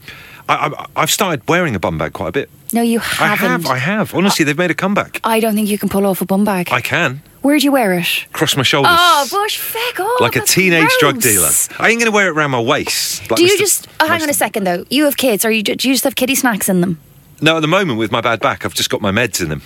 I, 0.49 0.53
I, 0.67 0.85
I've 1.01 1.11
started 1.11 1.47
wearing 1.47 1.73
a 1.75 1.79
bum 1.79 1.97
bag 1.97 2.11
quite 2.13 2.29
a 2.29 2.33
bit. 2.33 2.49
No, 2.73 2.81
you 2.81 2.99
haven't. 2.99 3.47
I 3.47 3.51
have. 3.51 3.65
I 3.67 3.77
have. 3.77 4.13
Honestly, 4.13 4.43
they've 4.45 4.57
made 4.57 4.71
a 4.71 4.75
comeback. 4.75 5.21
I 5.23 5.39
don't 5.39 5.55
think 5.55 5.69
you 5.69 5.77
can 5.77 5.87
pull 5.89 6.05
off 6.05 6.19
a 6.21 6.25
bum 6.25 6.43
bag. 6.43 6.67
I 6.71 6.81
can 6.81 7.21
Where'd 7.45 7.61
you 7.61 7.71
wear 7.71 7.93
it? 7.93 8.25
Across 8.33 8.57
my 8.57 8.63
shoulders. 8.63 8.97
Oh, 8.99 9.27
Bush, 9.29 9.59
feck 9.59 9.99
off. 9.99 10.19
like 10.19 10.35
a 10.35 10.41
teenage 10.41 10.89
drug 10.99 11.21
dealer. 11.21 11.51
I 11.77 11.89
ain't 11.91 11.99
going 11.99 12.11
to 12.11 12.11
wear 12.11 12.25
it 12.25 12.31
around 12.31 12.49
my 12.49 12.59
waist. 12.59 13.29
like 13.29 13.37
Do 13.37 13.45
you 13.45 13.53
Mr. 13.53 13.59
just 13.59 13.87
oh, 13.99 14.07
hang 14.07 14.23
on 14.23 14.31
a 14.31 14.33
second 14.33 14.63
though? 14.63 14.83
You 14.89 15.05
have 15.05 15.15
kids, 15.15 15.45
or 15.45 15.51
you 15.51 15.61
do 15.61 15.73
you 15.73 15.93
just 15.93 16.05
have 16.05 16.15
kiddie 16.15 16.33
snacks 16.33 16.69
in 16.69 16.81
them? 16.81 16.97
No, 17.41 17.57
at 17.57 17.59
the 17.59 17.67
moment 17.67 17.99
with 17.99 18.11
my 18.11 18.19
bad 18.19 18.39
back, 18.39 18.65
I've 18.65 18.73
just 18.73 18.89
got 18.89 18.99
my 18.99 19.11
meds 19.11 19.43
in 19.43 19.49
them. 19.49 19.61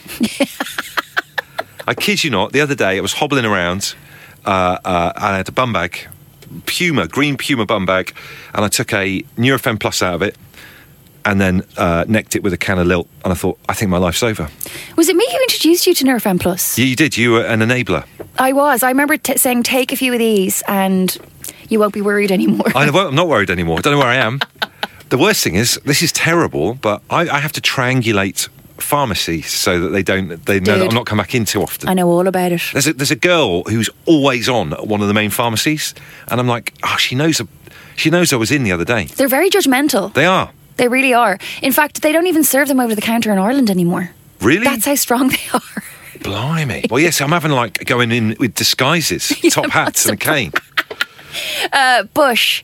I 1.87 1.93
kid 1.93 2.21
you 2.21 2.31
not. 2.31 2.51
The 2.51 2.59
other 2.59 2.75
day, 2.75 2.97
I 2.97 2.99
was 2.99 3.13
hobbling 3.13 3.45
around. 3.45 3.95
Uh, 4.43 4.77
uh, 4.83 5.13
and 5.15 5.25
I 5.25 5.37
had 5.37 5.47
a 5.47 5.53
bum 5.53 5.71
bag, 5.71 6.05
Puma, 6.65 7.07
green 7.07 7.37
Puma 7.37 7.65
bum 7.65 7.85
bag, 7.85 8.13
and 8.53 8.65
I 8.65 8.67
took 8.67 8.91
a 8.91 9.21
Nurofen 9.37 9.79
Plus 9.79 10.03
out 10.03 10.15
of 10.15 10.21
it, 10.21 10.35
and 11.25 11.39
then 11.39 11.63
uh, 11.77 12.05
necked 12.07 12.35
it 12.35 12.43
with 12.43 12.53
a 12.53 12.57
can 12.57 12.79
of 12.79 12.87
Lilt. 12.87 13.07
And 13.23 13.33
I 13.33 13.35
thought, 13.35 13.59
I 13.67 13.73
think 13.73 13.91
my 13.91 13.97
life's 13.97 14.23
over. 14.23 14.49
Was 14.95 15.09
it 15.09 15.15
me 15.15 15.27
who 15.31 15.37
introduced 15.43 15.85
you 15.87 15.93
to 15.95 16.03
Nurofen 16.03 16.39
Plus? 16.39 16.77
Yeah, 16.77 16.85
you 16.85 16.95
did. 16.95 17.17
You 17.17 17.31
were 17.33 17.45
an 17.45 17.59
enabler. 17.61 18.05
I 18.37 18.53
was. 18.53 18.83
I 18.83 18.89
remember 18.89 19.17
t- 19.17 19.37
saying, 19.37 19.63
"Take 19.63 19.91
a 19.91 19.95
few 19.95 20.13
of 20.13 20.19
these, 20.19 20.63
and 20.67 21.15
you 21.69 21.79
won't 21.79 21.93
be 21.93 22.01
worried 22.01 22.31
anymore." 22.31 22.67
I, 22.75 22.87
I'm 22.89 23.15
not 23.15 23.27
worried 23.27 23.49
anymore. 23.49 23.79
I 23.79 23.81
don't 23.81 23.93
know 23.93 23.99
where 23.99 24.07
I 24.07 24.15
am. 24.15 24.39
the 25.09 25.17
worst 25.17 25.43
thing 25.43 25.55
is, 25.55 25.79
this 25.85 26.01
is 26.01 26.11
terrible, 26.11 26.75
but 26.75 27.01
I, 27.09 27.21
I 27.29 27.39
have 27.39 27.51
to 27.53 27.61
triangulate 27.61 28.47
pharmacies 28.77 29.49
so 29.51 29.79
that 29.81 29.89
they 29.89 30.01
don't 30.03 30.45
they 30.45 30.59
know 30.59 30.79
that 30.79 30.87
I'm 30.89 30.95
not 30.95 31.05
coming 31.05 31.23
back 31.23 31.35
in 31.35 31.45
too 31.45 31.61
often. 31.61 31.89
I 31.89 31.93
know 31.93 32.09
all 32.09 32.27
about 32.27 32.51
it. 32.53 32.61
There's 32.71 32.87
a, 32.87 32.93
there's 32.93 33.11
a 33.11 33.15
girl 33.15 33.63
who's 33.63 33.89
always 34.05 34.47
on 34.47 34.73
at 34.73 34.87
one 34.87 35.01
of 35.01 35.07
the 35.07 35.13
main 35.13 35.29
pharmacies, 35.29 35.93
and 36.29 36.39
I'm 36.39 36.47
like, 36.47 36.73
oh, 36.83 36.95
she 36.97 37.15
knows. 37.15 37.39
A, 37.41 37.47
she 37.95 38.09
knows 38.09 38.31
I 38.31 38.37
was 38.37 38.51
in 38.51 38.63
the 38.63 38.71
other 38.71 38.85
day. 38.85 39.05
They're 39.05 39.27
very 39.27 39.49
judgmental. 39.49 40.13
They 40.13 40.25
are 40.25 40.51
They 40.79 40.87
really 40.87 41.13
are. 41.13 41.37
In 41.61 41.73
fact, 41.73 42.01
they 42.01 42.13
don't 42.13 42.27
even 42.27 42.45
serve 42.45 42.69
them 42.69 42.79
over 42.79 42.95
the 42.95 43.01
counter 43.01 43.33
in 43.33 43.37
Ireland 43.37 43.69
anymore. 43.69 44.11
really. 44.39 44.63
That's 44.63 44.85
how 44.85 44.95
strong 44.95 45.27
they 45.27 45.37
are. 45.53 45.83
Blimey. 46.23 46.85
Well, 46.89 47.01
yes, 47.01 47.19
I'm 47.19 47.29
having 47.33 47.51
like 47.51 47.83
going 47.85 48.11
in 48.11 48.35
with 48.39 48.55
disguises, 48.55 49.27
top 49.51 49.69
hats, 49.71 50.05
and 50.05 50.13
a 50.13 50.17
cane. 50.17 50.53
Uh, 51.71 52.03
Bush, 52.13 52.63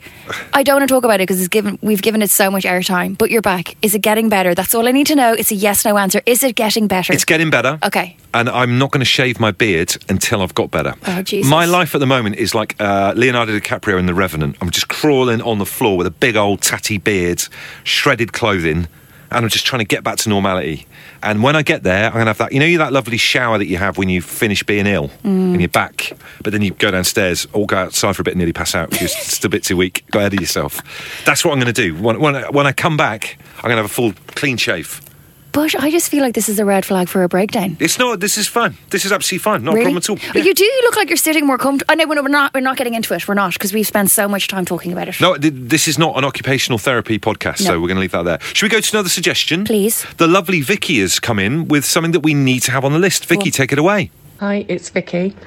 I 0.54 0.63
don't 0.63 0.78
want 0.78 0.89
to 0.89 0.93
talk 0.93 1.04
about 1.04 1.15
it 1.15 1.23
because 1.23 1.39
it's 1.39 1.47
given 1.47 1.78
we've 1.82 2.01
given 2.01 2.21
it 2.21 2.30
so 2.32 2.49
much 2.49 2.63
airtime. 2.63 3.17
But 3.17 3.30
you're 3.30 3.41
back. 3.41 3.75
Is 3.82 3.93
it 3.93 3.99
getting 3.99 4.30
better? 4.30 4.56
That's 4.56 4.73
all 4.73 4.88
I 4.88 4.91
need 4.91 5.08
to 5.08 5.15
know. 5.15 5.34
It's 5.34 5.51
a 5.51 5.56
yes/no 5.56 5.97
answer. 5.97 6.21
Is 6.25 6.43
it 6.43 6.56
getting 6.56 6.88
better? 6.88 7.13
It's 7.13 7.25
getting 7.25 7.49
better. 7.49 7.78
Okay. 7.84 8.17
And 8.34 8.49
I'm 8.49 8.78
not 8.80 8.91
going 8.91 9.01
to 9.01 9.06
shave 9.06 9.39
my 9.39 9.51
beard 9.51 9.95
until 10.10 10.41
I've 10.41 10.56
got 10.56 10.71
better. 10.71 10.95
Oh, 11.08 11.21
Jesus. 11.21 11.49
My 11.49 11.65
life 11.65 11.93
at 11.93 11.99
the 11.99 12.08
moment 12.08 12.38
is 12.38 12.56
like 12.56 12.75
uh, 12.80 13.13
Leonardo 13.15 13.58
DiCaprio 13.58 13.99
in 13.99 14.08
The 14.08 14.13
Revenant. 14.13 14.58
I'm 14.62 14.71
just 14.71 14.88
crawling 14.88 15.41
on 15.41 15.60
the 15.60 15.65
floor 15.65 15.97
with 15.97 16.08
a 16.08 16.12
big 16.12 16.36
old 16.36 16.62
tatty 16.62 16.97
beard, 16.97 17.43
shredded 17.84 18.34
clothing, 18.34 18.88
and 19.31 19.43
I'm 19.45 19.49
just 19.49 19.65
trying 19.65 19.79
to 19.79 19.85
get 19.85 20.03
back 20.03 20.17
to 20.17 20.29
normality. 20.29 20.88
And 21.23 21.41
when 21.43 21.55
I 21.55 21.61
get 21.61 21.83
there, 21.83 22.05
I'm 22.05 22.11
to 22.25 22.29
have 22.29 22.38
that, 22.38 22.51
you 22.51 22.59
know, 22.59 22.77
that 22.77 22.93
lovely 22.93 23.17
shower 23.17 23.57
that 23.57 23.65
you 23.67 23.77
have 23.77 23.97
when 23.97 24.09
you 24.09 24.21
finish 24.21 24.63
being 24.63 24.85
ill 24.88 25.09
Mm. 25.23 25.53
and 25.53 25.59
you're 25.61 25.67
back, 25.69 26.11
but 26.43 26.51
then 26.53 26.61
you 26.61 26.71
go 26.71 26.91
downstairs 26.91 27.47
or 27.53 27.65
go 27.65 27.77
outside 27.77 28.15
for 28.15 28.21
a 28.21 28.25
bit 28.25 28.31
and 28.31 28.39
nearly 28.39 28.53
pass 28.53 28.75
out 28.75 28.89
because 28.89 29.01
you're 29.15 29.23
just 29.23 29.45
a 29.45 29.49
bit 29.49 29.63
too 29.63 29.77
weak. 29.77 30.03
Go 30.11 30.19
ahead 30.19 30.33
of 30.33 30.39
yourself. 30.39 30.81
That's 31.25 31.43
what 31.43 31.51
I'm 31.53 31.59
to 31.73 31.81
do. 31.81 31.95
When, 31.95 32.19
when, 32.19 32.35
when 32.53 32.67
I 32.67 32.71
come 32.71 32.97
back, 32.97 33.38
I'm 33.57 33.63
to 33.77 33.81
have 33.83 33.85
a 33.85 33.89
full 33.93 34.13
clean 34.35 34.57
shave. 34.57 35.01
Bush, 35.55 35.73
I 35.73 35.89
just 35.89 36.11
feel 36.11 36.21
like 36.21 36.33
this 36.33 36.49
is 36.49 36.59
a 36.59 36.65
red 36.65 36.83
flag 36.83 37.07
for 37.07 37.23
a 37.23 37.29
breakdown. 37.29 37.77
It's 37.79 37.97
not. 37.97 38.19
This 38.19 38.37
is 38.37 38.45
fun. 38.45 38.75
This 38.89 39.05
is 39.05 39.13
absolutely 39.13 39.41
fun. 39.41 39.63
Not 39.63 39.75
really? 39.75 39.85
a 39.85 39.85
problem 39.85 39.97
at 39.99 40.09
all. 40.09 40.33
But 40.33 40.43
you 40.43 40.53
do 40.53 40.69
look 40.83 40.97
like 40.97 41.09
you're 41.09 41.15
sitting 41.15 41.47
more 41.47 41.57
comfortable. 41.57 41.85
Oh, 41.87 41.93
I 41.93 41.95
know 41.95 42.07
we're 42.07 42.27
not. 42.27 42.53
We're 42.53 42.59
not 42.59 42.75
getting 42.75 42.93
into 42.93 43.13
it. 43.13 43.25
We're 43.25 43.35
not 43.35 43.53
because 43.53 43.71
we've 43.71 43.87
spent 43.87 44.11
so 44.11 44.27
much 44.27 44.49
time 44.49 44.65
talking 44.65 44.91
about 44.91 45.07
it. 45.07 45.21
No, 45.21 45.37
this 45.37 45.87
is 45.87 45.97
not 45.97 46.17
an 46.17 46.25
occupational 46.25 46.77
therapy 46.77 47.17
podcast, 47.19 47.59
so 47.59 47.79
we're 47.79 47.87
going 47.87 47.95
to 47.95 48.01
leave 48.01 48.11
that 48.11 48.25
there. 48.25 48.41
Should 48.41 48.65
we 48.65 48.69
go 48.69 48.81
to 48.81 48.97
another 48.97 49.07
suggestion? 49.07 49.63
Please. 49.63 50.05
The 50.17 50.27
lovely 50.27 50.59
Vicky 50.59 50.99
has 50.99 51.21
come 51.21 51.39
in 51.39 51.69
with 51.69 51.85
something 51.85 52.11
that 52.11 52.19
we 52.19 52.33
need 52.33 52.59
to 52.63 52.71
have 52.71 52.83
on 52.83 52.91
the 52.91 52.99
list. 52.99 53.25
Vicky, 53.25 53.49
take 53.49 53.71
it 53.71 53.79
away. 53.79 54.11
Hi, 54.41 54.65
it's 54.67 54.89
Vicky. 54.89 55.37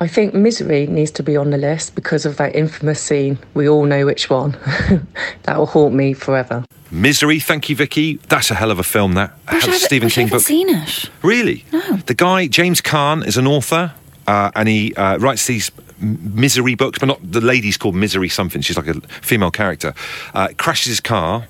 I 0.00 0.06
think 0.06 0.32
Misery 0.32 0.86
needs 0.86 1.10
to 1.12 1.22
be 1.22 1.36
on 1.36 1.50
the 1.50 1.58
list 1.58 1.94
because 1.94 2.24
of 2.24 2.36
that 2.36 2.54
infamous 2.54 3.00
scene. 3.00 3.38
We 3.54 3.68
all 3.68 3.84
know 3.84 4.06
which 4.06 4.30
one. 4.30 4.52
that 5.42 5.58
will 5.58 5.66
haunt 5.66 5.94
me 5.94 6.12
forever. 6.12 6.64
Misery, 6.90 7.40
thank 7.40 7.68
you, 7.68 7.74
Vicky. 7.74 8.16
That's 8.28 8.50
a 8.50 8.54
hell 8.54 8.70
of 8.70 8.78
a 8.78 8.84
film, 8.84 9.14
that. 9.14 9.32
A 9.48 9.52
Bush, 9.52 9.64
hell 9.64 9.74
of 9.74 9.80
a 9.80 9.84
I, 9.84 9.86
Stephen 9.86 10.06
Bush, 10.06 10.14
King 10.14 10.28
haven't 10.28 10.38
book. 10.38 10.46
seen 10.46 10.68
it. 10.68 11.10
Really? 11.22 11.64
No. 11.72 11.96
The 11.96 12.14
guy, 12.14 12.46
James 12.46 12.80
Caan, 12.80 13.26
is 13.26 13.36
an 13.36 13.46
author. 13.46 13.92
Uh, 14.26 14.50
and 14.54 14.68
he 14.68 14.94
uh, 14.94 15.16
writes 15.18 15.46
these 15.46 15.70
misery 16.00 16.74
books, 16.74 16.98
but 16.98 17.06
not 17.06 17.18
the 17.22 17.40
lady's 17.40 17.76
called 17.76 17.94
Misery 17.94 18.28
something. 18.28 18.60
She's 18.62 18.76
like 18.76 18.86
a 18.86 19.00
female 19.22 19.50
character. 19.50 19.94
Uh, 20.34 20.48
crashes 20.58 20.86
his 20.86 21.00
car. 21.00 21.48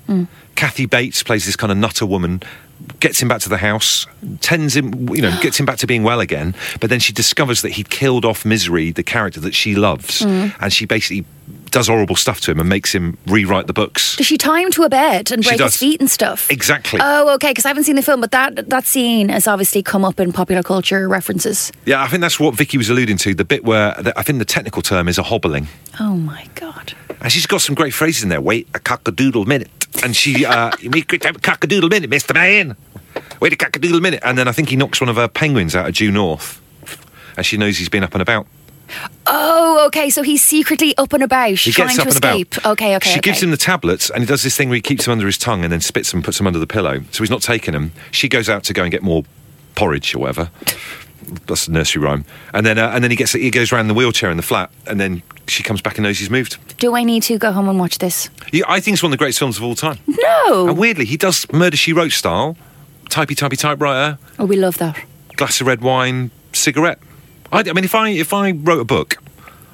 Kathy 0.55 0.85
Bates 0.85 1.21
plays 1.21 1.45
this 1.45 1.55
kind 1.55 1.71
of 1.71 1.77
nutter 1.77 2.05
woman. 2.05 2.41
Gets 2.99 3.21
him 3.21 3.27
back 3.27 3.41
to 3.41 3.49
the 3.49 3.57
house, 3.57 4.07
tends 4.41 4.75
him, 4.75 5.09
you 5.09 5.21
know, 5.21 5.37
gets 5.41 5.59
him 5.59 5.65
back 5.65 5.77
to 5.79 5.87
being 5.87 6.03
well 6.03 6.19
again. 6.19 6.55
But 6.79 6.89
then 6.89 6.99
she 6.99 7.13
discovers 7.13 7.61
that 7.61 7.73
he'd 7.73 7.89
killed 7.89 8.25
off 8.25 8.45
Misery, 8.45 8.91
the 8.91 9.03
character 9.03 9.39
that 9.41 9.53
she 9.53 9.75
loves, 9.75 10.21
hmm. 10.21 10.47
and 10.59 10.71
she 10.71 10.85
basically 10.85 11.25
does 11.71 11.87
horrible 11.87 12.15
stuff 12.15 12.41
to 12.41 12.51
him 12.51 12.59
and 12.59 12.67
makes 12.67 12.93
him 12.93 13.17
rewrite 13.27 13.67
the 13.67 13.73
books. 13.73 14.15
Does 14.15 14.25
she 14.27 14.37
tie 14.37 14.61
him 14.61 14.71
to 14.71 14.83
a 14.83 14.89
bed 14.89 15.31
and 15.31 15.43
She 15.43 15.51
break 15.51 15.59
does. 15.59 15.73
his 15.73 15.79
feet 15.79 15.99
and 15.99 16.09
stuff? 16.09 16.49
Exactly. 16.49 16.99
Oh, 17.01 17.33
okay. 17.35 17.51
Because 17.51 17.65
I 17.65 17.69
haven't 17.69 17.83
seen 17.83 17.95
the 17.95 18.01
film, 18.01 18.21
but 18.21 18.31
that 18.31 18.69
that 18.69 18.85
scene 18.85 19.29
has 19.29 19.47
obviously 19.47 19.83
come 19.83 20.03
up 20.03 20.19
in 20.19 20.31
popular 20.33 20.63
culture 20.63 21.07
references. 21.07 21.71
Yeah, 21.85 22.01
I 22.03 22.07
think 22.07 22.21
that's 22.21 22.39
what 22.39 22.55
Vicky 22.55 22.77
was 22.77 22.89
alluding 22.89 23.17
to. 23.17 23.33
The 23.33 23.45
bit 23.45 23.63
where 23.63 23.93
the, 24.01 24.17
I 24.17 24.23
think 24.23 24.39
the 24.39 24.45
technical 24.45 24.81
term 24.81 25.07
is 25.07 25.17
a 25.17 25.23
hobbling. 25.23 25.67
Oh 25.99 26.15
my 26.15 26.47
god. 26.55 26.93
And 27.21 27.31
she's 27.31 27.45
got 27.45 27.61
some 27.61 27.75
great 27.75 27.93
phrases 27.93 28.23
in 28.23 28.29
there. 28.29 28.41
Wait 28.41 28.67
a 28.73 28.79
cockadoodle 28.79 29.45
minute. 29.45 29.69
And 30.03 30.15
she, 30.15 30.45
uh, 30.45 30.71
you 30.79 30.89
make 30.89 31.11
have 31.23 31.35
a 31.35 31.39
cockadoodle 31.39 31.89
minute, 31.89 32.09
Mr. 32.09 32.33
Man. 32.33 32.75
Wait 33.39 33.53
a 33.53 33.55
cockadoodle 33.55 34.01
minute. 34.01 34.21
And 34.23 34.37
then 34.37 34.47
I 34.47 34.51
think 34.51 34.69
he 34.69 34.75
knocks 34.75 35.01
one 35.01 35.09
of 35.09 35.15
her 35.15 35.27
penguins 35.27 35.75
out 35.75 35.87
of 35.87 35.95
due 35.95 36.11
north. 36.11 36.61
And 37.37 37.45
she 37.45 37.57
knows 37.57 37.77
he's 37.77 37.89
been 37.89 38.03
up 38.03 38.13
and 38.13 38.21
about. 38.21 38.47
Oh, 39.27 39.85
okay. 39.87 40.09
So 40.09 40.23
he's 40.23 40.43
secretly 40.43 40.97
up 40.97 41.13
and 41.13 41.23
about, 41.23 41.51
He 41.51 41.71
trying 41.71 41.89
gets 41.89 41.99
up 41.99 42.03
to 42.05 42.09
and 42.09 42.17
about. 42.17 42.35
escape. 42.35 42.65
Okay, 42.65 42.95
okay. 42.95 43.09
She 43.09 43.19
okay. 43.19 43.29
gives 43.29 43.43
him 43.43 43.51
the 43.51 43.57
tablets, 43.57 44.09
and 44.09 44.21
he 44.21 44.25
does 44.25 44.43
this 44.43 44.57
thing 44.57 44.69
where 44.69 44.77
he 44.77 44.81
keeps 44.81 45.05
them 45.05 45.11
under 45.13 45.25
his 45.25 45.37
tongue 45.37 45.63
and 45.63 45.71
then 45.71 45.81
spits 45.81 46.11
them, 46.11 46.19
and 46.19 46.25
puts 46.25 46.37
them 46.37 46.47
under 46.47 46.59
the 46.59 46.67
pillow. 46.67 47.01
So 47.11 47.23
he's 47.23 47.29
not 47.29 47.41
taking 47.41 47.73
them. 47.73 47.91
She 48.11 48.27
goes 48.27 48.49
out 48.49 48.63
to 48.65 48.73
go 48.73 48.83
and 48.83 48.91
get 48.91 49.03
more 49.03 49.23
porridge 49.75 50.15
or 50.15 50.19
whatever. 50.19 50.49
That's 51.47 51.67
a 51.67 51.71
nursery 51.71 52.01
rhyme. 52.01 52.25
And 52.53 52.65
then, 52.65 52.77
uh, 52.77 52.91
and 52.93 53.03
then 53.03 53.11
he 53.11 53.17
gets 53.17 53.33
he 53.33 53.49
goes 53.51 53.71
around 53.71 53.87
the 53.87 53.93
wheelchair 53.93 54.29
in 54.31 54.37
the 54.37 54.43
flat, 54.43 54.69
and 54.87 54.99
then 54.99 55.21
she 55.47 55.63
comes 55.63 55.81
back 55.81 55.97
and 55.97 56.03
knows 56.03 56.19
he's 56.19 56.29
moved. 56.29 56.57
Do 56.77 56.95
I 56.95 57.03
need 57.03 57.23
to 57.23 57.37
go 57.37 57.51
home 57.51 57.67
and 57.69 57.79
watch 57.79 57.97
this? 57.99 58.29
Yeah, 58.51 58.63
I 58.67 58.79
think 58.79 58.95
it's 58.95 59.03
one 59.03 59.09
of 59.11 59.17
the 59.17 59.17
greatest 59.21 59.39
films 59.39 59.57
of 59.57 59.63
all 59.63 59.75
time. 59.75 59.97
No. 60.07 60.67
And 60.69 60.77
weirdly, 60.77 61.05
he 61.05 61.17
does 61.17 61.45
Murder 61.51 61.77
She 61.77 61.93
Wrote 61.93 62.11
style, 62.11 62.57
typey 63.09 63.35
typey 63.35 63.57
typewriter, 63.57 64.17
Oh, 64.37 64.45
we 64.45 64.55
love 64.55 64.77
that. 64.77 64.97
glass 65.35 65.59
of 65.61 65.67
red 65.67 65.81
wine, 65.81 66.31
cigarette. 66.53 66.99
I, 67.51 67.59
I 67.61 67.73
mean, 67.73 67.83
if 67.83 67.95
I 67.95 68.09
if 68.09 68.33
I 68.33 68.51
wrote 68.51 68.79
a 68.81 68.85
book, 68.85 69.17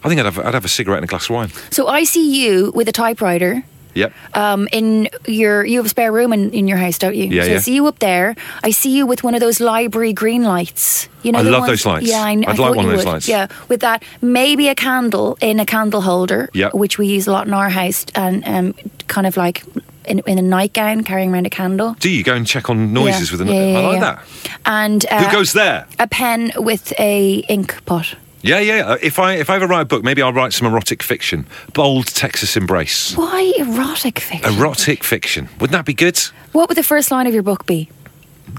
I 0.04 0.08
think 0.10 0.20
I'd 0.20 0.26
have, 0.26 0.40
I'd 0.40 0.54
have 0.54 0.66
a 0.66 0.70
cigarette 0.70 1.00
and 1.00 1.06
a 1.06 1.08
glass 1.10 1.26
of 1.26 1.32
wine. 1.36 1.50
So 1.72 1.88
I 1.88 2.04
see 2.04 2.44
you 2.46 2.72
with 2.76 2.88
a 2.88 2.92
typewriter. 2.94 3.64
Yep. 3.96 4.14
Um, 4.36 4.68
in 4.72 5.10
your 5.26 5.66
you 5.66 5.80
have 5.80 5.86
a 5.88 5.90
spare 5.90 6.12
room 6.12 6.32
in, 6.34 6.52
in 6.52 6.68
your 6.68 6.78
house, 6.78 6.98
don't 7.00 7.16
you? 7.16 7.26
Yeah, 7.26 7.46
so 7.46 7.54
I 7.56 7.58
see 7.58 7.76
you 7.76 7.88
up 7.88 8.00
there. 8.00 8.36
I 8.64 8.72
see 8.72 8.96
you 8.96 9.06
with 9.08 9.24
one 9.24 9.34
of 9.34 9.40
those 9.40 9.60
library 9.60 10.14
green 10.14 10.44
lights. 10.44 11.10
You 11.24 11.32
know, 11.32 11.40
I 11.40 11.42
love 11.42 11.62
ones- 11.62 11.72
those 11.72 11.86
lights. 11.86 12.08
Yeah, 12.08 12.22
I, 12.24 12.30
I 12.32 12.34
I'd 12.34 12.46
thought 12.58 12.60
like 12.60 12.76
one 12.76 12.86
of 12.86 12.92
those 12.92 13.06
would. 13.06 13.12
lights. 13.12 13.28
Yeah, 13.28 13.48
with 13.70 13.80
that, 13.82 14.04
maybe 14.22 14.68
a 14.70 14.76
candle 14.76 15.38
in 15.42 15.60
a 15.60 15.66
candle 15.66 16.02
holder, 16.02 16.50
Yeah. 16.54 16.70
which 16.74 16.98
we 17.00 17.08
use 17.08 17.26
a 17.28 17.32
lot 17.32 17.48
in 17.48 17.54
our 17.54 17.70
house, 17.70 18.06
and 18.14 18.44
um, 18.48 18.76
kind 19.08 19.26
of 19.26 19.36
like 19.38 19.64
in, 20.06 20.20
in 20.28 20.38
a 20.38 20.42
nightgown 20.44 21.04
carrying 21.04 21.34
around 21.34 21.48
a 21.48 21.50
candle. 21.50 21.96
Do 22.00 22.10
you 22.12 22.24
go 22.24 22.36
and 22.36 22.46
check 22.46 22.70
on 22.70 22.94
noises 22.94 23.32
Yeah. 23.32 23.38
with 23.38 23.48
a 23.50 23.54
Yeah, 23.54 23.66
yeah, 23.72 23.80
I 23.80 23.82
like 23.82 23.94
yeah. 23.94 24.00
that. 24.02 24.24
And 24.66 25.06
uh, 25.10 25.24
Who 25.24 25.32
goes 25.32 25.54
there? 25.54 25.88
A 25.98 26.08
pen 26.08 26.52
with 26.58 26.94
a 27.00 27.38
ink 27.50 27.84
pot. 27.86 28.16
Yeah, 28.46 28.60
yeah. 28.60 28.96
If 29.02 29.18
I 29.18 29.34
if 29.34 29.50
I 29.50 29.56
ever 29.56 29.66
write 29.68 29.82
a 29.82 29.86
book, 29.86 30.04
maybe 30.04 30.22
I'll 30.22 30.32
write 30.34 30.54
some 30.54 30.68
erotic 30.68 31.02
fiction. 31.02 31.48
Bold 31.74 32.08
Texas 32.08 32.56
embrace. 32.56 33.16
Why 33.18 33.54
erotic 33.58 34.20
fiction? 34.20 34.54
Erotic 34.54 35.04
fiction. 35.04 35.50
Wouldn't 35.60 35.72
that 35.72 35.86
be 35.86 35.94
good? 35.96 36.18
What 36.52 36.70
would 36.70 36.78
the 36.78 36.84
first 36.84 37.10
line 37.12 37.26
of 37.28 37.34
your 37.34 37.44
book 37.44 37.66
be? 37.66 37.90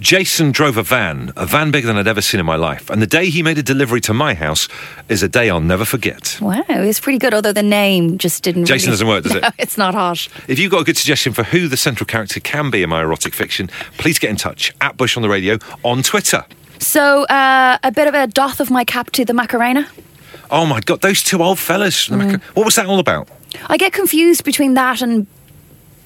Jason 0.01 0.51
drove 0.51 0.77
a 0.77 0.83
van, 0.83 1.33
a 1.37 1.46
van 1.46 1.70
bigger 1.70 1.87
than 1.87 1.96
I'd 1.96 2.09
ever 2.09 2.20
seen 2.20 2.40
in 2.40 2.44
my 2.44 2.57
life. 2.57 2.90
And 2.90 3.01
the 3.01 3.07
day 3.07 3.31
he 3.31 3.42
made 3.42 3.57
a 3.57 3.62
delivery 3.62 4.01
to 4.03 4.12
my 4.12 4.35
house 4.35 4.68
is 5.09 5.22
a 5.22 5.29
day 5.29 5.49
I'll 5.49 5.61
never 5.61 5.85
forget. 5.85 6.37
Wow, 6.42 6.64
it's 6.68 6.99
pretty 7.01 7.18
good. 7.18 7.33
Although 7.33 7.53
the 7.53 7.62
name 7.62 8.18
just 8.18 8.42
didn't. 8.42 8.62
Work. 8.62 8.68
Jason 8.68 8.88
really- 8.90 8.92
doesn't 8.94 9.09
work, 9.09 9.22
does 9.25 9.35
it? 9.37 9.44
It's 9.59 9.79
not 9.79 9.94
hot. 9.94 10.27
If 10.49 10.59
you've 10.59 10.72
got 10.72 10.81
a 10.81 10.85
good 10.85 10.96
suggestion 10.99 11.33
for 11.33 11.44
who 11.44 11.68
the 11.68 11.77
central 11.77 12.07
character 12.07 12.40
can 12.40 12.70
be 12.70 12.83
in 12.83 12.90
my 12.90 13.01
erotic 13.03 13.33
fiction, 13.33 13.68
please 13.96 14.18
get 14.18 14.29
in 14.31 14.37
touch 14.37 14.75
at 14.81 14.96
Bush 14.96 15.16
on 15.16 15.22
the 15.22 15.29
Radio 15.29 15.59
on 15.85 16.03
Twitter. 16.03 16.44
So 16.79 17.25
uh, 17.25 17.79
a 17.83 17.93
bit 17.93 18.09
of 18.09 18.15
a 18.15 18.27
doth 18.27 18.61
of 18.61 18.71
my 18.71 18.85
cap 18.85 19.11
to 19.12 19.25
the 19.25 19.35
Macarena. 19.35 19.89
Oh 20.51 20.67
my 20.67 20.81
God, 20.81 21.01
those 21.01 21.23
two 21.23 21.43
old 21.43 21.59
fellas. 21.59 22.09
Mm. 22.09 22.41
What 22.55 22.65
was 22.65 22.77
that 22.77 22.87
all 22.87 22.99
about? 22.99 23.29
I 23.69 23.77
get 23.77 23.93
confused 23.93 24.45
between 24.45 24.75
that 24.75 25.03
and 25.03 25.27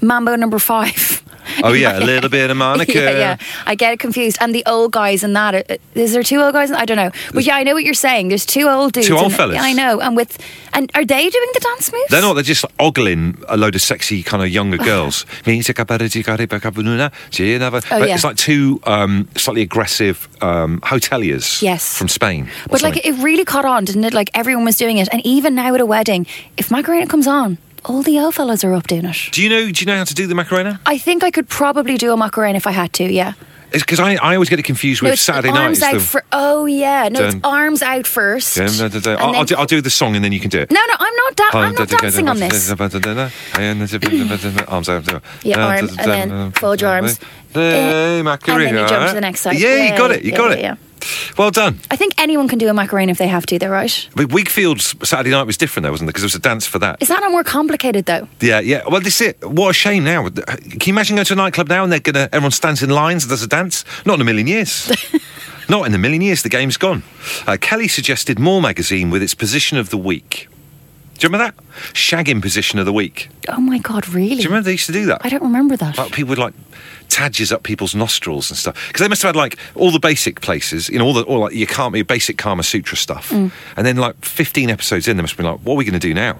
Mambo 0.01 0.37
Number 0.37 0.59
Five. 0.59 1.23
Oh 1.63 1.73
yeah, 1.73 1.99
a 1.99 2.01
little 2.01 2.31
bit 2.31 2.51
of 2.51 2.57
Monica. 2.57 2.93
yeah, 2.95 3.11
yeah. 3.11 3.37
I 3.67 3.75
get 3.75 3.99
confused. 3.99 4.39
And 4.41 4.55
the 4.55 4.65
old 4.67 4.93
guys 4.93 5.23
in 5.23 5.35
that. 5.35 5.55
uh, 5.55 5.77
there 5.95 6.23
two 6.23 6.41
old 6.41 6.55
guys? 6.55 6.71
In, 6.71 6.77
I 6.77 6.85
don't 6.85 6.97
know. 6.97 7.11
But 7.35 7.45
yeah, 7.45 7.57
I 7.57 7.63
know 7.63 7.75
what 7.75 7.85
you're 7.85 7.95
saying. 7.95 8.29
There's 8.29 8.47
two 8.47 8.69
old 8.69 8.93
dudes. 8.93 9.09
Two 9.09 9.17
old 9.17 9.33
fellas. 9.35 9.57
Yeah, 9.57 9.63
I 9.63 9.73
know. 9.73 10.01
And 10.01 10.17
with 10.17 10.39
and 10.73 10.91
are 10.95 11.05
they 11.05 11.29
doing 11.29 11.49
the 11.53 11.61
dance 11.61 11.93
moves? 11.93 12.09
They're 12.09 12.23
not. 12.23 12.35
They're 12.35 12.43
just 12.43 12.65
ogling 12.79 13.43
a 13.49 13.57
load 13.57 13.75
of 13.75 13.83
sexy 13.83 14.23
kind 14.23 14.43
of 14.43 14.49
younger 14.49 14.79
girls. 14.79 15.27
Oh, 17.91 17.99
but 17.99 18.09
yeah. 18.09 18.15
it's 18.15 18.25
like 18.25 18.37
two 18.37 18.81
um, 18.85 19.29
slightly 19.37 19.63
aggressive 19.63 20.29
um, 20.43 20.81
hoteliers. 20.81 21.63
Yes. 21.63 21.97
from 21.97 22.09
Spain. 22.09 22.49
But 22.69 22.83
like 22.83 23.05
it 23.05 23.13
really 23.23 23.45
caught 23.45 23.65
on, 23.65 23.85
didn't 23.85 24.05
it? 24.05 24.15
Like 24.15 24.31
everyone 24.35 24.65
was 24.65 24.77
doing 24.77 24.99
it, 24.99 25.09
and 25.13 25.25
even 25.27 25.55
now 25.55 25.75
at 25.75 25.81
a 25.81 25.87
wedding, 25.87 26.27
if 26.57 26.71
Macarena 26.71 27.07
comes 27.07 27.27
on, 27.27 27.59
all 27.85 28.03
the 28.03 28.19
old 28.19 28.35
fellas 28.35 28.65
are 28.65 28.75
up 28.75 28.87
doing 28.87 29.05
it. 29.05 29.17
do 29.33 29.43
you 29.43 29.49
know? 29.49 29.71
Do 29.71 29.81
you 29.81 29.87
know 29.87 29.97
how 29.97 30.05
to 30.05 30.15
do 30.15 30.27
the 30.27 30.35
Macarena? 30.35 30.81
I 30.87 30.99
think 30.99 31.23
I 31.25 31.31
could 31.31 31.49
probably 31.49 31.97
do 31.97 32.13
a 32.13 32.17
Macarena 32.17 32.57
if 32.57 32.67
I 32.67 32.73
had 32.73 32.93
to. 32.95 33.05
Yeah. 33.05 33.33
It's 33.73 33.85
because 33.85 34.01
I, 34.01 34.17
I 34.17 34.35
always 34.35 34.49
get 34.49 34.59
it 34.59 34.65
confused 34.65 35.01
with 35.01 35.11
no, 35.11 35.13
it's 35.13 35.23
Saturday 35.23 35.53
night. 35.53 35.63
arms 35.63 35.79
It's 35.79 35.87
out 35.95 36.01
for. 36.01 36.25
Oh 36.33 36.67
yeah, 36.67 37.09
no, 37.09 37.29
it's 37.29 37.37
arms 37.45 37.83
out 37.83 38.05
first. 38.05 38.57
Dun, 38.57 38.67
dun, 38.67 38.91
dun, 38.91 39.01
dun. 39.01 39.13
and 39.13 39.21
I'll, 39.23 39.27
I'll 39.29 39.33
then- 39.33 39.47
do, 39.47 39.55
I'll 39.57 39.67
do 39.67 39.81
the 39.81 39.91
song 39.91 40.17
and 40.17 40.25
then 40.25 40.33
you 40.33 40.41
can 40.41 40.51
do 40.51 40.59
it. 40.59 40.73
No, 40.73 40.81
no, 40.89 40.95
I'm 40.99 41.15
not. 41.15 41.37
Da- 41.37 41.45
I'm 41.55 41.75
not 41.77 41.89
dancing 41.89 42.29
on 42.29 42.39
this. 42.39 42.69
Arms 42.71 42.95
out. 44.89 45.23
Yeah, 45.45 45.65
arms, 45.65 45.97
and 45.99 46.11
then 46.11 46.51
fold 46.53 46.81
your 46.81 46.91
arms. 46.91 47.19
Hey, 47.55 48.17
and 48.19 48.25
Macarena. 48.25 48.65
then 48.73 48.83
you 48.83 48.89
jump 48.89 49.09
to 49.09 49.15
the 49.15 49.21
next 49.21 49.41
side. 49.41 49.59
Yeah, 49.59 49.93
you 49.93 49.99
got 49.99 50.11
it. 50.11 50.25
You 50.25 50.33
got 50.33 50.53
it. 50.53 50.61
yeah. 50.61 50.77
Well 51.37 51.51
done. 51.51 51.79
I 51.91 51.97
think 51.97 52.15
anyone 52.19 52.49
can 52.49 52.59
do 52.59 52.69
a 52.69 52.75
Macarena 52.75 53.13
if 53.13 53.19
they 53.19 53.29
have 53.29 53.47
to. 53.47 53.59
They're 53.59 53.71
right. 53.71 54.09
But 54.15 54.33
Whigfield's 54.33 54.95
Saturday 55.09 55.31
night 55.31 55.45
was 55.45 55.57
different, 55.57 55.85
though, 55.85 55.91
wasn't 55.91 56.09
it? 56.09 56.11
Because 56.11 56.23
there 56.23 56.27
was 56.27 56.35
a 56.35 56.41
dance 56.41 56.67
for 56.67 56.79
that. 56.79 57.01
Is 57.01 57.09
that 57.09 57.21
not 57.21 57.31
more 57.31 57.45
complicated 57.45 58.07
though? 58.07 58.29
Yeah, 58.41 58.61
yeah. 58.61 58.83
Well, 58.89 59.01
this 59.01 59.21
is 59.21 59.29
it. 59.29 59.45
What 59.45 59.71
a 59.71 59.73
shame 59.73 60.05
now. 60.05 60.29
Can 60.29 60.81
you 60.85 60.93
imagine 60.93 61.17
going 61.17 61.27
to 61.27 61.33
a 61.33 61.37
nightclub 61.37 61.69
now 61.69 61.83
and 61.83 61.93
they're 61.93 62.01
gonna 62.01 62.29
everyone 62.33 62.53
stands 62.53 62.83
in 62.83 62.91
lines 62.91 63.25
and 63.25 63.31
does 63.31 63.43
a 63.43 63.47
dance? 63.47 63.85
Not 64.05 64.15
in 64.15 64.21
a 64.21 64.25
million 64.25 64.47
years. 64.47 64.91
Not 65.69 65.87
in 65.87 65.95
a 65.95 65.99
million 65.99 66.21
years. 66.21 66.43
The 66.43 66.49
game's 66.49 66.77
gone. 66.77 67.05
Uh, 67.47 67.57
Kelly 67.61 67.87
suggested 67.87 68.39
More 68.41 68.61
magazine 68.61 69.09
with 69.11 69.23
its 69.23 69.35
position 69.35 69.79
of 69.79 69.91
the 69.91 69.99
week. 69.99 70.49
Do 71.21 71.27
you 71.27 71.33
remember 71.33 71.53
that? 71.53 71.65
Shagging 71.93 72.41
position 72.41 72.79
of 72.79 72.87
the 72.87 72.93
week. 72.95 73.29
Oh 73.49 73.61
my 73.61 73.77
god, 73.79 74.09
really? 74.09 74.37
Do 74.37 74.43
you 74.43 74.49
remember 74.49 74.65
they 74.65 74.73
used 74.73 74.87
to 74.87 74.93
do 74.93 75.05
that? 75.07 75.21
I 75.23 75.29
don't 75.29 75.43
remember 75.43 75.77
that. 75.77 75.99
Like 75.99 76.13
people 76.13 76.31
would 76.31 76.39
like 76.39 76.55
tadges 77.09 77.53
up 77.53 77.63
people's 77.63 77.95
nostrils 77.95 78.51
and 78.51 78.57
stuff 78.57 78.75
because 78.89 79.01
they 79.03 79.09
must 79.09 79.21
have 79.23 79.35
had 79.35 79.37
like 79.37 79.59
all 79.75 79.91
the 79.91 79.99
basic 79.99 80.41
places, 80.41 80.89
you 80.89 80.99
know, 80.99 81.05
all 81.05 81.13
the 81.13 81.23
all 81.25 81.41
like 81.41 81.55
your 81.55 81.67
Kama, 81.67 82.03
basic 82.05 82.39
Kama 82.39 82.63
Sutra 82.63 82.97
stuff, 82.97 83.29
Mm. 83.31 83.51
and 83.77 83.87
then 83.87 83.97
like 83.97 84.17
15 84.25 84.71
episodes 84.71 85.07
in, 85.09 85.17
they 85.19 85.23
must 85.23 85.33
have 85.33 85.37
been 85.37 85.47
like, 85.47 85.61
what 85.61 85.75
are 85.75 85.77
we 85.77 85.85
going 85.85 85.93
to 86.01 86.09
do 86.09 86.15
now? 86.15 86.39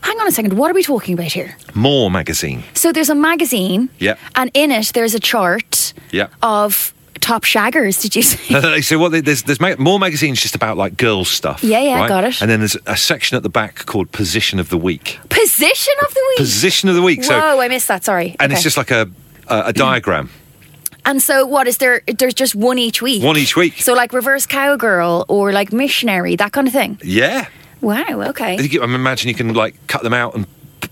Hang 0.00 0.18
on 0.18 0.26
a 0.26 0.32
second. 0.32 0.54
What 0.56 0.70
are 0.70 0.74
we 0.74 0.82
talking 0.82 1.12
about 1.14 1.30
here? 1.32 1.54
More 1.74 2.10
magazine. 2.10 2.64
So 2.72 2.90
there's 2.90 3.10
a 3.10 3.14
magazine, 3.14 3.90
Yeah. 3.98 4.14
and 4.34 4.50
in 4.54 4.70
it 4.70 4.92
there's 4.94 5.14
a 5.14 5.20
chart 5.20 5.92
Yeah. 6.10 6.28
of 6.42 6.94
top 7.22 7.44
shaggers. 7.44 8.02
Did 8.02 8.14
you 8.16 8.22
say? 8.22 8.80
so 8.82 8.98
what? 8.98 9.12
There's 9.24 9.42
there's 9.44 9.60
ma- 9.60 9.76
more 9.78 9.98
magazines 9.98 10.40
just 10.42 10.54
about 10.54 10.76
like 10.76 10.96
girls 10.98 11.28
stuff. 11.30 11.64
Yeah, 11.64 11.80
yeah, 11.80 12.00
right? 12.00 12.08
got 12.08 12.24
it. 12.24 12.42
And 12.42 12.50
then 12.50 12.58
there's 12.60 12.76
a 12.86 12.96
section 12.96 13.36
at 13.38 13.42
the 13.42 13.48
back 13.48 13.86
called 13.86 14.12
Position 14.12 14.58
of 14.60 14.68
the 14.68 14.76
Week. 14.76 15.18
Position 15.30 15.94
of 16.06 16.12
the 16.12 16.24
week. 16.30 16.38
Position 16.38 16.88
of 16.90 16.94
the 16.96 17.02
week. 17.02 17.24
So 17.24 17.38
Whoa, 17.38 17.60
I 17.60 17.68
missed 17.68 17.88
that. 17.88 18.04
Sorry. 18.04 18.36
and 18.38 18.52
it's 18.52 18.62
just 18.62 18.76
like 18.76 18.90
a 18.90 19.08
a, 19.48 19.62
a 19.68 19.72
diagram, 19.72 20.30
And 21.04 21.20
so, 21.20 21.44
what 21.46 21.66
is 21.66 21.78
there? 21.78 22.02
There's 22.06 22.32
just 22.34 22.54
one 22.54 22.78
each 22.78 23.02
week. 23.02 23.24
one 23.24 23.36
each 23.36 23.56
week. 23.56 23.80
So, 23.80 23.92
like 23.92 24.12
reverse 24.12 24.46
cowgirl 24.46 25.24
or 25.28 25.50
like 25.52 25.72
missionary, 25.72 26.36
that 26.36 26.52
kind 26.52 26.68
of 26.68 26.72
thing. 26.72 27.00
Yeah. 27.02 27.48
Wow. 27.80 28.04
Okay. 28.28 28.54
I 28.54 28.56
think- 28.58 28.80
I 28.80 28.84
imagine 28.84 29.28
you 29.28 29.34
can 29.34 29.52
like 29.54 29.74
cut 29.88 30.04
them 30.04 30.12
out 30.14 30.36
and 30.36 30.46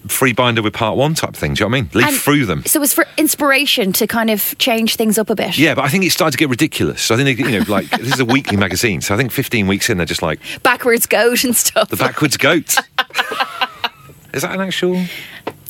free 0.08 0.32
binder 0.32 0.62
with 0.62 0.72
part 0.72 0.96
one 0.96 1.14
type 1.14 1.34
thing. 1.34 1.54
Do 1.54 1.62
you 1.62 1.68
know 1.68 1.70
what 1.72 1.78
I 1.78 1.80
mean? 1.82 1.90
Leaf 1.94 2.06
And 2.06 2.16
through 2.16 2.46
them. 2.46 2.62
So 2.66 2.82
it's 2.82 2.94
for 2.94 3.06
inspiration 3.16 3.92
to 3.94 4.06
kind 4.06 4.30
of 4.30 4.56
change 4.58 4.96
things 4.96 5.18
up 5.18 5.28
a 5.30 5.34
bit. 5.34 5.58
Yeah, 5.58 5.74
but 5.74 5.84
I 5.84 5.88
think 5.88 6.04
it 6.04 6.10
started 6.10 6.32
to 6.32 6.38
get 6.38 6.48
ridiculous. 6.48 7.02
So 7.02 7.14
I 7.14 7.18
think, 7.18 7.38
you 7.38 7.50
know, 7.50 7.64
like, 7.68 7.90
this 8.00 8.14
is 8.14 8.20
a 8.20 8.24
weekly 8.24 8.56
magazine. 8.56 9.00
So 9.02 9.14
I 9.14 9.18
think 9.18 9.30
15 9.30 9.66
weeks 9.66 9.90
in, 9.90 9.98
they're 9.98 10.06
just 10.06 10.22
like, 10.22 10.40
Backwards 10.62 11.06
goat 11.06 11.44
and 11.44 11.54
stuff. 11.54 11.88
the 11.90 11.96
backwards 11.96 12.36
goat. 12.36 12.76
is 14.32 14.42
that 14.42 14.52
an 14.54 14.60
actual? 14.60 15.02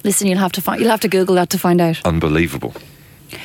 Listen, 0.04 0.26
you'll 0.28 0.38
have 0.38 0.52
to 0.52 0.62
find. 0.62 0.80
You'll 0.80 0.90
have 0.90 1.00
to 1.00 1.08
Google 1.08 1.34
that 1.36 1.50
to 1.50 1.58
find 1.58 1.80
out. 1.80 2.00
Unbelievable. 2.04 2.74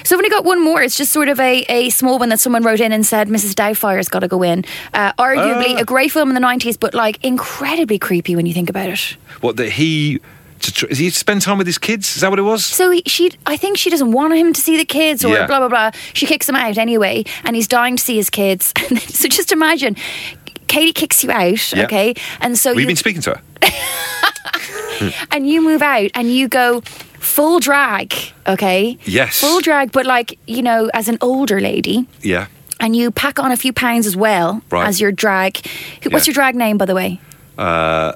So 0.04 0.16
I've 0.16 0.20
only 0.20 0.30
got 0.30 0.46
one 0.46 0.64
more. 0.64 0.82
It's 0.82 0.98
just 0.98 1.12
sort 1.12 1.30
of 1.30 1.40
a, 1.40 1.64
a 1.70 1.90
small 1.92 2.18
one 2.18 2.30
that 2.30 2.40
someone 2.40 2.64
wrote 2.64 2.80
in 2.80 2.92
and 2.92 3.06
said 3.06 3.28
Mrs. 3.28 3.54
Doubtfire's 3.54 4.08
got 4.10 4.20
to 4.20 4.28
go 4.28 4.42
in. 4.42 4.66
Uh, 4.94 5.14
arguably 5.14 5.76
Ah. 5.76 5.82
a 5.82 5.86
great 5.86 6.12
film 6.12 6.30
in 6.30 6.34
the 6.34 6.40
nineties, 6.40 6.76
but 6.78 6.94
like 6.96 7.24
incredibly 7.24 8.00
creepy 8.00 8.36
when 8.36 8.46
you 8.48 8.54
think 8.54 8.70
about 8.70 8.90
it. 8.90 9.00
What, 9.42 9.58
that 9.58 9.74
he, 9.74 10.22
to 10.60 10.72
tr- 10.74 10.86
is 10.88 10.98
he 10.98 11.10
spend 11.10 11.42
time 11.42 11.58
with 11.58 11.68
his 11.68 11.78
kids? 11.78 12.16
Is 12.16 12.22
that 12.22 12.30
what 12.30 12.40
it 12.40 12.44
was? 12.44 12.66
So 12.66 12.90
he, 12.92 13.04
she, 13.06 13.32
I 13.46 13.58
think 13.58 13.78
she 13.78 13.90
doesn't 13.90 14.12
want 14.12 14.34
him 14.36 14.54
to 14.54 14.62
see 14.62 14.78
the 14.78 14.86
kids, 14.86 15.24
or 15.26 15.34
Yeah. 15.34 15.48
blah 15.48 15.60
blah 15.60 15.68
blah. 15.70 15.92
She 16.14 16.26
kicks 16.26 16.48
him 16.50 16.56
out 16.56 16.78
anyway, 16.78 17.24
and 17.44 17.56
he's 17.56 17.68
dying 17.68 17.98
to 17.98 18.04
see 18.04 18.16
his 18.16 18.30
kids. 18.30 18.74
So 19.16 19.28
just 19.28 19.52
imagine, 19.52 19.96
Katie 20.68 20.94
kicks 20.94 21.24
you 21.24 21.32
out, 21.32 21.72
Yeah. 21.74 21.84
okay, 21.86 22.16
and 22.42 22.58
so 22.58 22.72
We've 22.74 22.82
you 22.82 22.88
been 22.88 22.96
speaking 22.96 23.22
to 23.24 23.32
her. 23.36 23.42
and 25.32 25.48
you 25.50 25.62
move 25.62 25.82
out 25.82 26.12
and 26.16 26.32
you 26.32 26.48
go 26.48 26.82
full 27.20 27.60
drag, 27.60 28.14
okay? 28.48 28.98
Yes. 29.06 29.40
full 29.40 29.60
drag, 29.62 29.92
but 29.92 30.06
like 30.06 30.38
you 30.48 30.62
know, 30.62 30.90
as 30.94 31.08
an 31.08 31.18
older 31.22 31.60
lady. 31.60 32.08
Yeah. 32.22 32.48
and 32.80 32.94
you 32.96 33.10
pack 33.10 33.40
on 33.40 33.52
a 33.54 33.58
few 33.58 33.72
pounds 33.72 34.06
as 34.06 34.16
well 34.18 34.62
Right. 34.70 34.86
as 34.88 35.00
your 35.00 35.12
drag. 35.12 35.58
What's 36.12 36.28
Yeah. 36.28 36.32
your 36.32 36.34
drag 36.34 36.56
name, 36.56 36.78
by 36.78 36.86
the 36.86 36.94
way? 36.94 37.20
Uh, 37.58 38.12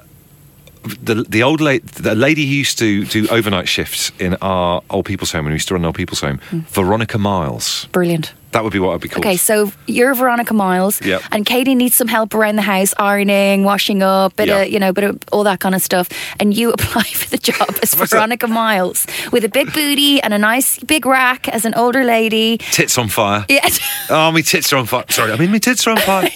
The, 0.82 1.24
the 1.28 1.42
old 1.42 1.60
lady, 1.60 1.84
the 1.86 2.14
lady 2.14 2.46
who 2.46 2.52
used 2.54 2.78
to 2.78 3.04
do 3.04 3.28
overnight 3.28 3.68
shifts 3.68 4.12
in 4.18 4.34
our 4.40 4.82
old 4.88 5.04
people's 5.04 5.30
home 5.32 5.44
when 5.44 5.52
we 5.52 5.56
used 5.56 5.68
to 5.68 5.74
run 5.74 5.82
an 5.82 5.86
old 5.86 5.94
people's 5.94 6.20
home, 6.20 6.38
Hmm. 6.50 6.60
Veronica 6.70 7.18
Miles. 7.18 7.86
Brilliant. 7.92 8.32
That 8.52 8.64
would 8.64 8.72
be 8.72 8.80
what 8.80 8.94
I'd 8.94 9.00
be 9.00 9.08
called. 9.08 9.24
Okay, 9.24 9.36
so 9.36 9.70
you're 9.86 10.12
Veronica 10.14 10.52
Miles, 10.54 11.00
Yep. 11.04 11.22
and 11.30 11.46
Katie 11.46 11.76
needs 11.76 11.94
some 11.94 12.08
help 12.08 12.34
around 12.34 12.56
the 12.56 12.62
house, 12.62 12.92
ironing, 12.98 13.62
washing 13.62 14.02
up, 14.02 14.34
bit 14.34 14.48
Yeah. 14.48 14.62
of 14.62 14.70
you 14.70 14.80
know, 14.80 14.92
bit 14.92 15.04
of 15.04 15.18
all 15.30 15.44
that 15.44 15.60
kind 15.60 15.74
of 15.74 15.82
stuff. 15.82 16.08
And 16.40 16.52
you 16.52 16.72
apply 16.76 17.04
for 17.04 17.28
the 17.30 17.38
job 17.38 17.68
as 17.82 17.94
Veronica 18.10 18.48
Miles 18.48 19.06
with 19.30 19.44
a 19.44 19.48
big 19.48 19.72
booty 19.72 20.20
and 20.20 20.34
a 20.34 20.38
nice 20.38 20.78
big 20.80 21.06
rack 21.06 21.48
as 21.48 21.64
an 21.64 21.74
older 21.74 22.02
lady. 22.04 22.58
Tits 22.58 22.98
on 22.98 23.08
fire. 23.08 23.44
Yeah, 23.48 23.68
Oh, 24.10 24.32
my 24.32 24.40
tits 24.40 24.72
are 24.72 24.78
on 24.78 24.86
fire. 24.86 25.04
Sorry, 25.10 25.30
I 25.32 25.36
mean, 25.36 25.52
my 25.52 25.58
tits 25.58 25.86
are 25.86 25.90
on 25.92 25.98
fire. 25.98 26.28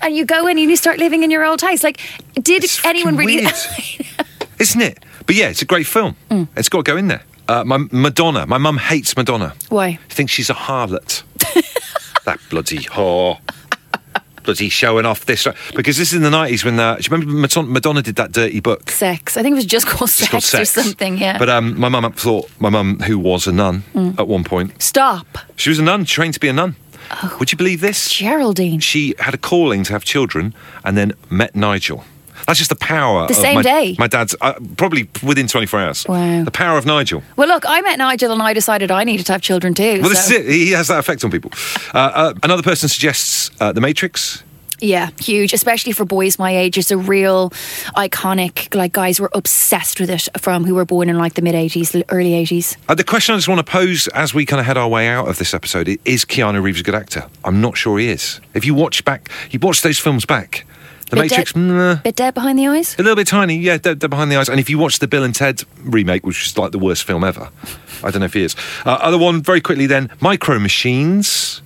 and 0.00 0.14
you 0.16 0.24
go 0.24 0.46
in 0.46 0.58
and 0.58 0.70
you 0.70 0.76
start 0.76 0.98
living 0.98 1.24
in 1.24 1.30
your 1.30 1.44
old 1.44 1.60
house. 1.60 1.82
Like, 1.82 2.00
did 2.40 2.62
It's 2.62 2.84
anyone 2.84 3.16
really? 3.16 3.46
Isn't 4.60 4.80
it? 4.80 5.04
But 5.26 5.34
yeah, 5.36 5.48
it's 5.48 5.62
a 5.62 5.66
great 5.66 5.86
film. 5.86 6.16
Mm. 6.30 6.46
It's 6.56 6.68
got 6.68 6.84
to 6.84 6.90
go 6.92 6.96
in 6.96 7.08
there. 7.08 7.22
Uh, 7.48 7.64
my 7.64 7.78
Madonna. 7.90 8.46
My 8.46 8.58
mum 8.58 8.76
hates 8.76 9.16
Madonna. 9.16 9.54
Why? 9.70 9.98
She 10.08 10.14
thinks 10.14 10.32
she's 10.32 10.50
a 10.50 10.54
harlot. 10.54 11.22
that 12.24 12.38
bloody 12.50 12.78
whore. 12.80 13.38
Bloody 14.44 14.70
showing 14.70 15.04
off 15.04 15.26
this. 15.26 15.46
Because 15.76 15.98
this 15.98 16.08
is 16.12 16.14
in 16.14 16.22
the 16.22 16.30
90s 16.30 16.64
when, 16.64 16.80
uh, 16.80 16.94
do 16.96 17.02
you 17.02 17.08
remember 17.10 17.34
Madonna- 17.38 17.68
Madonna 17.68 18.00
did 18.00 18.16
that 18.16 18.32
dirty 18.32 18.60
book? 18.60 18.90
Sex. 18.90 19.36
I 19.36 19.42
think 19.42 19.52
it 19.52 19.56
was 19.56 19.66
just 19.66 19.86
called 19.86 20.08
It's 20.08 20.14
sex, 20.14 20.30
called 20.30 20.42
Sex. 20.42 20.78
or 20.78 20.82
something. 20.84 21.18
Yeah. 21.18 21.36
But 21.38 21.50
um, 21.50 21.78
my 21.78 21.90
mum 21.90 22.10
thought, 22.14 22.48
my 22.58 22.70
mum, 22.70 22.98
who 23.00 23.18
was 23.18 23.46
a 23.46 23.52
nun 23.52 23.82
Mm. 23.94 24.18
at 24.18 24.26
one 24.26 24.44
point, 24.44 24.80
Stop, 24.80 25.26
she 25.56 25.68
was 25.68 25.78
a 25.78 25.82
nun, 25.82 26.06
trained 26.06 26.32
to 26.34 26.40
be 26.40 26.48
a 26.48 26.54
nun. 26.54 26.76
Oh. 27.10 27.36
Would 27.38 27.52
you 27.52 27.58
believe 27.58 27.82
this? 27.82 28.10
Geraldine. 28.10 28.80
She 28.80 29.14
had 29.18 29.34
a 29.34 29.38
calling 29.38 29.84
to 29.84 29.92
have 29.92 30.02
children 30.04 30.54
and 30.82 30.96
then 30.96 31.12
met 31.28 31.54
Nigel. 31.54 32.04
That's 32.46 32.58
just 32.58 32.70
the 32.70 32.76
power. 32.76 33.26
The 33.26 33.34
of 33.34 33.40
same 33.40 33.54
my, 33.56 33.62
day? 33.62 33.96
My 33.98 34.06
dad's 34.06 34.34
uh, 34.40 34.54
probably 34.76 35.08
within 35.22 35.46
24 35.46 35.80
hours. 35.80 36.06
Wow. 36.08 36.44
The 36.44 36.50
power 36.50 36.78
of 36.78 36.86
Nigel. 36.86 37.22
Well, 37.36 37.48
look, 37.48 37.64
I 37.66 37.80
met 37.80 37.98
Nigel 37.98 38.32
and 38.32 38.42
I 38.42 38.52
decided 38.52 38.90
I 38.90 39.04
needed 39.04 39.26
to 39.26 39.32
have 39.32 39.42
children 39.42 39.74
too. 39.74 40.00
Well, 40.00 40.08
this 40.08 40.26
is 40.26 40.32
it. 40.32 40.46
He 40.46 40.70
has 40.72 40.88
that 40.88 40.98
effect 40.98 41.24
on 41.24 41.30
people. 41.30 41.52
Uh, 41.94 41.98
uh, 41.98 42.34
another 42.42 42.62
person 42.62 42.88
suggests 42.88 43.50
uh, 43.60 43.72
The 43.72 43.80
Matrix. 43.80 44.42
Yeah, 44.80 45.10
huge, 45.18 45.52
especially 45.52 45.92
for 45.92 46.04
boys 46.04 46.38
my 46.38 46.56
age. 46.56 46.78
It's 46.78 46.90
a 46.90 46.98
real 46.98 47.50
iconic. 47.96 48.74
Like 48.74 48.92
guys 48.92 49.18
were 49.18 49.30
obsessed 49.34 49.98
with 49.98 50.08
it 50.08 50.28
from 50.38 50.64
who 50.64 50.76
were 50.76 50.84
born 50.84 51.08
in 51.08 51.18
like 51.18 51.34
the 51.34 51.42
mid 51.42 51.54
'80s, 51.54 52.00
early 52.10 52.30
'80s. 52.30 52.76
Uh, 52.88 52.94
the 52.94 53.04
question 53.04 53.34
I 53.34 53.38
just 53.38 53.48
want 53.48 53.64
to 53.64 53.70
pose 53.70 54.06
as 54.08 54.32
we 54.32 54.46
kind 54.46 54.60
of 54.60 54.66
head 54.66 54.76
our 54.76 54.88
way 54.88 55.08
out 55.08 55.28
of 55.28 55.38
this 55.38 55.52
episode 55.52 55.88
is 56.04 56.24
Keanu 56.24 56.62
Reeves 56.62 56.80
a 56.80 56.84
good 56.84 56.94
actor? 56.94 57.26
I'm 57.44 57.60
not 57.60 57.76
sure 57.76 57.98
he 57.98 58.08
is. 58.08 58.40
If 58.54 58.64
you 58.64 58.74
watch 58.74 59.04
back, 59.04 59.30
you 59.50 59.58
watch 59.58 59.82
those 59.82 59.98
films 59.98 60.24
back. 60.24 60.64
The 61.10 61.16
Bit 61.16 61.22
Matrix, 61.30 61.52
dead- 61.54 61.60
mm, 61.62 62.02
Bit 62.02 62.16
dead 62.16 62.34
behind 62.34 62.58
the 62.58 62.66
eyes. 62.66 62.94
a 62.98 63.02
little 63.02 63.16
bit 63.16 63.26
tiny, 63.26 63.56
yeah, 63.56 63.78
they're, 63.78 63.94
they're 63.94 64.08
behind 64.08 64.30
the 64.30 64.36
eyes. 64.36 64.48
And 64.48 64.60
if 64.60 64.68
you 64.68 64.76
watch 64.78 64.98
the 64.98 65.08
Bill 65.08 65.24
and 65.24 65.34
Ted 65.34 65.62
remake, 65.82 66.26
which 66.26 66.46
is 66.46 66.58
like 66.58 66.72
the 66.72 66.78
worst 66.78 67.04
film 67.04 67.24
ever, 67.24 67.48
I 68.04 68.10
don't 68.10 68.20
know 68.20 68.26
if 68.26 68.36
it 68.36 68.42
is. 68.42 68.56
Uh, 68.84 68.90
other 69.00 69.18
one, 69.18 69.42
very 69.42 69.60
quickly 69.60 69.86
then, 69.86 70.10
Micro 70.20 70.58
Machines, 70.58 71.62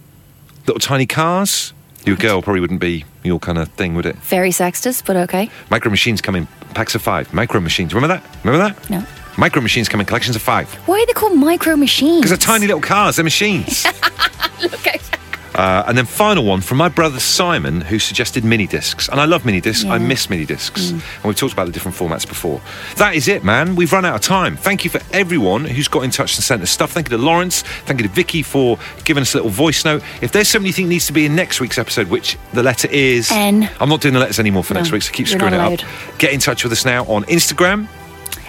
little 0.67 0.79
tiny 0.81 1.07
cars. 1.07 1.73
Your 2.05 2.17
girl 2.17 2.43
probably 2.43 2.61
wouldn't 2.61 2.81
be 2.81 3.05
your 3.23 3.39
kind 3.39 3.59
of 3.59 3.69
thing, 3.75 3.95
would 3.95 4.07
it? 4.07 4.17
Very 4.17 4.51
sexist, 4.51 5.07
but 5.07 5.17
okay. 5.17 5.51
Micro 5.71 5.91
Machines 5.91 6.21
come 6.21 6.35
in 6.35 6.47
packs 6.75 6.95
of 6.97 7.03
five. 7.03 7.33
Micro 7.33 7.61
Machines, 7.61 7.95
remember 7.95 8.15
that? 8.21 8.45
Remember 8.45 8.69
that? 8.69 8.91
No. 8.91 9.05
Micro 9.39 9.63
Machines 9.63 9.89
come 9.89 10.01
in 10.01 10.07
collections 10.07 10.35
of 10.37 10.43
five. 10.43 10.73
Why 10.87 11.01
are 11.01 11.07
they 11.07 11.13
called 11.15 11.37
micro 11.39 11.75
machines? 11.77 12.19
Because 12.21 12.31
they're 12.31 12.37
tiny 12.55 12.67
little 12.67 12.83
cars, 12.83 13.17
they're 13.17 13.25
machines. 13.25 13.85
Look 14.63 14.87
at 14.87 15.12
Uh, 15.55 15.85
and 15.87 15.97
then 15.99 16.07
final 16.07 16.45
one 16.45 16.61
from 16.61 16.79
my 16.79 16.89
brother 16.89 17.21
Simon, 17.21 17.81
who 17.83 17.99
suggested 17.99 18.45
mini 18.45 18.67
discs. 18.67 19.09
And 19.09 19.21
I 19.21 19.25
love 19.25 19.45
mini 19.45 19.61
discs. 19.61 19.85
I 19.85 19.99
miss 19.99 20.31
mini 20.31 20.47
discs. 20.47 20.91
And 20.91 21.03
we've 21.25 21.37
talked 21.37 21.53
about 21.53 21.67
the 21.67 21.73
different 21.73 21.97
formats 21.97 22.27
before. 22.27 22.61
That 22.97 23.15
is 23.15 23.29
it, 23.29 23.45
man. 23.45 23.77
We've 23.77 23.93
run 23.93 24.05
out 24.05 24.15
of 24.15 24.21
time. 24.21 24.57
Thank 24.57 24.85
you 24.85 24.91
for 24.91 25.01
everyone 25.13 25.65
who's 25.65 25.89
got 25.89 26.05
in 26.05 26.11
touch 26.11 26.37
and 26.37 26.45
sent 26.45 26.63
us 26.63 26.71
stuff. 26.71 26.93
Thank 26.93 27.11
you 27.11 27.17
to 27.17 27.23
Lawrence. 27.23 27.63
Thank 27.63 28.01
you 28.01 28.09
to 28.09 28.13
Vicky 28.13 28.43
for 28.43 28.79
giving 29.05 29.21
us 29.23 29.35
a 29.35 29.39
little 29.39 29.51
voice 29.51 29.85
note. 29.85 30.03
If 30.21 30.33
there's 30.33 30.49
something 30.49 30.67
you 30.67 30.73
think 30.73 30.89
needs 30.89 31.07
to 31.07 31.13
be 31.13 31.27
in 31.27 31.37
next 31.37 31.61
week's 31.61 31.79
episode, 31.79 32.09
which 32.09 32.39
the 32.53 32.63
letter 32.63 32.89
is 32.91 33.31
N. 33.31 33.69
I'm 33.81 33.89
not 33.89 34.01
doing 34.01 34.15
the 34.15 34.21
letters 34.21 34.39
anymore 34.39 34.65
for 34.65 34.75
No, 34.75 34.81
next 34.81 34.93
week, 34.93 35.03
so 35.03 35.13
keep 35.13 35.29
screwing 35.29 35.55
it 35.55 35.61
up. 35.61 35.81
Get 36.19 36.33
in 36.33 36.41
touch 36.41 36.65
with 36.65 36.73
us 36.73 36.85
now 36.85 37.05
on 37.05 37.25
Instagram. 37.25 37.89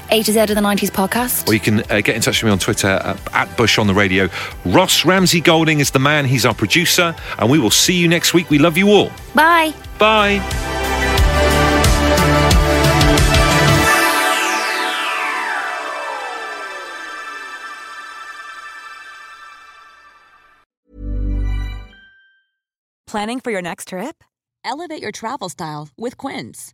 A 0.10 0.24
to 0.24 0.32
Z 0.32 0.40
of 0.40 0.48
the 0.50 0.56
'90s 0.56 0.92
podcast. 0.92 1.48
Or 1.50 1.54
you 1.54 1.60
can 1.60 1.80
uh, 1.92 2.02
get 2.02 2.16
in 2.16 2.22
touch 2.22 2.42
with 2.42 2.48
me 2.48 2.52
on 2.52 2.60
Twitter 2.60 2.88
uh, 2.88 3.18
at 3.34 3.56
Bush 3.58 3.78
on 3.78 3.88
the 3.88 3.94
radio. 3.94 4.30
Ross 4.66 5.06
Ramsey 5.06 5.42
Golding 5.42 5.80
is 5.80 5.92
the 5.92 6.00
man. 6.00 6.26
He's 6.26 6.46
our 6.46 6.54
producer. 6.54 7.16
And 7.38 7.50
we 7.50 7.60
will 7.60 7.72
see 7.72 7.96
you 7.96 8.08
next 8.08 8.34
week. 8.34 8.50
We 8.50 8.60
love 8.60 8.78
you 8.78 8.90
all. 8.90 9.12
Bye. 9.34 9.74
Bye. 9.98 10.40
Planning 23.14 23.42
for 23.42 23.52
your 23.52 23.62
next 23.62 23.90
trip? 23.90 24.24
Elevate 24.66 25.00
your 25.00 25.12
travel 25.12 25.48
style 25.48 25.90
with 25.96 26.18
Quince. 26.18 26.74